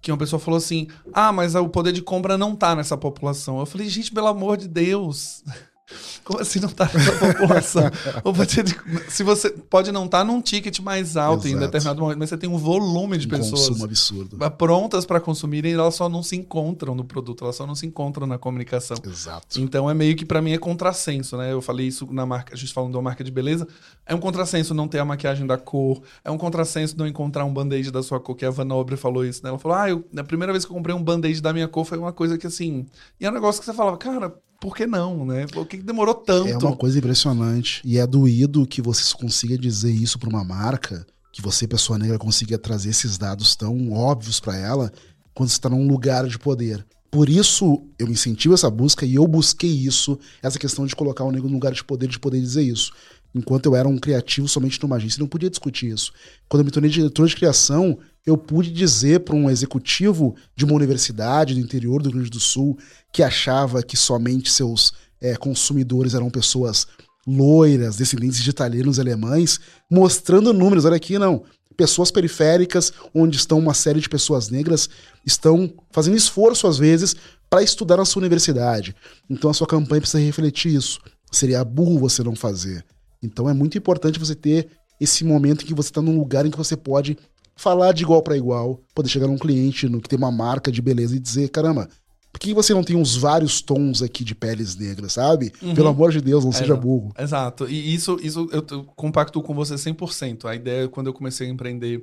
que 0.00 0.12
uma 0.12 0.18
pessoa 0.18 0.38
falou 0.38 0.58
assim: 0.58 0.86
Ah, 1.12 1.32
mas 1.32 1.54
o 1.54 1.68
poder 1.68 1.92
de 1.92 2.02
compra 2.02 2.38
não 2.38 2.54
tá 2.54 2.76
nessa 2.76 2.96
população. 2.96 3.58
Eu 3.58 3.66
falei, 3.66 3.88
gente, 3.88 4.12
pelo 4.12 4.28
amor 4.28 4.56
de 4.56 4.68
Deus. 4.68 5.42
Como 6.24 6.40
assim 6.40 6.58
não 6.58 6.68
tá 6.68 6.90
nessa 6.92 7.12
população? 7.34 7.84
Se 9.08 9.22
você 9.22 9.50
pode 9.50 9.92
não 9.92 10.06
estar 10.06 10.24
num 10.24 10.40
ticket 10.40 10.80
mais 10.80 11.16
alto 11.16 11.46
em 11.46 11.50
Exato. 11.52 11.64
determinado 11.66 12.00
momento, 12.00 12.18
mas 12.18 12.28
você 12.28 12.36
tem 12.36 12.50
um 12.50 12.58
volume 12.58 13.16
de 13.16 13.26
Um 13.26 13.30
pessoas 13.30 13.68
consumo 13.68 13.84
absurdo. 13.84 14.50
prontas 14.50 15.06
para 15.06 15.20
consumirem, 15.20 15.74
elas 15.74 15.94
só 15.94 16.08
não 16.08 16.22
se 16.22 16.34
encontram 16.34 16.94
no 16.94 17.04
produto, 17.04 17.44
elas 17.44 17.54
só 17.54 17.66
não 17.66 17.74
se 17.74 17.86
encontram 17.86 18.26
na 18.26 18.38
comunicação. 18.38 18.96
Exato. 19.04 19.60
Então 19.60 19.88
é 19.88 19.94
meio 19.94 20.16
que 20.16 20.24
pra 20.24 20.42
mim 20.42 20.52
é 20.52 20.58
contrassenso, 20.58 21.36
né? 21.36 21.52
Eu 21.52 21.62
falei 21.62 21.86
isso 21.86 22.12
na 22.12 22.26
marca, 22.26 22.54
a 22.54 22.56
gente 22.56 22.72
falando 22.72 22.90
de 22.90 22.96
uma 22.96 23.02
marca 23.02 23.22
de 23.22 23.30
beleza. 23.30 23.66
É 24.04 24.14
um 24.14 24.20
contrassenso 24.20 24.74
não 24.74 24.88
ter 24.88 24.98
a 24.98 25.04
maquiagem 25.04 25.46
da 25.46 25.56
cor. 25.56 26.02
É 26.24 26.30
um 26.30 26.38
contrassenso 26.38 26.96
não 26.98 27.06
encontrar 27.06 27.44
um 27.44 27.52
band-aid 27.52 27.92
da 27.92 28.02
sua 28.02 28.18
cor, 28.18 28.34
que 28.34 28.44
a 28.44 28.50
Van 28.50 28.64
Nobre 28.64 28.96
falou 28.96 29.24
isso, 29.24 29.40
né? 29.44 29.50
Ela 29.50 29.58
falou: 29.58 29.76
"Ah, 29.78 29.88
eu, 29.88 30.04
a 30.16 30.24
primeira 30.24 30.52
vez 30.52 30.64
que 30.64 30.72
eu 30.72 30.76
comprei 30.76 30.94
um 30.94 31.02
band-aid 31.02 31.40
da 31.40 31.52
minha 31.52 31.68
cor 31.68 31.84
foi 31.84 31.98
uma 31.98 32.12
coisa 32.12 32.36
que 32.36 32.46
assim, 32.46 32.86
e 33.20 33.26
é 33.26 33.30
um 33.30 33.32
negócio 33.32 33.60
que 33.60 33.66
você 33.66 33.72
falava, 33.72 33.96
cara, 33.96 34.34
por 34.60 34.74
que 34.76 34.86
não, 34.86 35.24
né? 35.24 35.46
Por 35.46 35.66
que 35.66 35.78
demorou 35.78 36.14
tanto? 36.14 36.48
É 36.48 36.56
uma 36.56 36.76
coisa 36.76 36.98
impressionante. 36.98 37.80
E 37.84 37.98
é 37.98 38.06
doído 38.06 38.66
que 38.66 38.82
você 38.82 39.14
consiga 39.14 39.56
dizer 39.56 39.90
isso 39.90 40.18
pra 40.18 40.28
uma 40.28 40.44
marca, 40.44 41.06
que 41.32 41.42
você, 41.42 41.66
pessoa 41.66 41.98
negra, 41.98 42.18
consiga 42.18 42.58
trazer 42.58 42.90
esses 42.90 43.18
dados 43.18 43.54
tão 43.54 43.92
óbvios 43.92 44.40
pra 44.40 44.56
ela, 44.56 44.92
quando 45.34 45.50
você 45.50 45.60
tá 45.60 45.68
num 45.68 45.86
lugar 45.86 46.26
de 46.26 46.38
poder. 46.38 46.84
Por 47.10 47.28
isso, 47.28 47.82
eu 47.98 48.08
incentivo 48.08 48.54
essa 48.54 48.70
busca 48.70 49.06
e 49.06 49.14
eu 49.14 49.26
busquei 49.26 49.70
isso, 49.70 50.18
essa 50.42 50.58
questão 50.58 50.86
de 50.86 50.96
colocar 50.96 51.24
o 51.24 51.30
negro 51.30 51.48
num 51.48 51.54
lugar 51.54 51.72
de 51.72 51.84
poder, 51.84 52.08
de 52.08 52.18
poder 52.18 52.40
dizer 52.40 52.62
isso. 52.62 52.92
Enquanto 53.34 53.66
eu 53.66 53.76
era 53.76 53.86
um 53.86 53.98
criativo 53.98 54.48
somente 54.48 54.82
numa 54.82 54.96
agência, 54.96 55.20
não 55.20 55.28
podia 55.28 55.50
discutir 55.50 55.92
isso. 55.92 56.12
Quando 56.48 56.62
eu 56.62 56.64
me 56.64 56.70
tornei 56.70 56.90
diretor 56.90 57.28
de 57.28 57.36
criação, 57.36 57.98
eu 58.26 58.36
pude 58.36 58.72
dizer 58.72 59.20
para 59.20 59.36
um 59.36 59.48
executivo 59.48 60.34
de 60.56 60.64
uma 60.64 60.74
universidade 60.74 61.54
do 61.54 61.60
interior 61.60 62.02
do 62.02 62.08
Rio 62.08 62.18
Grande 62.18 62.30
do 62.30 62.40
Sul 62.40 62.76
que 63.12 63.22
achava 63.22 63.82
que 63.82 63.96
somente 63.96 64.50
seus 64.50 64.92
é, 65.20 65.36
consumidores 65.36 66.12
eram 66.12 66.28
pessoas 66.28 66.86
loiras, 67.26 67.96
descendentes 67.96 68.42
de 68.42 68.50
italianos 68.50 68.98
e 68.98 69.00
alemães, 69.00 69.60
mostrando 69.90 70.52
números. 70.52 70.84
Olha 70.84 70.96
aqui, 70.96 71.18
não. 71.18 71.44
pessoas 71.76 72.10
periféricas, 72.10 72.92
onde 73.14 73.36
estão 73.36 73.58
uma 73.58 73.74
série 73.74 74.00
de 74.00 74.08
pessoas 74.08 74.48
negras, 74.48 74.88
estão 75.24 75.72
fazendo 75.90 76.16
esforço, 76.16 76.66
às 76.66 76.78
vezes, 76.78 77.14
para 77.48 77.62
estudar 77.62 77.96
na 77.96 78.04
sua 78.04 78.20
universidade. 78.20 78.94
Então 79.30 79.50
a 79.50 79.54
sua 79.54 79.66
campanha 79.66 80.00
precisa 80.00 80.22
refletir 80.22 80.74
isso. 80.74 81.00
Seria 81.30 81.64
burro 81.64 81.98
você 81.98 82.22
não 82.22 82.34
fazer. 82.34 82.84
Então 83.22 83.48
é 83.48 83.52
muito 83.52 83.78
importante 83.78 84.18
você 84.18 84.34
ter 84.34 84.68
esse 85.00 85.24
momento 85.24 85.62
em 85.62 85.66
que 85.66 85.74
você 85.74 85.90
está 85.90 86.00
num 86.00 86.18
lugar 86.18 86.46
em 86.46 86.50
que 86.50 86.56
você 86.56 86.76
pode 86.76 87.18
falar 87.56 87.92
de 87.92 88.02
igual 88.02 88.22
para 88.22 88.36
igual, 88.36 88.80
poder 88.94 89.08
chegar 89.08 89.26
num 89.26 89.38
cliente 89.38 89.88
no 89.88 90.00
que 90.00 90.08
tem 90.08 90.18
uma 90.18 90.30
marca 90.30 90.70
de 90.70 90.82
beleza 90.82 91.16
e 91.16 91.18
dizer, 91.18 91.48
caramba, 91.48 91.88
por 92.30 92.38
que 92.38 92.52
você 92.52 92.74
não 92.74 92.84
tem 92.84 92.94
uns 92.94 93.16
vários 93.16 93.62
tons 93.62 94.02
aqui 94.02 94.22
de 94.22 94.34
peles 94.34 94.76
negras, 94.76 95.14
sabe? 95.14 95.50
Uhum. 95.62 95.74
Pelo 95.74 95.88
amor 95.88 96.12
de 96.12 96.20
Deus, 96.20 96.44
não 96.44 96.50
é, 96.50 96.54
seja 96.54 96.76
burro. 96.76 97.14
Exato. 97.18 97.66
E 97.66 97.94
isso, 97.94 98.18
isso 98.22 98.46
eu, 98.52 98.84
compacto 98.94 99.40
com 99.40 99.54
você 99.54 99.74
100%. 99.74 100.44
A 100.44 100.54
ideia, 100.54 100.86
quando 100.86 101.06
eu 101.06 101.14
comecei 101.14 101.48
a 101.48 101.50
empreender 101.50 102.02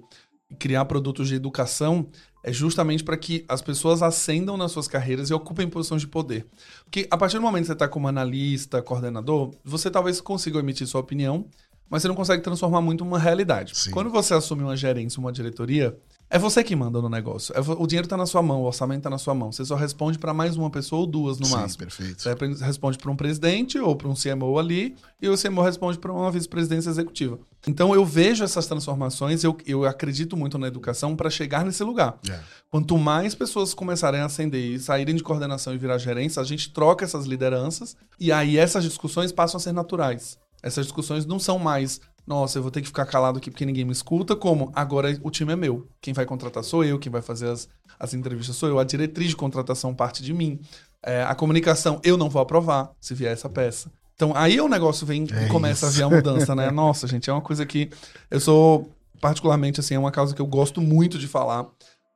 e 0.50 0.56
criar 0.56 0.86
produtos 0.86 1.28
de 1.28 1.36
educação, 1.36 2.08
é 2.44 2.52
justamente 2.52 3.04
para 3.04 3.16
que 3.16 3.46
as 3.48 3.62
pessoas 3.62 4.02
ascendam 4.02 4.58
nas 4.58 4.72
suas 4.72 4.88
carreiras 4.88 5.30
e 5.30 5.34
ocupem 5.36 5.70
posições 5.70 6.02
de 6.02 6.08
poder. 6.08 6.48
Porque 6.84 7.08
a 7.12 7.18
partir 7.18 7.36
do 7.36 7.44
momento 7.44 7.62
que 7.62 7.68
você 7.68 7.74
está 7.74 7.88
como 7.88 8.08
analista, 8.08 8.82
coordenador, 8.82 9.52
você 9.64 9.92
talvez 9.92 10.20
consiga 10.20 10.58
emitir 10.58 10.88
sua 10.88 11.02
opinião, 11.02 11.46
mas 11.94 12.02
você 12.02 12.08
não 12.08 12.16
consegue 12.16 12.42
transformar 12.42 12.82
muito 12.82 13.04
uma 13.04 13.20
realidade. 13.20 13.78
Sim. 13.78 13.92
Quando 13.92 14.10
você 14.10 14.34
assume 14.34 14.64
uma 14.64 14.76
gerência, 14.76 15.20
uma 15.20 15.32
diretoria, 15.32 15.96
é 16.28 16.40
você 16.40 16.64
que 16.64 16.76
manda 16.76 17.00
no 17.00 17.08
negócio. 17.08 17.54
É 17.56 17.60
o 17.60 17.86
dinheiro 17.86 18.08
está 18.08 18.18
na 18.18 18.26
sua 18.26 18.42
mão, 18.42 18.64
o 18.64 18.66
orçamento 18.66 19.02
está 19.02 19.12
na 19.12 19.20
sua 19.20 19.36
mão. 19.36 19.52
Você 19.52 19.64
só 19.64 19.76
responde 19.76 20.18
para 20.18 20.34
mais 20.34 20.58
uma 20.58 20.72
pessoa 20.72 21.02
ou 21.02 21.06
duas 21.06 21.38
no 21.38 21.46
Sim, 21.46 21.54
máximo. 21.54 21.78
perfeito. 21.78 22.20
Você 22.20 22.66
responde 22.66 22.98
para 22.98 23.12
um 23.12 23.16
presidente 23.16 23.78
ou 23.78 23.96
para 23.96 24.08
um 24.08 24.16
CMO 24.16 24.58
ali, 24.58 24.96
e 25.22 25.30
o 25.30 25.38
CMO 25.38 25.62
responde 25.62 26.00
para 26.00 26.12
uma 26.12 26.32
vice-presidência 26.32 26.90
executiva. 26.90 27.38
Então 27.68 27.94
eu 27.94 28.04
vejo 28.04 28.44
essas 28.44 28.66
transformações, 28.66 29.44
eu, 29.44 29.56
eu 29.64 29.86
acredito 29.86 30.36
muito 30.36 30.58
na 30.58 30.66
educação 30.66 31.16
para 31.16 31.30
chegar 31.30 31.64
nesse 31.64 31.84
lugar. 31.84 32.18
É. 32.28 32.40
Quanto 32.72 32.98
mais 32.98 33.36
pessoas 33.36 33.76
começarem 33.76 34.20
a 34.20 34.26
ascender 34.26 34.60
e 34.60 34.80
saírem 34.80 35.14
de 35.14 35.22
coordenação 35.22 35.76
e 35.76 35.78
virar 35.78 36.00
gerência, 36.00 36.42
a 36.42 36.46
gente 36.46 36.74
troca 36.74 37.06
essas 37.06 37.28
lideranças 37.28 37.96
e 38.20 38.32
aí 38.32 38.58
essas 38.58 38.84
discussões 38.84 39.32
passam 39.32 39.60
a 39.60 39.62
ser 39.62 39.72
naturais. 39.72 40.40
Essas 40.64 40.86
discussões 40.86 41.26
não 41.26 41.38
são 41.38 41.60
mais 41.60 42.00
nossa, 42.26 42.58
eu 42.58 42.62
vou 42.62 42.72
ter 42.72 42.82
que 42.82 42.88
ficar 42.88 43.06
calado 43.06 43.38
aqui 43.38 43.52
porque 43.52 43.66
ninguém 43.66 43.84
me 43.84 43.92
escuta, 43.92 44.34
como 44.36 44.72
agora 44.74 45.18
o 45.22 45.30
time 45.30 45.52
é 45.52 45.56
meu. 45.56 45.88
Quem 46.00 46.14
vai 46.14 46.26
contratar 46.26 46.64
sou 46.64 46.84
eu, 46.84 46.98
quem 46.98 47.12
vai 47.12 47.22
fazer 47.22 47.50
as, 47.50 47.68
as 48.00 48.14
entrevistas 48.14 48.56
sou 48.56 48.70
eu, 48.70 48.80
a 48.80 48.84
diretriz 48.86 49.30
de 49.30 49.36
contratação 49.36 49.94
parte 49.94 50.24
de 50.24 50.34
mim. 50.34 50.60
É, 51.06 51.24
a 51.24 51.36
comunicação, 51.36 52.00
eu 52.02 52.16
não 52.16 52.30
vou 52.30 52.42
aprovar 52.42 52.92
se 53.00 53.14
vier 53.14 53.34
essa 53.34 53.50
peça. 53.50 53.92
Então 54.16 54.32
aí 54.36 54.62
o 54.62 54.70
negócio 54.70 55.06
vem 55.06 55.28
é 55.34 55.46
e 55.46 55.50
começa 55.50 55.86
isso. 55.86 55.96
a 55.96 55.98
vir 55.98 56.04
a 56.04 56.16
mudança, 56.16 56.56
né? 56.56 56.72
Nossa, 56.72 57.08
gente, 57.08 57.30
é 57.30 57.34
uma 57.34 57.42
coisa 57.42 57.66
que 57.66 57.90
eu 58.32 58.40
sou, 58.40 58.90
particularmente, 59.20 59.82
assim, 59.82 59.96
é 59.96 60.00
uma 60.00 60.12
causa 60.12 60.34
que 60.34 60.42
eu 60.42 60.48
gosto 60.48 60.80
muito 60.80 61.18
de 61.18 61.28
falar, 61.28 61.68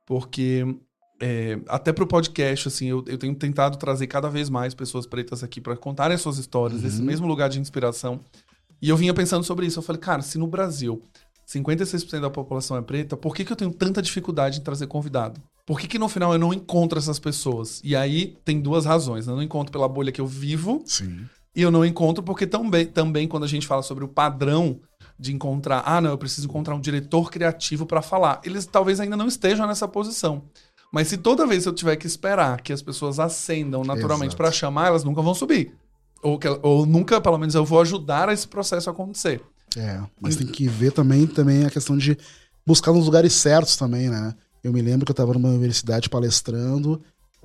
porque 0.06 0.64
é, 1.20 1.58
até 1.66 1.92
pro 1.92 2.06
podcast, 2.06 2.68
assim, 2.68 2.86
eu, 2.86 3.04
eu, 3.06 3.18
tenho 3.18 3.34
tentado 3.34 3.76
trazer 3.76 4.06
cada 4.06 4.28
vez 4.28 4.48
mais 4.48 4.74
pessoas 4.74 5.06
pretas 5.06 5.42
aqui 5.42 5.60
para 5.60 5.76
contarem 5.76 6.16
suas 6.16 6.38
histórias, 6.38 6.82
uhum. 6.82 6.86
esse 6.86 7.02
mesmo 7.02 7.26
lugar 7.26 7.48
de 7.48 7.58
inspiração. 7.58 8.20
E 8.80 8.88
eu 8.88 8.96
vinha 8.96 9.12
pensando 9.12 9.42
sobre 9.42 9.66
isso. 9.66 9.78
Eu 9.78 9.82
falei, 9.82 10.00
cara, 10.00 10.22
se 10.22 10.38
no 10.38 10.46
Brasil 10.46 11.02
56% 11.46 12.20
da 12.20 12.30
população 12.30 12.76
é 12.76 12.82
preta, 12.82 13.16
por 13.16 13.34
que, 13.34 13.44
que 13.44 13.50
eu 13.50 13.56
tenho 13.56 13.72
tanta 13.72 14.00
dificuldade 14.00 14.60
em 14.60 14.62
trazer 14.62 14.86
convidado? 14.86 15.40
Por 15.66 15.80
que, 15.80 15.88
que 15.88 15.98
no 15.98 16.08
final 16.08 16.32
eu 16.32 16.38
não 16.38 16.52
encontro 16.52 16.98
essas 16.98 17.18
pessoas? 17.18 17.80
E 17.82 17.96
aí 17.96 18.38
tem 18.44 18.60
duas 18.60 18.84
razões. 18.84 19.26
Né? 19.26 19.32
Eu 19.32 19.36
não 19.36 19.42
encontro 19.42 19.72
pela 19.72 19.88
bolha 19.88 20.12
que 20.12 20.20
eu 20.20 20.26
vivo. 20.26 20.82
Sim. 20.86 21.26
E 21.54 21.62
eu 21.62 21.70
não 21.70 21.84
encontro 21.84 22.22
porque 22.22 22.46
também, 22.46 22.86
também 22.86 23.26
quando 23.26 23.44
a 23.44 23.48
gente 23.48 23.66
fala 23.66 23.82
sobre 23.82 24.04
o 24.04 24.08
padrão 24.08 24.78
de 25.18 25.34
encontrar, 25.34 25.82
ah, 25.84 26.00
não, 26.00 26.10
eu 26.10 26.18
preciso 26.18 26.46
encontrar 26.46 26.74
um 26.74 26.80
diretor 26.80 27.30
criativo 27.30 27.84
para 27.84 28.00
falar. 28.00 28.40
Eles 28.44 28.64
talvez 28.64 29.00
ainda 29.00 29.16
não 29.16 29.26
estejam 29.26 29.66
nessa 29.66 29.88
posição. 29.88 30.44
Mas 30.92 31.08
se 31.08 31.18
toda 31.18 31.46
vez 31.46 31.66
eu 31.66 31.72
tiver 31.72 31.96
que 31.96 32.06
esperar 32.06 32.60
que 32.62 32.72
as 32.72 32.82
pessoas 32.82 33.18
acendam 33.18 33.84
naturalmente 33.84 34.34
para 34.34 34.50
chamar, 34.50 34.88
elas 34.88 35.04
nunca 35.04 35.20
vão 35.20 35.34
subir. 35.34 35.74
Ou, 36.22 36.38
que, 36.38 36.48
ou 36.62 36.86
nunca, 36.86 37.20
pelo 37.20 37.38
menos, 37.38 37.54
eu 37.54 37.64
vou 37.64 37.80
ajudar 37.80 38.28
esse 38.32 38.48
processo 38.48 38.88
a 38.88 38.92
acontecer. 38.92 39.40
É, 39.76 40.00
mas 40.20 40.36
tem 40.36 40.46
que 40.46 40.66
ver 40.66 40.92
também, 40.92 41.26
também 41.26 41.64
a 41.64 41.70
questão 41.70 41.96
de 41.96 42.16
buscar 42.66 42.92
nos 42.92 43.04
lugares 43.04 43.34
certos 43.34 43.76
também, 43.76 44.08
né? 44.08 44.34
Eu 44.64 44.72
me 44.72 44.82
lembro 44.82 45.04
que 45.04 45.10
eu 45.10 45.14
estava 45.14 45.32
numa 45.34 45.50
universidade 45.50 46.08
palestrando 46.08 47.00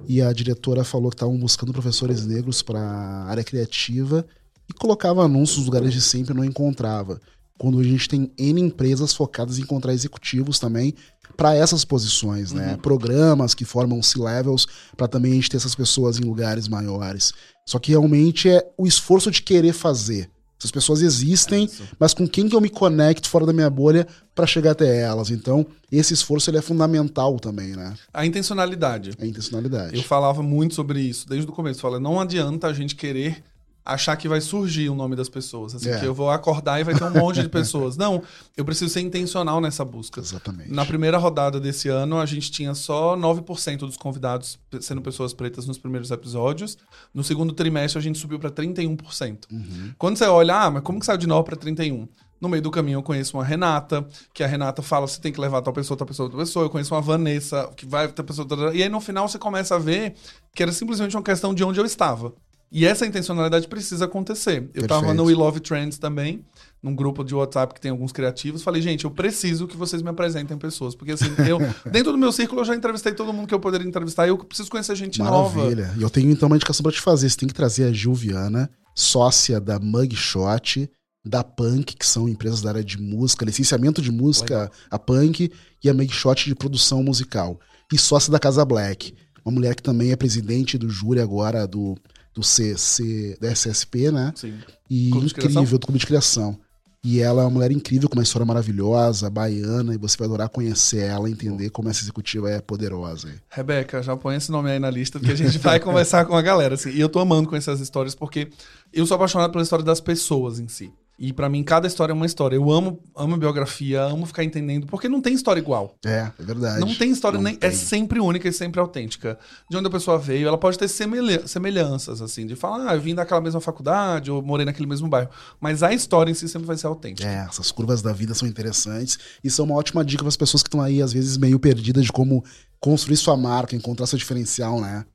e 0.08 0.22
a 0.22 0.34
diretora 0.34 0.84
falou 0.84 1.10
que 1.10 1.16
estavam 1.16 1.38
buscando 1.38 1.74
professores 1.74 2.26
negros 2.26 2.62
para 2.62 2.82
área 3.28 3.44
criativa 3.44 4.26
e 4.68 4.74
colocava 4.74 5.24
anúncios 5.24 5.58
nos 5.58 5.66
lugares 5.68 5.94
de 5.94 6.02
sempre 6.02 6.34
e 6.34 6.38
não 6.38 6.44
encontrava. 6.44 7.22
Quando 7.58 7.80
a 7.80 7.84
gente 7.84 8.10
tem 8.10 8.32
N 8.38 8.62
empresas 8.62 9.14
focadas 9.14 9.60
em 9.60 9.62
encontrar 9.62 9.94
executivos 9.94 10.60
também 10.60 10.96
para 11.36 11.56
essas 11.56 11.84
posições, 11.84 12.52
né? 12.52 12.72
Uhum. 12.72 12.78
Programas 12.78 13.54
que 13.54 13.66
formam 13.66 14.02
C-levels 14.02 14.68
para 14.96 15.08
também 15.08 15.32
a 15.32 15.36
gente 15.36 15.50
ter 15.50 15.58
essas 15.58 15.76
pessoas 15.76 16.20
em 16.20 16.24
lugares 16.24 16.68
maiores. 16.68 17.34
Só 17.66 17.80
que 17.80 17.92
realmente 17.92 18.50
é 18.50 18.66
o 18.78 18.86
esforço 18.86 19.32
de 19.32 19.42
querer 19.42 19.74
fazer. 19.74 20.30
Essas 20.60 20.72
pessoas 20.72 21.02
existem, 21.02 21.66
é 21.66 21.84
mas 22.00 22.14
com 22.14 22.26
quem 22.26 22.48
que 22.48 22.56
eu 22.56 22.62
me 22.62 22.70
conecto 22.70 23.28
fora 23.28 23.46
da 23.46 23.52
minha 23.52 23.70
bolha 23.70 24.08
para 24.34 24.48
chegar 24.48 24.72
até 24.72 25.02
elas? 25.02 25.30
Então, 25.30 25.66
esse 25.92 26.14
esforço 26.14 26.50
ele 26.50 26.58
é 26.58 26.62
fundamental 26.62 27.38
também, 27.38 27.76
né? 27.76 27.94
A 28.14 28.26
intencionalidade. 28.26 29.12
A 29.20 29.26
intencionalidade. 29.26 29.98
Eu 29.98 30.04
falava 30.04 30.42
muito 30.42 30.74
sobre 30.74 31.02
isso 31.02 31.28
desde 31.28 31.50
o 31.50 31.52
começo. 31.52 31.82
Fala, 31.82 32.00
não 32.00 32.18
adianta 32.18 32.68
a 32.68 32.74
gente 32.74 32.96
querer 32.96 33.44
achar 33.86 34.16
que 34.16 34.28
vai 34.28 34.40
surgir 34.40 34.90
o 34.90 34.96
nome 34.96 35.16
das 35.16 35.30
pessoas. 35.30 35.76
Assim, 35.76 35.90
é. 35.90 36.00
que 36.00 36.06
eu 36.06 36.14
vou 36.14 36.30
acordar 36.30 36.80
e 36.80 36.84
vai 36.84 36.96
ter 36.96 37.04
um 37.04 37.12
monte 37.12 37.42
de 37.42 37.50
pessoas. 37.50 37.98
Não, 37.98 38.24
eu 38.56 38.64
preciso 38.64 38.92
ser 38.92 39.02
intencional 39.02 39.60
nessa 39.60 39.84
busca. 39.84 40.22
Exatamente. 40.22 40.72
Na 40.72 40.86
primeira 40.86 41.18
rodada 41.18 41.60
desse 41.60 41.90
ano, 41.90 42.20
a 42.20 42.26
gente 42.26 42.52
tinha 42.52 42.74
só 42.74 43.16
9% 43.18 43.80
dos 43.80 43.98
convidados 43.98 44.58
sendo 44.82 45.02
pessoas 45.02 45.34
pretas 45.34 45.66
nos 45.66 45.78
primeiros 45.78 46.12
episódios. 46.12 46.78
No 47.14 47.24
segundo 47.24 47.54
trimestre, 47.54 48.00
a 48.00 48.02
gente 48.02 48.18
subiu 48.18 48.40
para 48.40 48.50
31%. 48.50 49.46
Uhum. 49.52 49.94
Quando 49.98 50.18
você 50.18 50.26
olha, 50.26 50.56
ah, 50.56 50.72
mas 50.72 50.84
como 50.84 51.00
que 51.00 51.06
saiu 51.06 51.18
de 51.18 51.28
9 51.28 51.44
para 51.44 51.56
31? 51.56 52.08
No 52.44 52.50
meio 52.50 52.62
do 52.62 52.70
caminho 52.70 52.98
eu 52.98 53.04
conheço 53.04 53.38
uma 53.38 53.44
Renata, 53.46 54.06
que 54.34 54.44
a 54.44 54.48
Renata 54.48 54.82
fala, 54.82 55.08
você 55.08 55.18
tem 55.22 55.32
que 55.32 55.40
levar 55.40 55.62
tal 55.62 55.72
pessoa, 55.72 55.98
tal 55.98 56.06
pessoa, 56.06 56.30
tal 56.30 56.40
pessoa. 56.40 56.66
Eu 56.66 56.70
conheço 56.70 56.94
uma 56.94 57.00
Vanessa, 57.00 57.72
que 57.74 57.86
vai 57.86 58.06
tal 58.10 58.26
pessoa, 58.26 58.46
tal... 58.46 58.76
E 58.76 58.84
aí 58.84 58.90
no 58.90 59.00
final 59.00 59.30
você 59.30 59.40
começa 59.40 59.76
a 59.76 59.80
ver 59.80 60.14
que 60.54 60.62
era 60.62 60.74
simplesmente 60.74 61.16
uma 61.16 61.24
questão 61.24 61.54
de 61.54 61.64
onde 61.64 61.80
eu 61.80 61.86
estava. 61.86 62.34
E 62.74 62.88
essa 62.88 63.06
intencionalidade 63.06 63.68
precisa 63.68 64.06
acontecer. 64.06 64.58
Eu 64.58 64.64
Perfeito. 64.64 64.88
tava 64.88 65.14
no 65.14 65.26
We 65.26 65.36
Love 65.36 65.60
Trends 65.60 66.00
também, 66.00 66.44
num 66.82 66.96
grupo 66.96 67.24
de 67.24 67.36
WhatsApp 67.36 67.72
que 67.72 67.80
tem 67.80 67.92
alguns 67.92 68.12
criativos. 68.12 68.64
Falei, 68.64 68.82
gente, 68.82 69.06
eu 69.06 69.12
preciso 69.12 69.68
que 69.68 69.78
vocês 69.78 70.02
me 70.02 70.10
apresentem 70.10 70.58
pessoas. 70.58 70.96
Porque 70.96 71.12
assim, 71.12 71.30
eu, 71.48 71.60
dentro 71.92 72.12
do 72.12 72.18
meu 72.18 72.32
círculo, 72.32 72.62
eu 72.62 72.66
já 72.66 72.76
entrevistei 72.76 73.14
todo 73.14 73.32
mundo 73.32 73.48
que 73.48 73.54
eu 73.54 73.60
poderia 73.60 73.88
entrevistar 73.88 74.26
e 74.26 74.30
eu 74.30 74.38
preciso 74.40 74.72
conhecer 74.72 74.96
gente 74.96 75.20
Maravilha. 75.20 75.44
nova. 75.44 75.58
Maravilha. 75.60 75.94
E 76.00 76.02
eu 76.02 76.10
tenho 76.10 76.32
então 76.32 76.48
uma 76.48 76.56
indicação 76.56 76.82
para 76.82 76.92
te 76.92 77.00
fazer. 77.00 77.30
Você 77.30 77.38
tem 77.38 77.48
que 77.48 77.54
trazer 77.54 77.84
a 77.84 77.92
Gilviana, 77.94 78.68
sócia 78.96 79.62
da 79.62 79.80
Mugshot, 79.80 80.90
da 81.24 81.44
Punk, 81.44 81.96
que 81.96 82.06
são 82.08 82.28
empresas 82.28 82.64
da 82.64 82.72
área 82.72 82.84
de 82.84 83.00
música, 83.00 83.46
licenciamento 83.46 84.02
de 84.02 84.12
música, 84.12 84.56
Legal. 84.56 84.72
a 84.90 84.98
Punk, 84.98 85.52
e 85.84 85.90
a 85.90 85.94
Mugshot 85.94 86.46
de 86.46 86.56
produção 86.56 87.04
musical. 87.04 87.60
E 87.94 88.00
sócia 88.00 88.32
da 88.32 88.40
Casa 88.40 88.66
Black. 88.66 89.14
Uma 89.46 89.54
mulher 89.54 89.76
que 89.76 89.84
também 89.84 90.12
é 90.12 90.16
presidente 90.16 90.76
do 90.76 90.90
júri 90.90 91.20
agora 91.20 91.68
do 91.68 91.96
do 92.34 92.44
CC, 92.44 93.38
da 93.40 93.52
SSP, 93.52 94.12
né? 94.12 94.34
Sim. 94.36 94.54
E 94.90 95.10
clube 95.12 95.28
incrível, 95.28 95.80
do 95.80 95.86
Clube 95.86 96.00
de 96.00 96.06
Criação. 96.06 96.60
E 97.06 97.20
ela 97.20 97.42
é 97.42 97.46
uma 97.46 97.52
mulher 97.52 97.70
incrível, 97.70 98.08
com 98.08 98.16
uma 98.16 98.24
história 98.24 98.46
maravilhosa, 98.46 99.30
baiana, 99.30 99.94
e 99.94 99.98
você 99.98 100.18
vai 100.18 100.26
adorar 100.26 100.48
conhecer 100.48 101.00
ela, 101.00 101.30
entender 101.30 101.70
como 101.70 101.90
essa 101.90 102.02
executiva 102.02 102.50
é 102.50 102.62
poderosa. 102.62 103.30
Rebeca, 103.50 104.02
já 104.02 104.16
põe 104.16 104.38
esse 104.38 104.50
nome 104.50 104.72
aí 104.72 104.80
na 104.80 104.90
lista, 104.90 105.20
porque 105.20 105.34
a 105.34 105.36
gente 105.36 105.58
vai 105.58 105.82
conversar 105.82 106.24
com 106.26 106.34
a 106.34 106.42
galera. 106.42 106.76
Assim, 106.76 106.92
e 106.92 107.02
eu 107.02 107.10
tô 107.10 107.20
amando 107.20 107.50
conhecer 107.50 107.72
as 107.72 107.82
histórias, 107.82 108.16
porque 108.16 108.50
eu 108.94 109.06
sou 109.06 109.16
apaixonado 109.16 109.52
pela 109.52 109.64
história 109.64 109.84
das 109.84 110.00
pessoas 110.00 110.60
em 110.60 110.70
si. 110.70 110.94
E 111.18 111.32
para 111.32 111.48
mim, 111.48 111.64
cada 111.64 111.88
história 111.88 112.12
é 112.12 112.16
uma 112.16 112.26
história. 112.26 112.56
Eu 112.56 112.72
amo, 112.72 113.00
amo 113.16 113.38
biografia, 113.38 114.02
amo 114.02 114.26
ficar 114.26 114.44
entendendo, 114.44 114.88
porque 114.88 115.08
não 115.08 115.22
tem 115.22 115.34
história 115.34 115.60
igual. 115.60 115.96
É, 116.06 116.32
é 116.38 116.44
verdade. 116.44 116.80
Não 116.80 116.94
tem 116.96 117.12
história, 117.12 117.38
não 117.38 117.44
nem, 117.44 117.54
é 117.54 117.58
tem. 117.58 117.70
é 117.70 117.74
sempre 117.74 118.20
única 118.20 118.48
e 118.48 118.54
sempre 118.54 118.80
autêntica. 118.80 119.38
De 119.70 119.78
onde 119.78 119.88
a 119.88 119.92
pessoa 119.92 120.18
veio, 120.18 120.48
ela 120.48 120.58
pode 120.58 120.78
ter 120.78 120.88
semelhanças, 120.88 122.22
assim, 122.22 122.48
de 122.48 122.56
falar, 122.56 122.90
ah, 122.90 122.96
eu 122.96 123.02
vim 123.02 123.14
daquela 123.14 123.42
mesma 123.42 123.62
faculdade, 123.62 124.32
ou 124.32 124.42
morei 124.42 124.66
naquele 124.66 124.88
mesmo 124.88 125.08
bairro. 125.08 125.30
Mas 125.62 125.84
a 125.84 125.94
história 125.94 126.32
em 126.32 126.34
si 126.34 126.50
sempre 126.50 126.68
vai 126.68 126.78
ser 126.78 126.88
autêntica. 126.88 127.28
É, 127.28 127.46
essas 127.48 127.72
curvas 127.72 128.02
da 128.02 128.12
vida 128.12 128.34
são 128.34 128.48
interessantes 128.48 129.20
e 129.44 129.50
são 129.50 129.66
uma 129.66 129.76
ótima 129.76 130.04
dica 130.04 130.24
para 130.24 130.30
as 130.30 130.38
pessoas 130.38 130.64
que 130.64 130.68
estão 130.68 130.82
aí, 130.82 131.02
às 131.02 131.14
vezes, 131.14 131.38
meio 131.38 131.60
perdidas 131.60 132.06
de 132.06 132.12
como 132.12 132.44
construir 132.80 133.18
sua 133.18 133.38
marca, 133.38 133.76
encontrar 133.76 134.08
seu 134.08 134.18
diferencial, 134.18 134.82
né? 134.82 135.06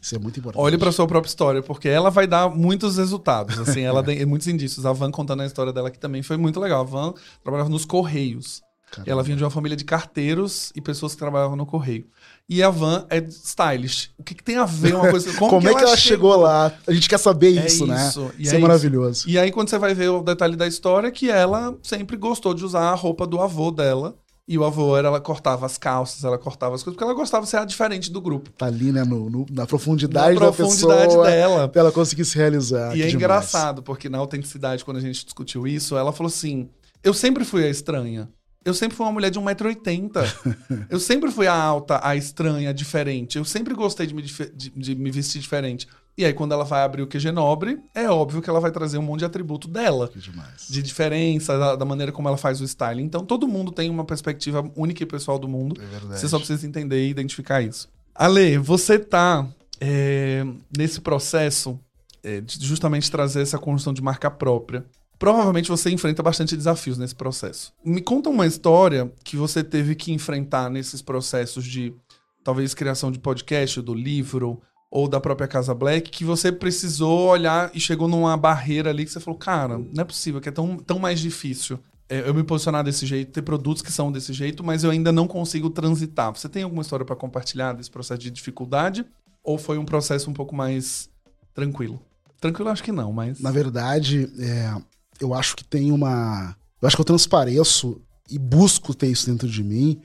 Isso 0.00 0.14
é 0.14 0.18
muito 0.18 0.38
importante. 0.38 0.62
Olhe 0.62 0.78
para 0.78 0.92
sua 0.92 1.06
própria 1.06 1.28
história, 1.28 1.62
porque 1.62 1.88
ela 1.88 2.10
vai 2.10 2.26
dar 2.26 2.48
muitos 2.48 2.96
resultados. 2.96 3.58
Assim, 3.58 3.82
ela 3.82 4.02
tem 4.02 4.24
muitos 4.24 4.46
indícios. 4.46 4.86
A 4.86 4.92
Van 4.92 5.10
contando 5.10 5.42
a 5.42 5.46
história 5.46 5.72
dela 5.72 5.90
que 5.90 5.98
também 5.98 6.22
foi 6.22 6.36
muito 6.36 6.60
legal. 6.60 6.80
A 6.82 6.84
Van 6.84 7.14
trabalhava 7.42 7.68
nos 7.68 7.84
Correios. 7.84 8.62
Caramba. 8.90 9.10
Ela 9.10 9.22
vinha 9.22 9.36
de 9.36 9.44
uma 9.44 9.50
família 9.50 9.76
de 9.76 9.84
carteiros 9.84 10.72
e 10.74 10.80
pessoas 10.80 11.12
que 11.12 11.18
trabalhavam 11.18 11.56
no 11.56 11.66
correio. 11.66 12.06
E 12.48 12.62
a 12.62 12.70
Van 12.70 13.06
é 13.10 13.18
stylish. 13.18 14.10
O 14.18 14.22
que, 14.22 14.34
que 14.34 14.42
tem 14.42 14.56
a 14.56 14.64
ver 14.64 14.94
uma 14.94 15.10
coisa? 15.10 15.30
Como, 15.36 15.50
Como 15.50 15.62
que 15.62 15.68
é 15.68 15.74
que 15.74 15.84
ela 15.84 15.96
chegou? 15.96 16.32
chegou? 16.32 16.42
lá? 16.42 16.72
A 16.86 16.92
gente 16.92 17.08
quer 17.08 17.18
saber 17.18 17.58
é 17.58 17.66
isso, 17.66 17.86
né? 17.86 18.08
Isso, 18.08 18.30
isso 18.38 18.54
é, 18.54 18.56
é, 18.56 18.60
maravilhoso. 18.60 19.28
E 19.28 19.38
aí, 19.38 19.52
quando 19.52 19.68
você 19.68 19.78
vai 19.78 19.92
ver 19.92 20.08
o 20.08 20.22
detalhe 20.22 20.56
da 20.56 20.66
história, 20.66 21.10
que 21.10 21.30
ela 21.30 21.76
sempre 21.82 22.16
gostou 22.16 22.54
de 22.54 22.64
usar 22.64 22.90
a 22.90 22.94
roupa 22.94 23.26
do 23.26 23.40
avô 23.40 23.70
dela 23.70 24.16
E 24.48 24.56
o 24.56 24.64
avô 24.64 24.96
era, 24.96 25.08
ela 25.08 25.20
cortava 25.20 25.66
as 25.66 25.76
calças, 25.76 26.24
ela 26.24 26.38
cortava 26.38 26.74
as 26.74 26.82
coisas, 26.82 26.94
porque 26.96 27.04
ela 27.04 27.12
gostava 27.12 27.44
de 27.44 27.50
ser 27.50 27.58
a 27.58 27.64
diferente 27.66 28.10
do 28.10 28.18
grupo. 28.20 28.50
Tá 28.52 28.64
ali, 28.66 28.90
né, 28.90 29.04
no, 29.04 29.28
no- 29.28 29.44
na 29.50 29.66
profundidade, 29.66 30.34
Na 30.34 30.40
profundidade 30.40 31.00
da 31.00 31.06
pessoa, 31.06 31.26
dela. 31.26 31.68
pra 31.68 31.80
ela 31.82 31.92
conseguir 31.92 32.24
se 32.24 32.34
realizar. 32.36 32.88
E 32.96 33.02
é 33.02 33.06
demais. 33.06 33.14
engraçado, 33.14 33.82
porque 33.82 34.08
na 34.08 34.16
autenticidade, 34.16 34.84
quando 34.86 34.96
a 34.96 35.00
gente 35.00 35.22
discutiu 35.22 35.66
isso, 35.66 35.98
ela 35.98 36.12
falou 36.12 36.28
assim: 36.28 36.70
Eu 37.04 37.12
sempre 37.12 37.44
fui 37.44 37.62
a 37.64 37.68
estranha. 37.68 38.28
Eu 38.64 38.72
sempre 38.74 38.96
fui 38.96 39.04
uma 39.06 39.12
mulher 39.12 39.30
de 39.30 39.38
1,80m. 39.38 40.10
eu 40.90 40.98
sempre 40.98 41.30
fui 41.30 41.46
a 41.46 41.54
alta, 41.54 42.00
a 42.02 42.16
estranha, 42.16 42.70
a 42.70 42.72
diferente. 42.72 43.38
Eu 43.38 43.44
sempre 43.44 43.74
gostei 43.74 44.06
de 44.06 44.14
me, 44.14 44.22
de- 44.22 44.70
de 44.74 44.94
me 44.94 45.10
vestir 45.10 45.40
diferente. 45.40 45.86
E 46.18 46.24
aí, 46.24 46.32
quando 46.32 46.50
ela 46.50 46.64
vai 46.64 46.82
abrir 46.82 47.00
o 47.00 47.06
QG 47.06 47.30
Nobre, 47.30 47.78
é 47.94 48.10
óbvio 48.10 48.42
que 48.42 48.50
ela 48.50 48.58
vai 48.58 48.72
trazer 48.72 48.98
um 48.98 49.02
monte 49.02 49.20
de 49.20 49.24
atributo 49.24 49.68
dela. 49.68 50.08
Que 50.08 50.18
demais. 50.18 50.66
De 50.68 50.82
diferença, 50.82 51.56
da, 51.56 51.76
da 51.76 51.84
maneira 51.84 52.10
como 52.10 52.26
ela 52.26 52.36
faz 52.36 52.60
o 52.60 52.64
styling. 52.64 53.04
Então, 53.04 53.24
todo 53.24 53.46
mundo 53.46 53.70
tem 53.70 53.88
uma 53.88 54.04
perspectiva 54.04 54.68
única 54.74 55.00
e 55.00 55.06
pessoal 55.06 55.38
do 55.38 55.46
mundo. 55.46 55.80
É 55.80 55.86
verdade. 55.86 56.18
Você 56.18 56.28
só 56.28 56.36
precisa 56.38 56.66
entender 56.66 57.06
e 57.06 57.08
identificar 57.08 57.62
isso. 57.62 57.88
Ale, 58.12 58.58
você 58.58 58.98
tá 58.98 59.46
é, 59.80 60.44
nesse 60.76 61.00
processo 61.00 61.78
é, 62.24 62.40
de 62.40 62.66
justamente 62.66 63.08
trazer 63.08 63.42
essa 63.42 63.56
construção 63.56 63.94
de 63.94 64.02
marca 64.02 64.28
própria. 64.28 64.84
Provavelmente 65.20 65.68
você 65.68 65.88
enfrenta 65.88 66.20
bastante 66.20 66.56
desafios 66.56 66.98
nesse 66.98 67.14
processo. 67.14 67.72
Me 67.84 68.00
conta 68.00 68.28
uma 68.28 68.44
história 68.44 69.08
que 69.22 69.36
você 69.36 69.62
teve 69.62 69.94
que 69.94 70.12
enfrentar 70.12 70.68
nesses 70.68 71.00
processos 71.00 71.64
de 71.64 71.94
talvez 72.42 72.74
criação 72.74 73.12
de 73.12 73.20
podcast, 73.20 73.80
do 73.80 73.94
livro 73.94 74.60
ou 74.90 75.08
da 75.08 75.20
própria 75.20 75.46
Casa 75.46 75.74
Black, 75.74 76.10
que 76.10 76.24
você 76.24 76.50
precisou 76.50 77.28
olhar 77.28 77.70
e 77.74 77.80
chegou 77.80 78.08
numa 78.08 78.36
barreira 78.36 78.90
ali 78.90 79.04
que 79.04 79.10
você 79.10 79.20
falou, 79.20 79.38
cara, 79.38 79.78
não 79.78 80.00
é 80.00 80.04
possível, 80.04 80.40
que 80.40 80.48
é 80.48 80.52
tão, 80.52 80.76
tão 80.78 80.98
mais 80.98 81.20
difícil 81.20 81.78
é, 82.08 82.26
eu 82.26 82.34
me 82.34 82.42
posicionar 82.42 82.82
desse 82.82 83.04
jeito, 83.06 83.32
ter 83.32 83.42
produtos 83.42 83.82
que 83.82 83.92
são 83.92 84.10
desse 84.10 84.32
jeito, 84.32 84.64
mas 84.64 84.82
eu 84.82 84.90
ainda 84.90 85.12
não 85.12 85.28
consigo 85.28 85.68
transitar. 85.68 86.32
Você 86.32 86.48
tem 86.48 86.62
alguma 86.62 86.82
história 86.82 87.04
para 87.04 87.14
compartilhar 87.14 87.74
desse 87.74 87.90
processo 87.90 88.20
de 88.20 88.30
dificuldade? 88.30 89.04
Ou 89.44 89.58
foi 89.58 89.78
um 89.78 89.84
processo 89.84 90.30
um 90.30 90.32
pouco 90.32 90.56
mais 90.56 91.10
tranquilo? 91.54 92.00
Tranquilo, 92.40 92.70
acho 92.70 92.82
que 92.82 92.92
não, 92.92 93.12
mas. 93.12 93.40
Na 93.40 93.50
verdade, 93.50 94.30
é, 94.38 94.74
eu 95.20 95.34
acho 95.34 95.54
que 95.54 95.64
tem 95.64 95.92
uma. 95.92 96.56
Eu 96.80 96.86
acho 96.86 96.96
que 96.96 97.00
eu 97.00 97.06
transpareço 97.06 98.00
e 98.30 98.38
busco 98.38 98.94
ter 98.94 99.08
isso 99.08 99.26
dentro 99.26 99.48
de 99.48 99.62
mim, 99.62 100.00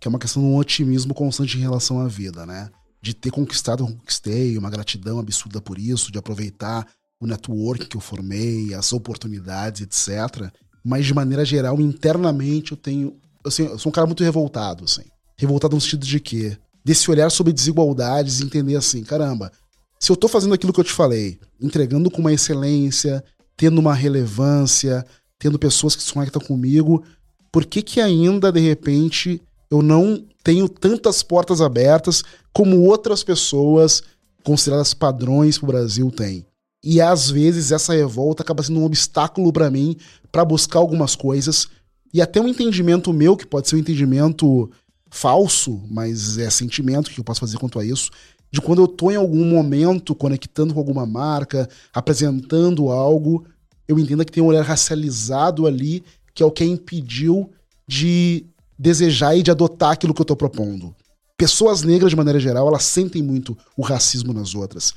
que 0.00 0.06
é 0.06 0.10
uma 0.10 0.18
questão 0.18 0.42
de 0.42 0.48
um 0.48 0.56
otimismo 0.56 1.14
constante 1.14 1.56
em 1.56 1.60
relação 1.60 2.00
à 2.00 2.08
vida, 2.08 2.44
né? 2.44 2.68
De 3.06 3.14
ter 3.14 3.30
conquistado, 3.30 3.86
conquistei, 3.86 4.58
uma 4.58 4.68
gratidão 4.68 5.20
absurda 5.20 5.60
por 5.60 5.78
isso, 5.78 6.10
de 6.10 6.18
aproveitar 6.18 6.84
o 7.20 7.26
network 7.26 7.86
que 7.86 7.96
eu 7.96 8.00
formei, 8.00 8.74
as 8.74 8.92
oportunidades, 8.92 9.82
etc. 9.82 10.50
Mas 10.84 11.06
de 11.06 11.14
maneira 11.14 11.44
geral, 11.44 11.80
internamente 11.80 12.72
eu 12.72 12.76
tenho. 12.76 13.16
Assim, 13.44 13.62
eu 13.66 13.78
sou 13.78 13.90
um 13.90 13.92
cara 13.92 14.08
muito 14.08 14.24
revoltado, 14.24 14.82
assim. 14.82 15.04
Revoltado 15.38 15.76
no 15.76 15.80
sentido 15.80 16.04
de 16.04 16.18
quê? 16.18 16.58
Desse 16.84 17.08
olhar 17.08 17.30
sobre 17.30 17.52
desigualdades 17.52 18.40
entender 18.40 18.74
assim, 18.74 19.04
caramba, 19.04 19.52
se 20.00 20.10
eu 20.10 20.16
tô 20.16 20.26
fazendo 20.26 20.54
aquilo 20.54 20.72
que 20.72 20.80
eu 20.80 20.84
te 20.84 20.92
falei, 20.92 21.38
entregando 21.60 22.10
com 22.10 22.20
uma 22.20 22.32
excelência, 22.32 23.22
tendo 23.56 23.78
uma 23.78 23.94
relevância, 23.94 25.06
tendo 25.38 25.60
pessoas 25.60 25.94
que 25.94 26.02
se 26.02 26.12
conectam 26.12 26.42
comigo, 26.42 27.04
por 27.52 27.64
que 27.64 27.82
que 27.82 28.00
ainda, 28.00 28.50
de 28.50 28.58
repente, 28.58 29.40
eu 29.70 29.80
não 29.80 30.26
tenho 30.46 30.68
tantas 30.68 31.24
portas 31.24 31.60
abertas 31.60 32.22
como 32.52 32.82
outras 32.82 33.24
pessoas 33.24 34.00
consideradas 34.44 34.94
padrões 34.94 35.58
pro 35.58 35.66
Brasil 35.66 36.08
têm? 36.12 36.46
E 36.84 37.00
às 37.00 37.28
vezes 37.28 37.72
essa 37.72 37.92
revolta 37.92 38.44
acaba 38.44 38.62
sendo 38.62 38.78
um 38.78 38.84
obstáculo 38.84 39.52
para 39.52 39.68
mim 39.68 39.96
para 40.30 40.44
buscar 40.44 40.78
algumas 40.78 41.16
coisas 41.16 41.66
e 42.14 42.22
até 42.22 42.40
um 42.40 42.46
entendimento 42.46 43.12
meu, 43.12 43.36
que 43.36 43.44
pode 43.44 43.68
ser 43.68 43.74
um 43.74 43.80
entendimento 43.80 44.70
falso, 45.10 45.82
mas 45.90 46.38
é 46.38 46.48
sentimento 46.48 47.10
que 47.10 47.18
eu 47.18 47.24
posso 47.24 47.40
fazer 47.40 47.58
quanto 47.58 47.80
a 47.80 47.84
isso, 47.84 48.12
de 48.48 48.60
quando 48.60 48.82
eu 48.82 48.86
tô 48.86 49.10
em 49.10 49.16
algum 49.16 49.44
momento 49.44 50.14
conectando 50.14 50.74
com 50.74 50.78
alguma 50.78 51.04
marca, 51.04 51.68
apresentando 51.92 52.88
algo, 52.88 53.44
eu 53.88 53.98
entendo 53.98 54.24
que 54.24 54.30
tem 54.30 54.44
um 54.44 54.46
olhar 54.46 54.62
racializado 54.62 55.66
ali, 55.66 56.04
que 56.32 56.40
é 56.40 56.46
o 56.46 56.52
que 56.52 56.64
impediu 56.64 57.50
de 57.88 58.46
desejar 58.78 59.36
e 59.36 59.42
de 59.42 59.50
adotar 59.50 59.92
aquilo 59.92 60.14
que 60.14 60.20
eu 60.20 60.26
tô 60.26 60.36
propondo. 60.36 60.94
Pessoas 61.36 61.82
negras, 61.82 62.10
de 62.10 62.16
maneira 62.16 62.40
geral, 62.40 62.66
elas 62.68 62.84
sentem 62.84 63.22
muito 63.22 63.56
o 63.76 63.82
racismo 63.82 64.32
nas 64.32 64.54
outras. 64.54 64.94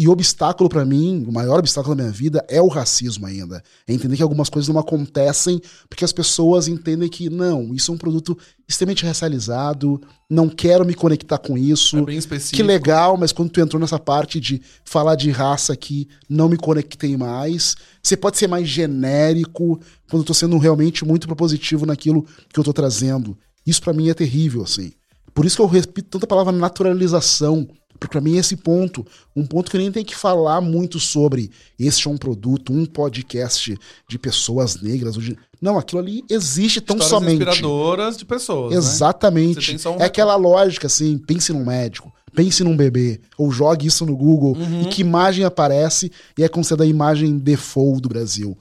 E 0.00 0.08
o 0.08 0.12
obstáculo 0.12 0.66
pra 0.66 0.82
mim, 0.82 1.26
o 1.28 1.30
maior 1.30 1.58
obstáculo 1.58 1.94
da 1.94 2.04
minha 2.04 2.10
vida 2.10 2.42
é 2.48 2.58
o 2.58 2.68
racismo 2.68 3.26
ainda. 3.26 3.62
É 3.86 3.92
entender 3.92 4.16
que 4.16 4.22
algumas 4.22 4.48
coisas 4.48 4.66
não 4.72 4.80
acontecem 4.80 5.60
porque 5.90 6.06
as 6.06 6.10
pessoas 6.10 6.68
entendem 6.68 7.06
que 7.06 7.28
não, 7.28 7.74
isso 7.74 7.92
é 7.92 7.94
um 7.94 7.98
produto 7.98 8.34
extremamente 8.66 9.04
racializado, 9.04 10.00
não 10.30 10.48
quero 10.48 10.86
me 10.86 10.94
conectar 10.94 11.36
com 11.36 11.58
isso. 11.58 11.98
É 11.98 12.02
bem 12.02 12.16
específico. 12.16 12.56
Que 12.56 12.62
legal, 12.62 13.18
mas 13.18 13.30
quando 13.30 13.50
tu 13.50 13.60
entrou 13.60 13.78
nessa 13.78 13.98
parte 13.98 14.40
de 14.40 14.62
falar 14.86 15.16
de 15.16 15.30
raça 15.30 15.74
aqui, 15.74 16.08
não 16.26 16.48
me 16.48 16.56
conectei 16.56 17.14
mais. 17.14 17.76
Você 18.02 18.16
pode 18.16 18.38
ser 18.38 18.48
mais 18.48 18.66
genérico 18.66 19.78
quando 20.08 20.22
eu 20.22 20.26
tô 20.26 20.32
sendo 20.32 20.56
realmente 20.56 21.04
muito 21.04 21.26
propositivo 21.26 21.84
naquilo 21.84 22.24
que 22.50 22.58
eu 22.58 22.64
tô 22.64 22.72
trazendo. 22.72 23.36
Isso 23.66 23.82
pra 23.82 23.92
mim 23.92 24.08
é 24.08 24.14
terrível, 24.14 24.62
assim. 24.62 24.92
Por 25.34 25.44
isso 25.44 25.56
que 25.56 25.62
eu 25.62 25.66
repito 25.66 26.08
tanta 26.08 26.26
palavra 26.26 26.52
naturalização. 26.52 27.68
Porque 28.00 28.12
pra 28.12 28.20
mim 28.22 28.36
é 28.36 28.40
esse 28.40 28.56
ponto, 28.56 29.06
um 29.36 29.44
ponto 29.46 29.70
que 29.70 29.76
eu 29.76 29.80
nem 29.80 29.92
tem 29.92 30.02
que 30.02 30.16
falar 30.16 30.62
muito 30.62 30.98
sobre 30.98 31.50
este 31.78 32.08
é 32.08 32.10
um 32.10 32.16
produto, 32.16 32.72
um 32.72 32.86
podcast 32.86 33.76
de 34.08 34.18
pessoas 34.18 34.80
negras. 34.80 35.14
de- 35.16 35.36
Não, 35.60 35.78
aquilo 35.78 36.00
ali 36.00 36.24
existe 36.30 36.80
tão 36.80 36.96
Histórias 36.96 37.10
somente. 37.30 37.42
inspiradoras 37.46 38.16
de 38.16 38.24
pessoas. 38.24 38.70
Né? 38.72 38.78
Exatamente. 38.78 39.78
só 39.78 39.94
um 39.94 40.00
É 40.00 40.04
aquela 40.06 40.34
lógica 40.36 40.86
assim, 40.86 41.18
pense 41.18 41.52
num 41.52 41.62
médico, 41.64 42.10
pense 42.34 42.64
num 42.64 42.74
bebê, 42.74 43.20
ou 43.36 43.50
jogue 43.52 43.86
isso 43.88 44.06
no 44.06 44.16
Google 44.16 44.56
Uhum. 44.56 44.82
e 44.82 44.86
que 44.86 45.02
imagem 45.02 45.44
aparece 45.44 46.10
e 46.38 46.42
é 46.42 46.48
considerada 46.48 46.84
a 46.84 46.86
imagem 46.86 47.36
default 47.38 48.00
do 48.00 48.08
Brasil. 48.08 48.56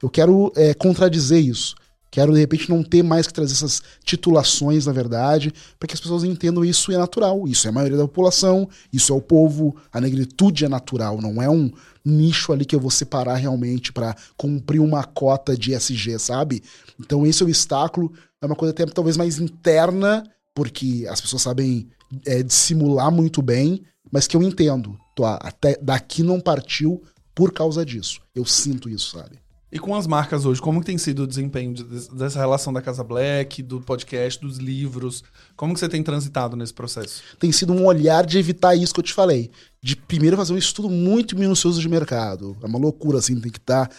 Eu 0.00 0.08
quero 0.08 0.52
é, 0.54 0.72
contradizer 0.72 1.44
isso. 1.44 1.74
Quero, 2.14 2.32
de 2.32 2.38
repente, 2.38 2.70
não 2.70 2.80
ter 2.80 3.02
mais 3.02 3.26
que 3.26 3.32
trazer 3.32 3.54
essas 3.54 3.82
titulações, 4.04 4.86
na 4.86 4.92
verdade, 4.92 5.52
para 5.80 5.88
que 5.88 5.94
as 5.94 6.00
pessoas 6.00 6.22
entendam 6.22 6.64
isso 6.64 6.92
é 6.92 6.96
natural. 6.96 7.48
Isso 7.48 7.66
é 7.66 7.70
a 7.70 7.72
maioria 7.72 7.98
da 7.98 8.04
população, 8.04 8.68
isso 8.92 9.12
é 9.12 9.16
o 9.16 9.20
povo, 9.20 9.74
a 9.92 10.00
negritude 10.00 10.64
é 10.64 10.68
natural, 10.68 11.20
não 11.20 11.42
é 11.42 11.50
um 11.50 11.72
nicho 12.04 12.52
ali 12.52 12.64
que 12.64 12.76
eu 12.76 12.78
vou 12.78 12.88
separar 12.92 13.34
realmente 13.34 13.92
para 13.92 14.14
cumprir 14.36 14.78
uma 14.78 15.02
cota 15.02 15.56
de 15.56 15.74
SG, 15.74 16.20
sabe? 16.20 16.62
Então, 17.00 17.26
esse 17.26 17.42
obstáculo 17.42 18.12
é 18.40 18.46
uma 18.46 18.54
coisa 18.54 18.70
até 18.70 18.86
talvez 18.86 19.16
mais 19.16 19.40
interna, 19.40 20.22
porque 20.54 21.08
as 21.10 21.20
pessoas 21.20 21.42
sabem 21.42 21.88
é, 22.24 22.44
dissimular 22.44 23.10
muito 23.10 23.42
bem, 23.42 23.82
mas 24.12 24.28
que 24.28 24.36
eu 24.36 24.42
entendo. 24.44 24.96
Tô, 25.16 25.24
até 25.24 25.76
daqui 25.82 26.22
não 26.22 26.38
partiu 26.38 27.02
por 27.34 27.52
causa 27.52 27.84
disso. 27.84 28.20
Eu 28.32 28.44
sinto 28.44 28.88
isso, 28.88 29.18
sabe? 29.18 29.43
E 29.74 29.78
com 29.80 29.92
as 29.96 30.06
marcas 30.06 30.46
hoje, 30.46 30.62
como 30.62 30.84
tem 30.84 30.96
sido 30.96 31.24
o 31.24 31.26
desempenho 31.26 31.74
de- 31.74 31.82
dessa 32.12 32.38
relação 32.38 32.72
da 32.72 32.80
Casa 32.80 33.02
Black, 33.02 33.60
do 33.60 33.80
podcast, 33.80 34.40
dos 34.40 34.58
livros? 34.58 35.24
Como 35.56 35.74
que 35.74 35.80
você 35.80 35.88
tem 35.88 36.00
transitado 36.00 36.56
nesse 36.56 36.72
processo? 36.72 37.20
tem 37.40 37.50
sido 37.50 37.72
um 37.72 37.84
olhar 37.84 38.24
de 38.24 38.38
evitar 38.38 38.76
isso 38.76 38.94
que 38.94 39.00
eu 39.00 39.04
te 39.04 39.12
falei. 39.12 39.50
De 39.82 39.96
primeiro 39.96 40.36
fazer 40.36 40.52
um 40.52 40.56
estudo 40.56 40.88
muito 40.88 41.36
minucioso 41.36 41.80
de 41.80 41.88
mercado. 41.88 42.56
É 42.62 42.66
uma 42.66 42.78
loucura, 42.78 43.18
assim, 43.18 43.34
tem 43.40 43.50
que 43.50 43.58
estar 43.58 43.90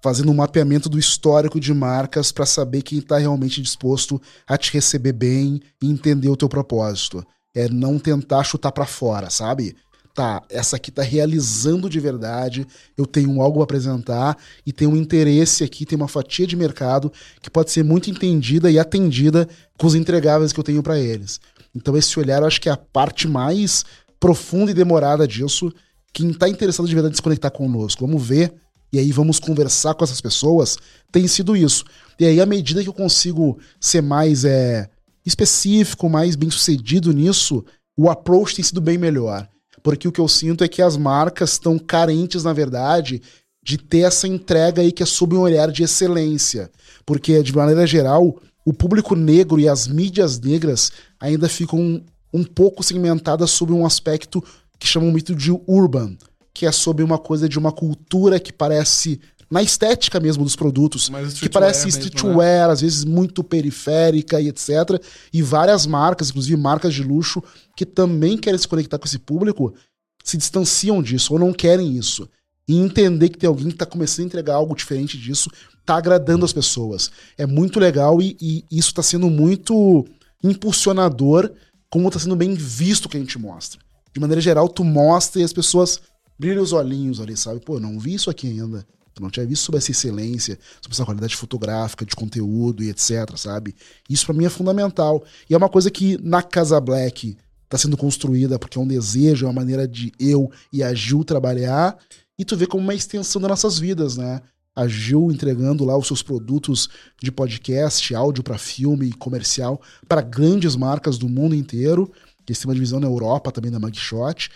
fazendo 0.00 0.30
um 0.30 0.34
mapeamento 0.34 0.88
do 0.88 1.00
histórico 1.00 1.58
de 1.58 1.74
marcas 1.74 2.30
para 2.30 2.46
saber 2.46 2.82
quem 2.82 2.98
está 2.98 3.18
realmente 3.18 3.60
disposto 3.60 4.22
a 4.46 4.56
te 4.56 4.72
receber 4.72 5.14
bem 5.14 5.60
e 5.82 5.90
entender 5.90 6.28
o 6.28 6.36
teu 6.36 6.48
propósito. 6.48 7.26
É 7.52 7.68
não 7.68 7.98
tentar 7.98 8.44
chutar 8.44 8.70
para 8.70 8.86
fora, 8.86 9.30
sabe? 9.30 9.74
Tá, 10.14 10.44
essa 10.48 10.76
aqui 10.76 10.92
tá 10.92 11.02
realizando 11.02 11.90
de 11.90 11.98
verdade, 11.98 12.64
eu 12.96 13.04
tenho 13.04 13.42
algo 13.42 13.60
a 13.60 13.64
apresentar 13.64 14.38
e 14.64 14.72
tenho 14.72 14.92
um 14.92 14.96
interesse 14.96 15.64
aqui, 15.64 15.84
tem 15.84 15.96
uma 15.96 16.06
fatia 16.06 16.46
de 16.46 16.54
mercado 16.54 17.12
que 17.42 17.50
pode 17.50 17.72
ser 17.72 17.82
muito 17.82 18.08
entendida 18.08 18.70
e 18.70 18.78
atendida 18.78 19.48
com 19.76 19.88
os 19.88 19.96
entregáveis 19.96 20.52
que 20.52 20.60
eu 20.60 20.62
tenho 20.62 20.84
para 20.84 21.00
eles. 21.00 21.40
Então 21.74 21.96
esse 21.96 22.16
olhar 22.16 22.42
eu 22.42 22.46
acho 22.46 22.60
que 22.60 22.68
é 22.68 22.72
a 22.72 22.76
parte 22.76 23.26
mais 23.26 23.84
profunda 24.20 24.70
e 24.70 24.74
demorada 24.74 25.26
disso. 25.26 25.72
Quem 26.12 26.32
tá 26.32 26.48
interessado 26.48 26.86
de 26.86 26.94
verdade 26.94 27.16
se 27.16 27.22
conectar 27.22 27.50
conosco, 27.50 28.06
vamos 28.06 28.24
ver 28.24 28.54
e 28.92 29.00
aí 29.00 29.10
vamos 29.10 29.40
conversar 29.40 29.94
com 29.94 30.04
essas 30.04 30.20
pessoas, 30.20 30.78
tem 31.10 31.26
sido 31.26 31.56
isso. 31.56 31.84
E 32.20 32.24
aí 32.24 32.40
à 32.40 32.46
medida 32.46 32.84
que 32.84 32.88
eu 32.88 32.94
consigo 32.94 33.58
ser 33.80 34.00
mais 34.00 34.44
é, 34.44 34.88
específico, 35.26 36.08
mais 36.08 36.36
bem 36.36 36.50
sucedido 36.50 37.12
nisso, 37.12 37.64
o 37.96 38.08
approach 38.08 38.54
tem 38.54 38.64
sido 38.64 38.80
bem 38.80 38.96
melhor. 38.96 39.48
Porque 39.84 40.08
o 40.08 40.12
que 40.12 40.20
eu 40.20 40.26
sinto 40.26 40.64
é 40.64 40.68
que 40.68 40.80
as 40.80 40.96
marcas 40.96 41.52
estão 41.52 41.78
carentes, 41.78 42.42
na 42.42 42.54
verdade, 42.54 43.20
de 43.62 43.76
ter 43.76 43.98
essa 43.98 44.26
entrega 44.26 44.80
aí 44.80 44.90
que 44.90 45.02
é 45.02 45.06
sob 45.06 45.36
um 45.36 45.40
olhar 45.40 45.70
de 45.70 45.82
excelência. 45.82 46.70
Porque, 47.04 47.42
de 47.42 47.54
maneira 47.54 47.86
geral, 47.86 48.40
o 48.64 48.72
público 48.72 49.14
negro 49.14 49.60
e 49.60 49.68
as 49.68 49.86
mídias 49.86 50.40
negras 50.40 50.90
ainda 51.20 51.50
ficam 51.50 51.78
um, 51.78 52.02
um 52.32 52.42
pouco 52.42 52.82
segmentadas 52.82 53.50
sobre 53.50 53.74
um 53.74 53.84
aspecto 53.84 54.42
que 54.78 54.88
chamam 54.88 55.10
muito 55.10 55.34
de 55.34 55.52
urban, 55.66 56.16
que 56.54 56.64
é 56.64 56.72
sobre 56.72 57.04
uma 57.04 57.18
coisa 57.18 57.46
de 57.46 57.58
uma 57.58 57.70
cultura 57.70 58.40
que 58.40 58.54
parece 58.54 59.20
na 59.50 59.62
estética 59.62 60.18
mesmo 60.20 60.44
dos 60.44 60.56
produtos, 60.56 61.10
que 61.40 61.48
parece 61.48 61.88
streetwear 61.88 62.68
né? 62.68 62.72
às 62.72 62.80
vezes 62.80 63.04
muito 63.04 63.44
periférica 63.44 64.40
e 64.40 64.48
etc. 64.48 65.00
E 65.32 65.42
várias 65.42 65.86
marcas, 65.86 66.30
inclusive 66.30 66.56
marcas 66.60 66.94
de 66.94 67.02
luxo, 67.02 67.42
que 67.76 67.84
também 67.84 68.36
querem 68.36 68.58
se 68.58 68.68
conectar 68.68 68.98
com 68.98 69.06
esse 69.06 69.18
público, 69.18 69.74
se 70.22 70.36
distanciam 70.36 71.02
disso 71.02 71.32
ou 71.34 71.38
não 71.38 71.52
querem 71.52 71.96
isso. 71.96 72.28
E 72.66 72.78
entender 72.78 73.28
que 73.28 73.38
tem 73.38 73.46
alguém 73.46 73.66
que 73.66 73.74
está 73.74 73.84
começando 73.84 74.24
a 74.24 74.26
entregar 74.26 74.54
algo 74.54 74.74
diferente 74.74 75.18
disso, 75.18 75.50
tá 75.84 75.96
agradando 75.96 76.44
as 76.44 76.52
pessoas. 76.52 77.10
É 77.36 77.46
muito 77.46 77.78
legal 77.78 78.22
e, 78.22 78.36
e 78.40 78.64
isso 78.70 78.88
está 78.88 79.02
sendo 79.02 79.28
muito 79.28 80.06
impulsionador, 80.42 81.52
como 81.90 82.08
está 82.08 82.18
sendo 82.18 82.36
bem 82.36 82.54
visto 82.54 83.06
o 83.06 83.08
que 83.08 83.16
a 83.16 83.20
gente 83.20 83.38
mostra. 83.38 83.80
De 84.12 84.20
maneira 84.20 84.40
geral, 84.40 84.68
tu 84.68 84.82
mostra 84.82 85.42
e 85.42 85.44
as 85.44 85.52
pessoas 85.52 86.00
brilham 86.38 86.62
os 86.62 86.72
olhinhos 86.72 87.20
ali, 87.20 87.36
sabe? 87.36 87.60
Pô, 87.60 87.78
não 87.78 87.98
vi 87.98 88.14
isso 88.14 88.30
aqui 88.30 88.48
ainda. 88.48 88.86
Tu 89.14 89.22
não 89.22 89.30
tinha 89.30 89.46
visto 89.46 89.62
sobre 89.62 89.78
essa 89.78 89.92
excelência, 89.92 90.58
sobre 90.80 90.94
essa 90.94 91.04
qualidade 91.04 91.36
fotográfica, 91.36 92.04
de 92.04 92.16
conteúdo 92.16 92.82
e 92.82 92.90
etc, 92.90 93.36
sabe? 93.36 93.74
Isso 94.10 94.26
pra 94.26 94.34
mim 94.34 94.44
é 94.44 94.50
fundamental. 94.50 95.24
E 95.48 95.54
é 95.54 95.56
uma 95.56 95.68
coisa 95.68 95.90
que 95.90 96.18
na 96.20 96.42
Casa 96.42 96.80
Black 96.80 97.36
tá 97.68 97.78
sendo 97.78 97.96
construída 97.96 98.58
porque 98.58 98.76
é 98.76 98.80
um 98.80 98.86
desejo, 98.86 99.46
é 99.46 99.48
uma 99.48 99.54
maneira 99.54 99.86
de 99.86 100.12
eu 100.18 100.50
e 100.72 100.82
a 100.82 100.92
Gil 100.92 101.24
trabalhar. 101.24 101.96
E 102.36 102.44
tu 102.44 102.56
vê 102.56 102.66
como 102.66 102.82
uma 102.82 102.94
extensão 102.94 103.40
das 103.40 103.48
nossas 103.48 103.78
vidas, 103.78 104.16
né? 104.16 104.40
A 104.74 104.88
Gil 104.88 105.30
entregando 105.30 105.84
lá 105.84 105.96
os 105.96 106.08
seus 106.08 106.20
produtos 106.20 106.88
de 107.22 107.30
podcast, 107.30 108.12
áudio 108.12 108.42
para 108.42 108.58
filme 108.58 109.12
comercial 109.12 109.80
para 110.08 110.20
grandes 110.20 110.74
marcas 110.74 111.16
do 111.16 111.28
mundo 111.28 111.54
inteiro. 111.54 112.10
Eles 112.46 112.58
têm 112.58 112.68
uma 112.68 112.74
divisão 112.74 112.98
na 112.98 113.06
Europa 113.06 113.52
também 113.52 113.70
da 113.70 113.78
Mugshot. 113.78 114.50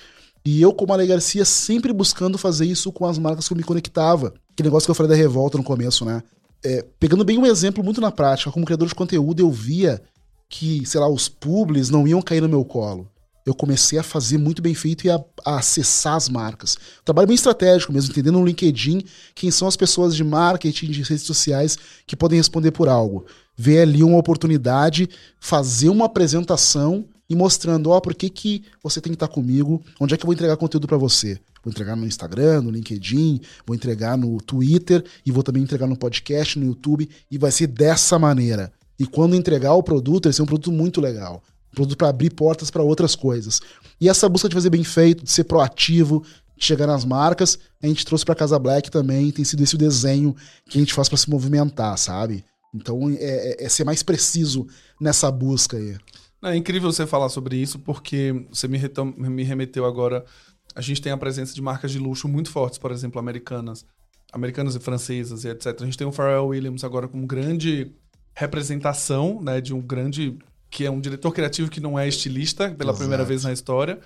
E 0.51 0.63
eu, 0.63 0.73
como 0.73 0.95
Ale 0.95 1.07
Garcia, 1.07 1.45
sempre 1.45 1.93
buscando 1.93 2.39
fazer 2.39 2.65
isso 2.65 2.91
com 2.91 3.05
as 3.05 3.19
marcas 3.19 3.47
que 3.47 3.53
eu 3.53 3.57
me 3.59 3.63
conectava. 3.63 4.33
Que 4.57 4.63
negócio 4.63 4.87
que 4.87 4.91
eu 4.91 4.95
falei 4.95 5.11
da 5.11 5.15
revolta 5.15 5.59
no 5.59 5.63
começo, 5.63 6.07
né? 6.07 6.23
É, 6.65 6.83
pegando 6.99 7.23
bem 7.23 7.37
um 7.37 7.45
exemplo 7.45 7.85
muito 7.85 8.01
na 8.01 8.11
prática, 8.11 8.51
como 8.51 8.65
criador 8.65 8.89
de 8.89 8.95
conteúdo, 8.95 9.41
eu 9.41 9.51
via 9.51 10.01
que, 10.49 10.87
sei 10.87 11.01
lá, 11.03 11.07
os 11.07 11.29
publis 11.29 11.91
não 11.91 12.09
iam 12.09 12.23
cair 12.23 12.41
no 12.41 12.49
meu 12.49 12.65
colo. 12.65 13.07
Eu 13.45 13.55
comecei 13.55 13.99
a 13.99 14.03
fazer 14.03 14.39
muito 14.39 14.63
bem 14.63 14.75
feito 14.75 15.07
e 15.07 15.11
a, 15.11 15.23
a 15.45 15.59
acessar 15.59 16.15
as 16.15 16.31
marcas. 16.31 16.79
Trabalho 17.05 17.29
bem 17.29 17.35
estratégico 17.35 17.93
mesmo, 17.93 18.11
entendendo 18.11 18.39
no 18.39 18.47
LinkedIn 18.47 19.05
quem 19.35 19.51
são 19.51 19.69
as 19.69 19.77
pessoas 19.77 20.17
de 20.17 20.25
marketing, 20.25 20.91
de 20.91 21.03
redes 21.03 21.27
sociais 21.27 21.77
que 22.07 22.17
podem 22.17 22.39
responder 22.39 22.71
por 22.71 22.89
algo. 22.89 23.27
Ver 23.55 23.81
ali 23.83 24.03
uma 24.03 24.17
oportunidade, 24.17 25.11
fazer 25.39 25.91
uma 25.91 26.07
apresentação 26.07 27.05
e 27.29 27.37
mostrando, 27.37 27.91
ó, 27.91 28.01
por 28.01 28.15
que, 28.15 28.31
que 28.31 28.65
você 28.83 29.01
tem 29.01 29.13
que 29.13 29.17
estar 29.17 29.29
comigo, 29.29 29.83
onde 30.01 30.15
é 30.15 30.17
que 30.17 30.25
eu 30.25 30.27
vou 30.27 30.35
entregar 30.35 30.57
conteúdo 30.57 30.87
para 30.87 30.97
você. 30.97 31.39
Vou 31.63 31.71
entregar 31.71 31.97
no 31.97 32.07
Instagram, 32.07 32.63
no 32.63 32.71
LinkedIn, 32.71 33.41
vou 33.67 33.75
entregar 33.75 34.17
no 34.17 34.39
Twitter 34.41 35.05
e 35.27 35.31
vou 35.31 35.43
também 35.43 35.63
entregar 35.63 35.87
no 35.87 35.97
podcast, 35.97 36.59
no 36.59 36.67
YouTube, 36.67 37.09
e 37.31 37.37
vai 37.37 37.51
ser 37.51 37.67
dessa 37.67 38.19
maneira. 38.19 38.73
E 38.99 39.07
quando 39.07 39.37
entregar 39.37 39.75
o 39.75 39.83
produto, 39.83 40.25
vai 40.25 40.33
ser 40.33 40.43
um 40.43 40.47
produto 40.47 40.73
muito 40.73 41.01
legal. 41.01 41.43
Um 41.73 41.75
produto 41.75 41.99
para 41.99 42.09
abrir 42.09 42.31
portas 42.31 42.71
para 42.71 42.83
outras 42.83 43.15
coisas. 43.15 43.61
E 44.01 44.09
essa 44.09 44.29
busca 44.29 44.49
de 44.49 44.55
fazer 44.55 44.71
bem 44.71 44.83
feito, 44.83 45.25
de 45.25 45.31
ser 45.31 45.45
proativo, 45.45 46.25
de 46.57 46.65
chegar 46.65 46.87
nas 46.87 47.05
marcas, 47.05 47.59
a 47.83 47.87
gente 47.87 48.05
trouxe 48.05 48.25
para 48.25 48.35
Casa 48.35 48.59
Black 48.59 48.91
também, 48.91 49.31
tem 49.31 49.45
sido 49.45 49.63
esse 49.63 49.75
o 49.75 49.79
desenho 49.79 50.35
que 50.69 50.79
a 50.79 50.81
gente 50.81 50.95
faz 50.95 51.09
para 51.09 51.19
se 51.19 51.29
movimentar, 51.31 51.97
sabe? 51.99 52.45
Então 52.75 53.09
é, 53.11 53.15
é, 53.61 53.65
é 53.65 53.69
ser 53.69 53.85
mais 53.85 54.03
preciso 54.03 54.67
nessa 55.01 55.31
busca 55.31 55.77
aí. 55.77 55.97
É 56.43 56.57
incrível 56.57 56.91
você 56.93 57.07
falar 57.07 57.29
sobre 57.29 57.57
isso, 57.57 57.79
porque 57.81 58.47
você 58.51 58.69
me, 58.69 58.79
me 59.17 59.43
remeteu 59.43 59.85
agora. 59.85 60.25
A 60.75 60.81
gente 60.81 61.01
tem 61.03 61.11
a 61.11 61.17
presença 61.17 61.55
de 61.55 61.61
marcas 61.61 61.91
de 61.91 61.99
luxo 61.99 62.29
muito 62.29 62.51
fortes, 62.51 62.79
por 62.79 62.93
exemplo, 62.93 63.19
americanas. 63.19 63.85
Americanas 64.33 64.75
e 64.77 64.79
francesas 64.81 65.45
e 65.45 65.49
etc. 65.49 65.75
A 65.81 65.85
gente 65.85 65.97
tem 65.99 66.07
o 66.07 66.13
Pharrell 66.13 66.47
Williams 66.49 66.85
agora 66.85 67.09
como 67.09 67.27
grande 67.27 67.91
representação, 68.35 69.41
né, 69.43 69.61
de 69.61 69.75
um 69.75 69.81
grande 69.81 70.37
que 70.71 70.85
é 70.85 70.91
um 70.91 71.01
diretor 71.01 71.33
criativo 71.33 71.71
que 71.71 71.81
não 71.81 71.99
é 71.99 72.07
estilista 72.07 72.71
pela 72.71 72.91
Exato. 72.91 72.99
primeira 72.99 73.25
vez 73.25 73.45
na 73.45 73.53
história, 73.53 73.99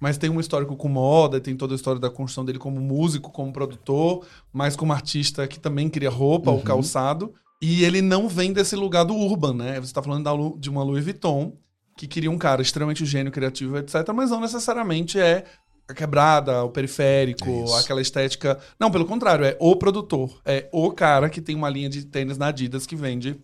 mas 0.00 0.18
tem 0.18 0.28
um 0.30 0.40
histórico 0.40 0.76
com 0.76 0.88
moda, 0.88 1.40
tem 1.40 1.56
toda 1.56 1.74
a 1.74 1.76
história 1.76 2.00
da 2.00 2.10
construção 2.10 2.44
dele 2.44 2.58
como 2.58 2.80
músico, 2.80 3.30
como 3.30 3.52
produtor, 3.52 4.26
mas 4.52 4.76
como 4.76 4.92
artista 4.92 5.46
que 5.46 5.58
também 5.60 5.88
cria 5.88 6.10
roupa, 6.10 6.50
Uhum. 6.50 6.58
o 6.58 6.62
calçado. 6.62 7.32
E 7.62 7.84
ele 7.84 8.00
não 8.02 8.28
vem 8.28 8.52
desse 8.52 8.76
lugar 8.76 9.04
do 9.04 9.14
urban, 9.16 9.54
né? 9.54 9.80
Você 9.80 9.92
tá 9.92 10.02
falando 10.02 10.24
da 10.24 10.32
de 10.58 10.68
uma 10.70 10.82
Louis 10.82 11.04
Vuitton, 11.04 11.56
que 11.98 12.06
queria 12.06 12.30
um 12.30 12.38
cara 12.38 12.62
extremamente 12.62 13.04
gênio, 13.04 13.32
criativo, 13.32 13.76
etc., 13.76 14.08
mas 14.14 14.30
não 14.30 14.40
necessariamente 14.40 15.18
é 15.18 15.44
a 15.88 15.92
quebrada, 15.92 16.62
o 16.62 16.70
periférico, 16.70 17.50
É 17.74 17.80
aquela 17.80 18.00
estética. 18.00 18.58
Não, 18.78 18.90
pelo 18.90 19.04
contrário, 19.04 19.44
é 19.44 19.56
o 19.58 19.74
produtor. 19.74 20.40
É 20.44 20.68
o 20.72 20.92
cara 20.92 21.28
que 21.28 21.40
tem 21.40 21.56
uma 21.56 21.68
linha 21.68 21.88
de 21.88 22.04
tênis 22.04 22.38
na 22.38 22.46
Adidas 22.48 22.86
que 22.86 22.94
vende 22.94 23.36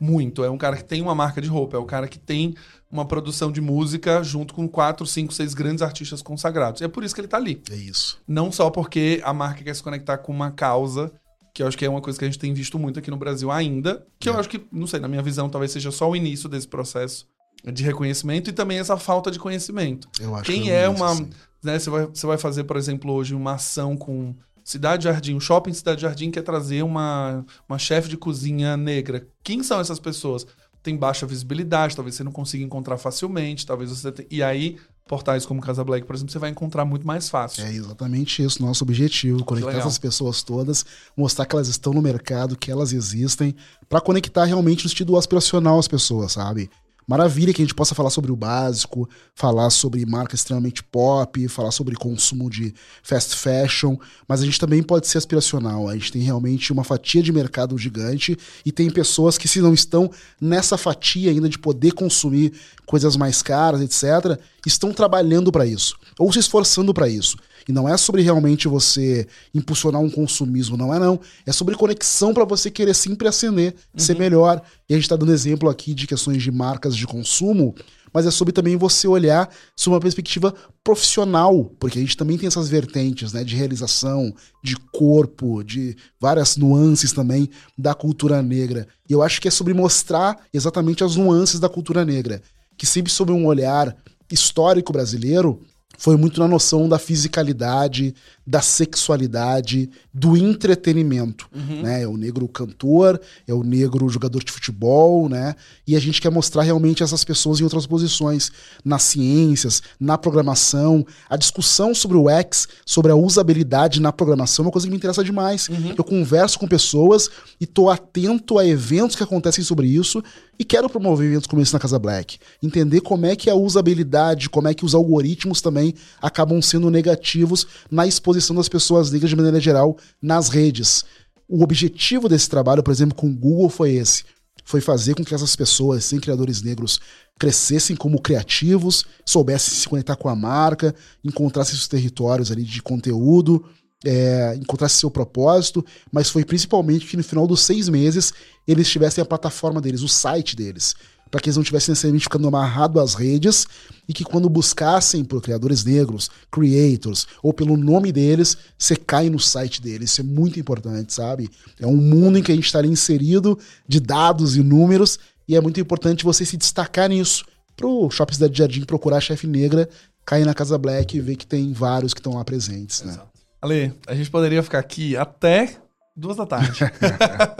muito. 0.00 0.42
É 0.42 0.50
um 0.50 0.58
cara 0.58 0.76
que 0.76 0.84
tem 0.84 1.00
uma 1.00 1.14
marca 1.14 1.40
de 1.40 1.46
roupa, 1.48 1.76
é 1.76 1.80
o 1.80 1.84
cara 1.84 2.08
que 2.08 2.18
tem 2.18 2.54
uma 2.90 3.04
produção 3.04 3.52
de 3.52 3.60
música 3.60 4.22
junto 4.24 4.54
com 4.54 4.66
quatro, 4.66 5.06
cinco, 5.06 5.32
seis 5.32 5.54
grandes 5.54 5.82
artistas 5.82 6.20
consagrados. 6.20 6.80
E 6.80 6.84
é 6.84 6.88
por 6.88 7.04
isso 7.04 7.14
que 7.14 7.20
ele 7.20 7.28
tá 7.28 7.36
ali. 7.36 7.62
É 7.70 7.76
isso. 7.76 8.18
Não 8.26 8.50
só 8.50 8.70
porque 8.70 9.20
a 9.22 9.32
marca 9.32 9.62
quer 9.62 9.76
se 9.76 9.82
conectar 9.82 10.18
com 10.18 10.32
uma 10.32 10.50
causa, 10.50 11.12
que 11.54 11.62
eu 11.62 11.66
acho 11.68 11.76
que 11.78 11.84
é 11.84 11.88
uma 11.90 12.00
coisa 12.00 12.18
que 12.18 12.24
a 12.24 12.28
gente 12.28 12.38
tem 12.40 12.52
visto 12.54 12.78
muito 12.78 12.98
aqui 12.98 13.10
no 13.10 13.16
Brasil 13.16 13.50
ainda, 13.52 14.04
que 14.18 14.28
eu 14.28 14.34
É. 14.34 14.40
acho 14.40 14.48
que, 14.48 14.60
não 14.72 14.86
sei, 14.86 14.98
na 14.98 15.06
minha 15.06 15.22
visão, 15.22 15.48
talvez 15.48 15.70
seja 15.70 15.90
só 15.92 16.08
o 16.10 16.16
início 16.16 16.48
desse 16.48 16.66
processo 16.66 17.26
de 17.64 17.82
reconhecimento 17.82 18.50
e 18.50 18.52
também 18.52 18.78
essa 18.78 18.96
falta 18.96 19.30
de 19.30 19.38
conhecimento. 19.38 20.08
Eu 20.20 20.34
acho 20.34 20.44
Quem 20.44 20.62
que 20.62 20.70
é 20.70 20.84
isso, 20.84 20.96
uma. 20.96 21.12
assim. 21.12 21.30
Né, 21.62 21.78
você, 21.78 21.90
vai, 21.90 22.06
você 22.06 22.26
vai 22.26 22.38
fazer, 22.38 22.64
por 22.64 22.76
exemplo, 22.76 23.12
hoje 23.12 23.34
uma 23.34 23.54
ação 23.54 23.96
com 23.96 24.34
Cidade 24.64 25.04
Jardim, 25.04 25.34
o 25.34 25.40
shopping 25.40 25.72
Cidade 25.72 26.02
Jardim 26.02 26.30
quer 26.30 26.42
trazer 26.42 26.82
uma, 26.82 27.44
uma 27.68 27.78
chefe 27.78 28.08
de 28.08 28.16
cozinha 28.16 28.76
negra. 28.76 29.26
Quem 29.42 29.62
são 29.62 29.80
essas 29.80 29.98
pessoas? 29.98 30.46
Tem 30.82 30.96
baixa 30.96 31.26
visibilidade, 31.26 31.94
talvez 31.94 32.14
você 32.14 32.24
não 32.24 32.32
consiga 32.32 32.64
encontrar 32.64 32.96
facilmente, 32.96 33.66
talvez 33.66 33.90
você 33.90 34.10
tenha... 34.10 34.28
E 34.30 34.42
aí, 34.42 34.78
portais 35.06 35.44
como 35.44 35.60
Casa 35.60 35.84
Black, 35.84 36.06
por 36.06 36.14
exemplo, 36.14 36.32
você 36.32 36.38
vai 36.38 36.50
encontrar 36.50 36.84
muito 36.84 37.06
mais 37.06 37.28
fácil. 37.28 37.64
É 37.64 37.72
exatamente 37.74 38.42
isso, 38.42 38.62
nosso 38.62 38.84
objetivo, 38.84 39.44
conectar 39.44 39.76
essas 39.76 39.98
pessoas 39.98 40.42
todas, 40.42 40.86
mostrar 41.16 41.44
que 41.44 41.54
elas 41.54 41.68
estão 41.68 41.92
no 41.92 42.00
mercado, 42.00 42.56
que 42.56 42.70
elas 42.70 42.92
existem, 42.92 43.54
pra 43.88 44.00
conectar 44.00 44.44
realmente 44.44 44.84
no 44.84 44.88
sentido 44.88 45.16
aspiracional 45.16 45.78
as 45.78 45.88
pessoas, 45.88 46.32
sabe? 46.32 46.70
Maravilha 47.10 47.52
que 47.52 47.60
a 47.60 47.64
gente 47.64 47.74
possa 47.74 47.92
falar 47.92 48.10
sobre 48.10 48.30
o 48.30 48.36
básico, 48.36 49.08
falar 49.34 49.68
sobre 49.70 50.06
marca 50.06 50.36
extremamente 50.36 50.80
pop, 50.80 51.48
falar 51.48 51.72
sobre 51.72 51.96
consumo 51.96 52.48
de 52.48 52.72
fast 53.02 53.34
fashion, 53.34 53.96
mas 54.28 54.40
a 54.40 54.44
gente 54.44 54.60
também 54.60 54.80
pode 54.80 55.08
ser 55.08 55.18
aspiracional. 55.18 55.88
A 55.88 55.94
gente 55.94 56.12
tem 56.12 56.22
realmente 56.22 56.72
uma 56.72 56.84
fatia 56.84 57.20
de 57.20 57.32
mercado 57.32 57.76
gigante 57.76 58.38
e 58.64 58.70
tem 58.70 58.88
pessoas 58.88 59.36
que, 59.36 59.48
se 59.48 59.60
não 59.60 59.74
estão 59.74 60.08
nessa 60.40 60.78
fatia 60.78 61.32
ainda 61.32 61.48
de 61.48 61.58
poder 61.58 61.94
consumir 61.94 62.52
coisas 62.86 63.16
mais 63.16 63.42
caras, 63.42 63.80
etc., 63.80 64.40
estão 64.64 64.92
trabalhando 64.92 65.50
para 65.50 65.66
isso, 65.66 65.96
ou 66.20 66.30
se 66.30 66.38
esforçando 66.38 66.92
para 66.92 67.08
isso. 67.08 67.38
E 67.66 67.72
não 67.72 67.88
é 67.88 67.96
sobre 67.96 68.20
realmente 68.20 68.68
você 68.68 69.26
impulsionar 69.54 70.02
um 70.02 70.10
consumismo, 70.10 70.76
não 70.76 70.94
é 70.94 70.98
não. 70.98 71.18
É 71.46 71.52
sobre 71.52 71.74
conexão 71.74 72.34
para 72.34 72.44
você 72.44 72.70
querer 72.70 72.94
sempre 72.94 73.26
ascender, 73.26 73.74
ser 73.96 74.18
melhor. 74.18 74.60
E 74.86 74.92
a 74.92 74.96
gente 74.98 75.08
tá 75.08 75.16
dando 75.16 75.32
exemplo 75.32 75.70
aqui 75.70 75.94
de 75.94 76.06
questões 76.06 76.42
de 76.42 76.50
marcas 76.50 76.94
de 76.94 77.06
consumo, 77.06 77.74
mas 78.12 78.26
é 78.26 78.30
sobre 78.30 78.52
também 78.52 78.76
você 78.76 79.08
olhar 79.08 79.48
sob 79.74 79.94
uma 79.94 80.00
perspectiva 80.00 80.54
profissional, 80.84 81.72
porque 81.78 81.98
a 81.98 82.02
gente 82.02 82.16
também 82.18 82.36
tem 82.36 82.48
essas 82.48 82.68
vertentes, 82.68 83.32
né, 83.32 83.42
de 83.42 83.56
realização, 83.56 84.34
de 84.62 84.76
corpo, 84.92 85.62
de 85.62 85.96
várias 86.20 86.56
nuances 86.56 87.12
também 87.12 87.48
da 87.78 87.94
cultura 87.94 88.42
negra. 88.42 88.86
E 89.08 89.12
eu 89.14 89.22
acho 89.22 89.40
que 89.40 89.48
é 89.48 89.50
sobre 89.50 89.72
mostrar 89.72 90.38
exatamente 90.52 91.02
as 91.02 91.16
nuances 91.16 91.58
da 91.58 91.68
cultura 91.68 92.04
negra, 92.04 92.42
que 92.76 92.84
sempre 92.84 93.10
sob 93.10 93.32
um 93.32 93.46
olhar 93.46 93.96
histórico 94.30 94.92
brasileiro 94.92 95.62
foi 96.00 96.16
muito 96.16 96.40
na 96.40 96.48
noção 96.48 96.88
da 96.88 96.98
fisicalidade, 96.98 98.14
da 98.46 98.62
sexualidade, 98.62 99.90
do 100.14 100.34
entretenimento, 100.34 101.46
né? 101.82 102.02
É 102.04 102.08
o 102.08 102.16
negro 102.16 102.48
cantor, 102.48 103.20
é 103.46 103.52
o 103.52 103.62
negro 103.62 104.08
jogador 104.08 104.42
de 104.42 104.50
futebol, 104.50 105.28
né? 105.28 105.54
E 105.86 105.94
a 105.94 106.00
gente 106.00 106.18
quer 106.18 106.30
mostrar 106.30 106.62
realmente 106.62 107.02
essas 107.02 107.22
pessoas 107.22 107.60
em 107.60 107.64
outras 107.64 107.86
posições, 107.86 108.50
nas 108.82 109.02
ciências, 109.02 109.82
na 110.00 110.16
programação, 110.16 111.06
a 111.28 111.36
discussão 111.36 111.94
sobre 111.94 112.16
o 112.16 112.30
X, 112.30 112.66
sobre 112.86 113.12
a 113.12 113.14
usabilidade 113.14 114.00
na 114.00 114.10
programação, 114.10 114.64
é 114.64 114.66
uma 114.66 114.72
coisa 114.72 114.86
que 114.86 114.90
me 114.90 114.96
interessa 114.96 115.22
demais. 115.22 115.68
Eu 115.98 116.02
converso 116.02 116.58
com 116.58 116.66
pessoas 116.66 117.28
e 117.60 117.66
tô 117.66 117.90
atento 117.90 118.58
a 118.58 118.66
eventos 118.66 119.14
que 119.14 119.22
acontecem 119.22 119.62
sobre 119.62 119.86
isso 119.86 120.24
e 120.60 120.64
quero 120.64 120.90
promover 120.90 121.26
eventos 121.26 121.46
como 121.46 121.62
esse 121.62 121.72
na 121.72 121.78
Casa 121.78 121.98
Black. 121.98 122.38
Entender 122.62 123.00
como 123.00 123.24
é 123.24 123.34
que 123.34 123.48
a 123.48 123.54
usabilidade, 123.54 124.50
como 124.50 124.68
é 124.68 124.74
que 124.74 124.84
os 124.84 124.94
algoritmos 124.94 125.62
também 125.62 125.94
acabam 126.20 126.60
sendo 126.60 126.90
negativos 126.90 127.66
na 127.90 128.06
exposição 128.06 128.54
das 128.54 128.68
pessoas 128.68 129.10
negras 129.10 129.30
de 129.30 129.36
maneira 129.36 129.58
geral 129.58 129.96
nas 130.20 130.50
redes. 130.50 131.02
O 131.48 131.62
objetivo 131.62 132.28
desse 132.28 132.46
trabalho, 132.46 132.82
por 132.82 132.90
exemplo, 132.90 133.16
com 133.16 133.26
o 133.28 133.34
Google 133.34 133.70
foi 133.70 133.92
esse. 133.92 134.22
Foi 134.62 134.82
fazer 134.82 135.14
com 135.14 135.24
que 135.24 135.34
essas 135.34 135.56
pessoas, 135.56 136.04
sem 136.04 136.20
criadores 136.20 136.60
negros, 136.60 137.00
crescessem 137.38 137.96
como 137.96 138.20
criativos, 138.20 139.06
soubessem 139.24 139.72
se 139.72 139.88
conectar 139.88 140.16
com 140.16 140.28
a 140.28 140.36
marca, 140.36 140.94
encontrassem 141.24 141.74
seus 141.74 141.88
territórios 141.88 142.52
ali 142.52 142.64
de 142.64 142.82
conteúdo 142.82 143.64
é, 144.04 144.54
encontrasse 144.56 144.96
seu 144.96 145.10
propósito, 145.10 145.84
mas 146.10 146.30
foi 146.30 146.44
principalmente 146.44 147.06
que 147.06 147.16
no 147.16 147.24
final 147.24 147.46
dos 147.46 147.60
seis 147.62 147.88
meses 147.88 148.32
eles 148.66 148.88
tivessem 148.88 149.20
a 149.22 149.26
plataforma 149.26 149.80
deles, 149.80 150.02
o 150.02 150.08
site 150.08 150.56
deles, 150.56 150.94
para 151.30 151.40
que 151.40 151.48
eles 151.48 151.56
não 151.56 151.62
tivessem 151.62 151.92
necessariamente 151.92 152.24
ficando 152.24 152.48
amarrados 152.48 153.00
às 153.00 153.14
redes 153.14 153.66
e 154.08 154.12
que 154.12 154.24
quando 154.24 154.48
buscassem 154.48 155.24
por 155.24 155.40
criadores 155.40 155.84
negros, 155.84 156.30
creators, 156.50 157.26
ou 157.42 157.52
pelo 157.52 157.76
nome 157.76 158.10
deles, 158.10 158.56
você 158.76 158.96
cai 158.96 159.30
no 159.30 159.38
site 159.38 159.80
deles. 159.80 160.10
Isso 160.10 160.22
é 160.22 160.24
muito 160.24 160.58
importante, 160.58 161.12
sabe? 161.12 161.48
É 161.78 161.86
um 161.86 161.96
mundo 161.96 162.38
em 162.38 162.42
que 162.42 162.50
a 162.50 162.54
gente 162.54 162.66
está 162.66 162.84
inserido 162.84 163.58
de 163.86 164.00
dados 164.00 164.56
e 164.56 164.62
números 164.62 165.18
e 165.46 165.54
é 165.54 165.60
muito 165.60 165.80
importante 165.80 166.24
você 166.24 166.44
se 166.44 166.56
destacar 166.56 167.08
nisso. 167.08 167.44
Pro 167.76 168.10
Shopping 168.10 168.34
Cidade 168.34 168.58
Jardim 168.58 168.84
procurar 168.84 169.20
chefe 169.20 169.46
negra, 169.46 169.88
cair 170.24 170.44
na 170.44 170.54
Casa 170.54 170.76
Black 170.76 171.16
e 171.16 171.20
ver 171.20 171.36
que 171.36 171.46
tem 171.46 171.72
vários 171.72 172.12
que 172.12 172.20
estão 172.20 172.34
lá 172.34 172.44
presentes, 172.44 173.02
né? 173.02 173.12
Exato. 173.12 173.39
Ale, 173.62 173.92
a 174.06 174.14
gente 174.14 174.30
poderia 174.30 174.62
ficar 174.62 174.78
aqui 174.78 175.16
até 175.16 175.76
duas 176.16 176.36
da 176.36 176.46
tarde. 176.46 176.80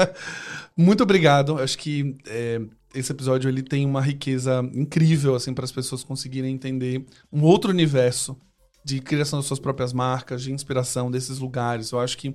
Muito 0.77 1.03
obrigado. 1.03 1.59
Acho 1.59 1.77
que 1.77 2.17
é, 2.27 2.61
esse 2.95 3.13
episódio 3.13 3.49
ele 3.49 3.63
tem 3.63 3.85
uma 3.85 4.01
riqueza 4.01 4.63
incrível 4.73 5.35
assim 5.35 5.53
para 5.53 5.65
as 5.65 5.73
pessoas 5.73 6.03
conseguirem 6.03 6.55
entender 6.55 7.05
um 7.33 7.43
outro 7.43 7.71
universo 7.71 8.37
de 8.85 9.01
criação 9.01 9.39
das 9.39 9.47
suas 9.47 9.61
próprias 9.61 9.93
marcas, 9.93 10.43
de 10.43 10.53
inspiração 10.53 11.11
desses 11.11 11.39
lugares. 11.39 11.91
Eu 11.93 12.01
acho 12.01 12.17
que 12.17 12.35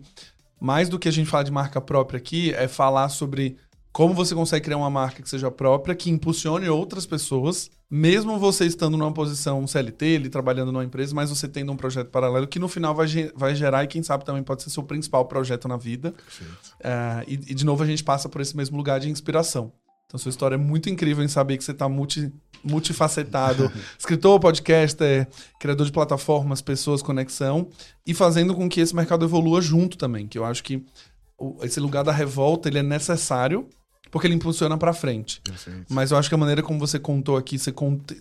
mais 0.59 0.87
do 0.87 0.99
que 0.99 1.09
a 1.09 1.11
gente 1.11 1.29
falar 1.29 1.43
de 1.43 1.51
marca 1.51 1.81
própria 1.81 2.17
aqui 2.17 2.53
é 2.53 2.67
falar 2.67 3.09
sobre 3.09 3.57
como 3.95 4.13
você 4.13 4.35
consegue 4.35 4.65
criar 4.65 4.75
uma 4.75 4.89
marca 4.89 5.23
que 5.23 5.29
seja 5.29 5.49
própria, 5.49 5.95
que 5.95 6.09
impulsione 6.09 6.67
outras 6.67 7.05
pessoas, 7.05 7.71
mesmo 7.89 8.37
você 8.37 8.65
estando 8.65 8.97
numa 8.97 9.13
posição 9.13 9.65
CLT, 9.65 10.17
ali, 10.17 10.27
trabalhando 10.27 10.69
numa 10.69 10.83
empresa, 10.83 11.15
mas 11.15 11.29
você 11.29 11.47
tendo 11.47 11.71
um 11.71 11.77
projeto 11.77 12.09
paralelo 12.09 12.45
que 12.45 12.59
no 12.59 12.67
final 12.67 12.93
vai, 12.93 13.07
vai 13.33 13.55
gerar 13.55 13.85
e 13.85 13.87
quem 13.87 14.03
sabe 14.03 14.25
também 14.25 14.43
pode 14.43 14.63
ser 14.63 14.69
seu 14.69 14.83
principal 14.83 15.23
projeto 15.23 15.69
na 15.69 15.77
vida. 15.77 16.13
Uh, 16.41 17.23
e, 17.25 17.33
e, 17.35 17.53
de 17.53 17.63
novo 17.63 17.83
a 17.83 17.85
gente 17.85 18.03
passa 18.03 18.27
por 18.27 18.41
esse 18.41 18.57
mesmo 18.57 18.75
lugar 18.75 18.99
de 18.99 19.09
inspiração. 19.09 19.71
Então 20.07 20.19
sua 20.19 20.29
história 20.29 20.55
é 20.55 20.57
muito 20.57 20.89
incrível 20.89 21.23
em 21.23 21.29
saber 21.29 21.57
que 21.57 21.63
você 21.63 21.71
está 21.71 21.87
multi, 21.87 22.29
multifacetado. 22.65 23.71
Escritor, 23.97 24.41
podcaster, 24.41 25.25
criador 25.57 25.85
de 25.85 25.93
plataformas, 25.93 26.61
pessoas, 26.61 27.01
conexão. 27.01 27.69
E 28.05 28.13
fazendo 28.13 28.53
com 28.53 28.67
que 28.67 28.81
esse 28.81 28.93
mercado 28.93 29.23
evolua 29.23 29.61
junto 29.61 29.97
também. 29.97 30.27
Que 30.27 30.37
eu 30.37 30.43
acho 30.43 30.61
que 30.65 30.83
esse 31.61 31.79
lugar 31.79 32.03
da 32.03 32.11
revolta 32.11 32.67
ele 32.67 32.79
é 32.79 32.83
necessário 32.83 33.69
porque 34.11 34.27
ele 34.27 34.35
impulsiona 34.35 34.77
para 34.77 34.93
frente. 34.93 35.41
Perfeito. 35.41 35.85
Mas 35.89 36.11
eu 36.11 36.17
acho 36.17 36.29
que 36.29 36.35
a 36.35 36.37
maneira 36.37 36.63
como 36.63 36.79
você 36.79 36.99
contou 36.99 37.37
aqui, 37.37 37.57
você 37.57 37.73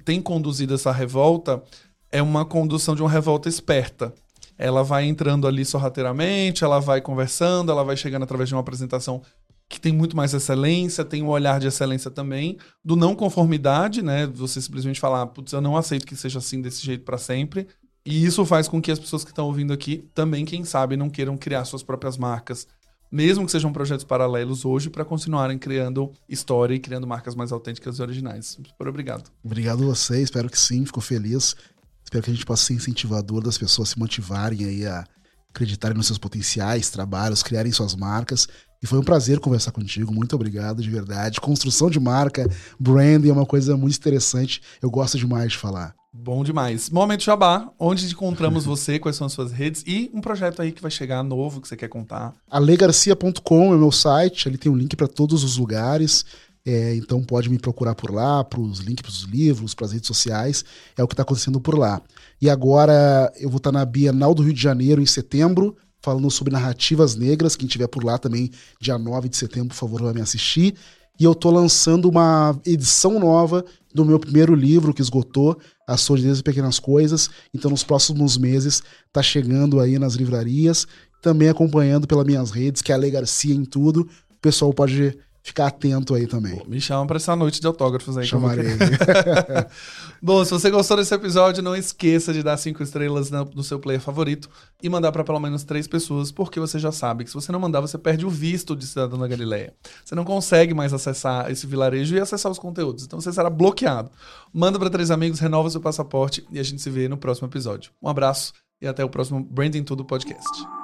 tem 0.05 0.21
conduzido 0.21 0.75
essa 0.75 0.93
revolta, 0.93 1.63
é 2.11 2.23
uma 2.23 2.45
condução 2.45 2.95
de 2.95 3.03
uma 3.03 3.11
revolta 3.11 3.49
esperta. 3.49 4.13
Ela 4.57 4.85
vai 4.85 5.05
entrando 5.05 5.49
ali 5.49 5.65
sorrateiramente, 5.65 6.63
ela 6.63 6.81
vai 6.81 7.01
conversando, 7.01 7.73
ela 7.73 7.83
vai 7.83 7.97
chegando 7.97 8.23
através 8.23 8.49
de 8.49 8.55
uma 8.55 8.61
apresentação 8.61 9.21
que 9.69 9.81
tem 9.81 9.93
muito 9.93 10.17
mais 10.17 10.33
excelência, 10.35 11.05
tem 11.05 11.23
um 11.23 11.29
olhar 11.29 11.59
de 11.59 11.67
excelência 11.67 12.11
também, 12.11 12.59
do 12.85 12.95
não 12.95 13.15
conformidade, 13.15 14.03
né? 14.03 14.27
Você 14.27 14.61
simplesmente 14.61 15.01
falar, 15.01 15.27
putz, 15.27 15.53
eu 15.53 15.61
não 15.61 15.77
aceito 15.77 16.07
que 16.07 16.15
seja 16.15 16.39
assim 16.39 16.61
desse 16.61 16.85
jeito 16.85 17.05
para 17.05 17.19
sempre. 17.19 17.67
E 18.07 18.25
isso 18.25 18.45
faz 18.45 18.69
com 18.69 18.81
que 18.81 18.93
as 18.93 18.99
pessoas 18.99 19.25
que 19.25 19.31
estão 19.31 19.47
ouvindo 19.47 19.73
aqui 19.73 20.09
também, 20.15 20.45
quem 20.45 20.65
sabe, 20.65 20.97
não 20.97 21.09
queiram 21.09 21.37
criar 21.37 21.65
suas 21.65 21.83
próprias 21.83 22.19
marcas, 22.19 22.69
mesmo 23.15 23.47
que 23.47 23.53
sejam 23.53 23.73
projetos 23.73 24.05
paralelos 24.05 24.65
hoje, 24.65 24.91
para 24.91 25.05
continuarem 25.05 25.57
criando 25.57 26.11
história 26.29 26.75
e 26.75 26.81
criando 26.81 27.07
marcas 27.07 27.37
mais 27.37 27.53
autênticas 27.53 28.01
e 28.01 28.03
originais. 28.03 28.59
Super 28.69 28.89
obrigado. 28.89 29.31
Obrigado 29.45 29.85
a 29.85 29.87
você, 29.87 30.21
espero 30.21 30.51
que 30.51 30.59
sim, 30.59 30.85
fico 30.85 31.01
feliz. 31.01 31.55
Espero 32.03 32.25
que 32.25 32.31
a 32.31 32.35
gente 32.35 32.45
possa 32.45 32.65
ser 32.65 32.75
incentivador 32.75 33.41
das 33.41 33.57
pessoas 33.57 33.91
se 33.91 33.99
motivarem 34.01 34.65
aí 34.65 34.85
a 34.85 35.07
acreditarem 35.49 35.97
nos 35.97 36.09
seus 36.09 36.19
potenciais, 36.19 36.91
trabalhos, 36.91 37.41
criarem 37.41 37.71
suas 37.71 37.95
marcas. 37.95 38.49
E 38.83 38.87
foi 38.87 38.99
um 38.99 39.05
prazer 39.05 39.39
conversar 39.39 39.71
contigo. 39.71 40.13
Muito 40.13 40.35
obrigado, 40.35 40.83
de 40.83 40.91
verdade. 40.91 41.41
Construção 41.41 41.89
de 41.89 42.01
marca, 42.01 42.51
branding 42.81 43.29
é 43.29 43.33
uma 43.33 43.47
coisa 43.47 43.77
muito 43.77 43.97
interessante. 43.97 44.61
Eu 44.83 44.91
gosto 44.91 45.17
demais 45.17 45.53
de 45.53 45.59
falar. 45.59 45.95
Bom 46.17 46.45
demais. 46.45 46.91
Momento 46.91 47.25
Jabá, 47.25 47.69
onde 47.77 48.07
encontramos 48.07 48.65
você, 48.65 48.99
quais 49.01 49.17
são 49.17 49.27
as 49.27 49.33
suas 49.33 49.51
redes 49.51 49.83
e 49.85 50.09
um 50.15 50.21
projeto 50.21 50.63
aí 50.63 50.71
que 50.71 50.81
vai 50.81 50.91
chegar 50.91 51.25
novo 51.25 51.61
que 51.61 51.67
você 51.67 51.77
quer 51.77 51.89
contar. 51.89 52.33
alegarcia.com 52.49 53.75
é 53.75 53.77
meu 53.77 53.91
site, 53.91 54.47
ali 54.47 54.57
tem 54.57 54.71
um 54.71 54.77
link 54.77 54.95
para 54.95 55.09
todos 55.09 55.43
os 55.43 55.57
lugares. 55.57 56.25
É, 56.65 56.95
então 56.95 57.23
pode 57.23 57.51
me 57.51 57.59
procurar 57.59 57.97
por 57.97 58.13
lá, 58.13 58.45
para 58.45 58.61
os 58.61 58.79
links 58.79 59.03
para 59.03 59.11
os 59.11 59.23
livros, 59.25 59.75
para 59.75 59.87
as 59.87 59.93
redes 59.93 60.07
sociais. 60.07 60.65
É 60.97 61.03
o 61.03 61.09
que 61.09 61.15
está 61.15 61.25
acontecendo 61.25 61.61
por 61.61 61.77
lá. 61.77 62.01
E 62.41 62.49
agora 62.49 63.33
eu 63.37 63.51
vou 63.51 63.59
estar 63.59 63.73
tá 63.73 63.79
na 63.79 63.85
Bienal 63.85 64.35
do 64.35 64.43
Rio 64.45 64.55
de 64.55 64.63
Janeiro 64.63 65.03
em 65.03 65.07
setembro, 65.07 65.77
falando 66.01 66.31
sobre 66.31 66.53
narrativas 66.53 67.17
negras. 67.17 67.57
Quem 67.57 67.67
estiver 67.67 67.89
por 67.89 68.05
lá 68.05 68.19
também, 68.19 68.53
dia 68.81 68.97
9 68.97 69.29
de 69.29 69.37
setembro, 69.37 69.71
por 69.71 69.75
favor, 69.75 70.03
vai 70.03 70.15
me 70.15 70.21
assistir. 70.21 70.75
E 71.19 71.25
eu 71.25 71.33
estou 71.33 71.53
lançando 71.53 72.09
uma 72.09 72.59
edição 72.67 73.21
nova 73.21 73.65
do 73.95 74.05
meu 74.05 74.19
primeiro 74.19 74.55
livro 74.55 74.93
que 74.93 75.01
esgotou, 75.01 75.57
As 75.87 76.01
Sordidez 76.01 76.41
e 76.41 76.43
Pequenas 76.43 76.81
Coisas. 76.81 77.31
Então, 77.55 77.71
nos 77.71 77.85
próximos 77.85 78.37
meses, 78.37 78.83
tá 79.13 79.23
chegando 79.23 79.79
aí 79.79 79.99
nas 79.99 80.15
livrarias, 80.15 80.87
também 81.23 81.49
acompanhando 81.49 82.07
pelas 82.07 82.27
minhas 82.27 82.51
redes, 82.51 82.83
que 82.83 82.91
é 82.91 82.95
a 82.97 82.99
Garcia 82.99 83.55
em 83.55 83.65
tudo. 83.65 84.09
O 84.31 84.41
pessoal 84.43 84.75
pode 84.75 85.17
ficar 85.45 85.67
atento 85.67 86.15
aí 86.15 86.27
também. 86.27 86.63
me 86.67 86.81
chama 86.81 87.07
para 87.07 87.19
essa 87.19 87.37
noite 87.37 87.61
de 87.61 87.67
autógrafos 87.67 88.17
aí. 88.17 88.27
Chamarei. 88.27 88.65
Bom, 90.21 90.43
se 90.43 90.51
você 90.51 90.71
gostou 90.71 90.97
desse 90.97 91.15
episódio, 91.15 91.63
não 91.63 91.77
esqueça 91.77 92.33
de 92.33 92.43
dar 92.43 92.57
cinco 92.57 92.83
estrelas 92.83 93.31
no 93.31 93.63
seu 93.63 93.79
player 93.79 94.01
favorito 94.01 94.49
e 94.83 94.89
mandar 94.89 95.13
para 95.13 95.23
pelo 95.23 95.39
menos 95.39 95.63
três 95.63 95.87
pessoas, 95.87 96.33
porque 96.33 96.59
você 96.59 96.79
já 96.79 96.91
sabe 96.91 97.25
que 97.25 97.31
se 97.31 97.35
você 97.35 97.53
não 97.53 97.61
mandar, 97.61 97.83
você 97.83 97.99
perde 97.99 98.25
o 98.25 98.31
visto 98.31 98.75
de 98.75 98.87
cidadão 98.87 99.19
da 99.19 99.29
Galileia. 99.29 99.75
Você 100.03 100.15
não 100.15 100.25
consegue 100.25 100.73
mais 100.73 100.95
acessar 100.95 101.51
esse 101.51 101.67
vilarejo 101.67 102.17
e 102.17 102.21
acessar 102.21 102.51
os 102.51 102.59
conteúdos, 102.59 103.05
então 103.05 103.21
você 103.21 103.31
será 103.31 103.51
bloqueado. 103.51 104.11
Manda 104.51 104.79
para 104.79 104.89
três 104.89 105.11
amigos, 105.11 105.41
renova 105.41 105.69
seu 105.69 105.81
passaporte 105.81 106.43
e 106.51 106.59
a 106.59 106.63
gente 106.63 106.81
se 106.81 106.89
vê 106.89 107.07
no 107.07 107.19
próximo 107.19 107.49
episódio. 107.49 107.93
Um 108.03 108.09
abraço 108.09 108.55
e 108.81 108.87
até 108.87 109.05
o 109.05 109.11
próximo 109.11 109.45
Branding 109.45 109.85
Tudo 109.85 110.07
Podcast. 110.07 110.84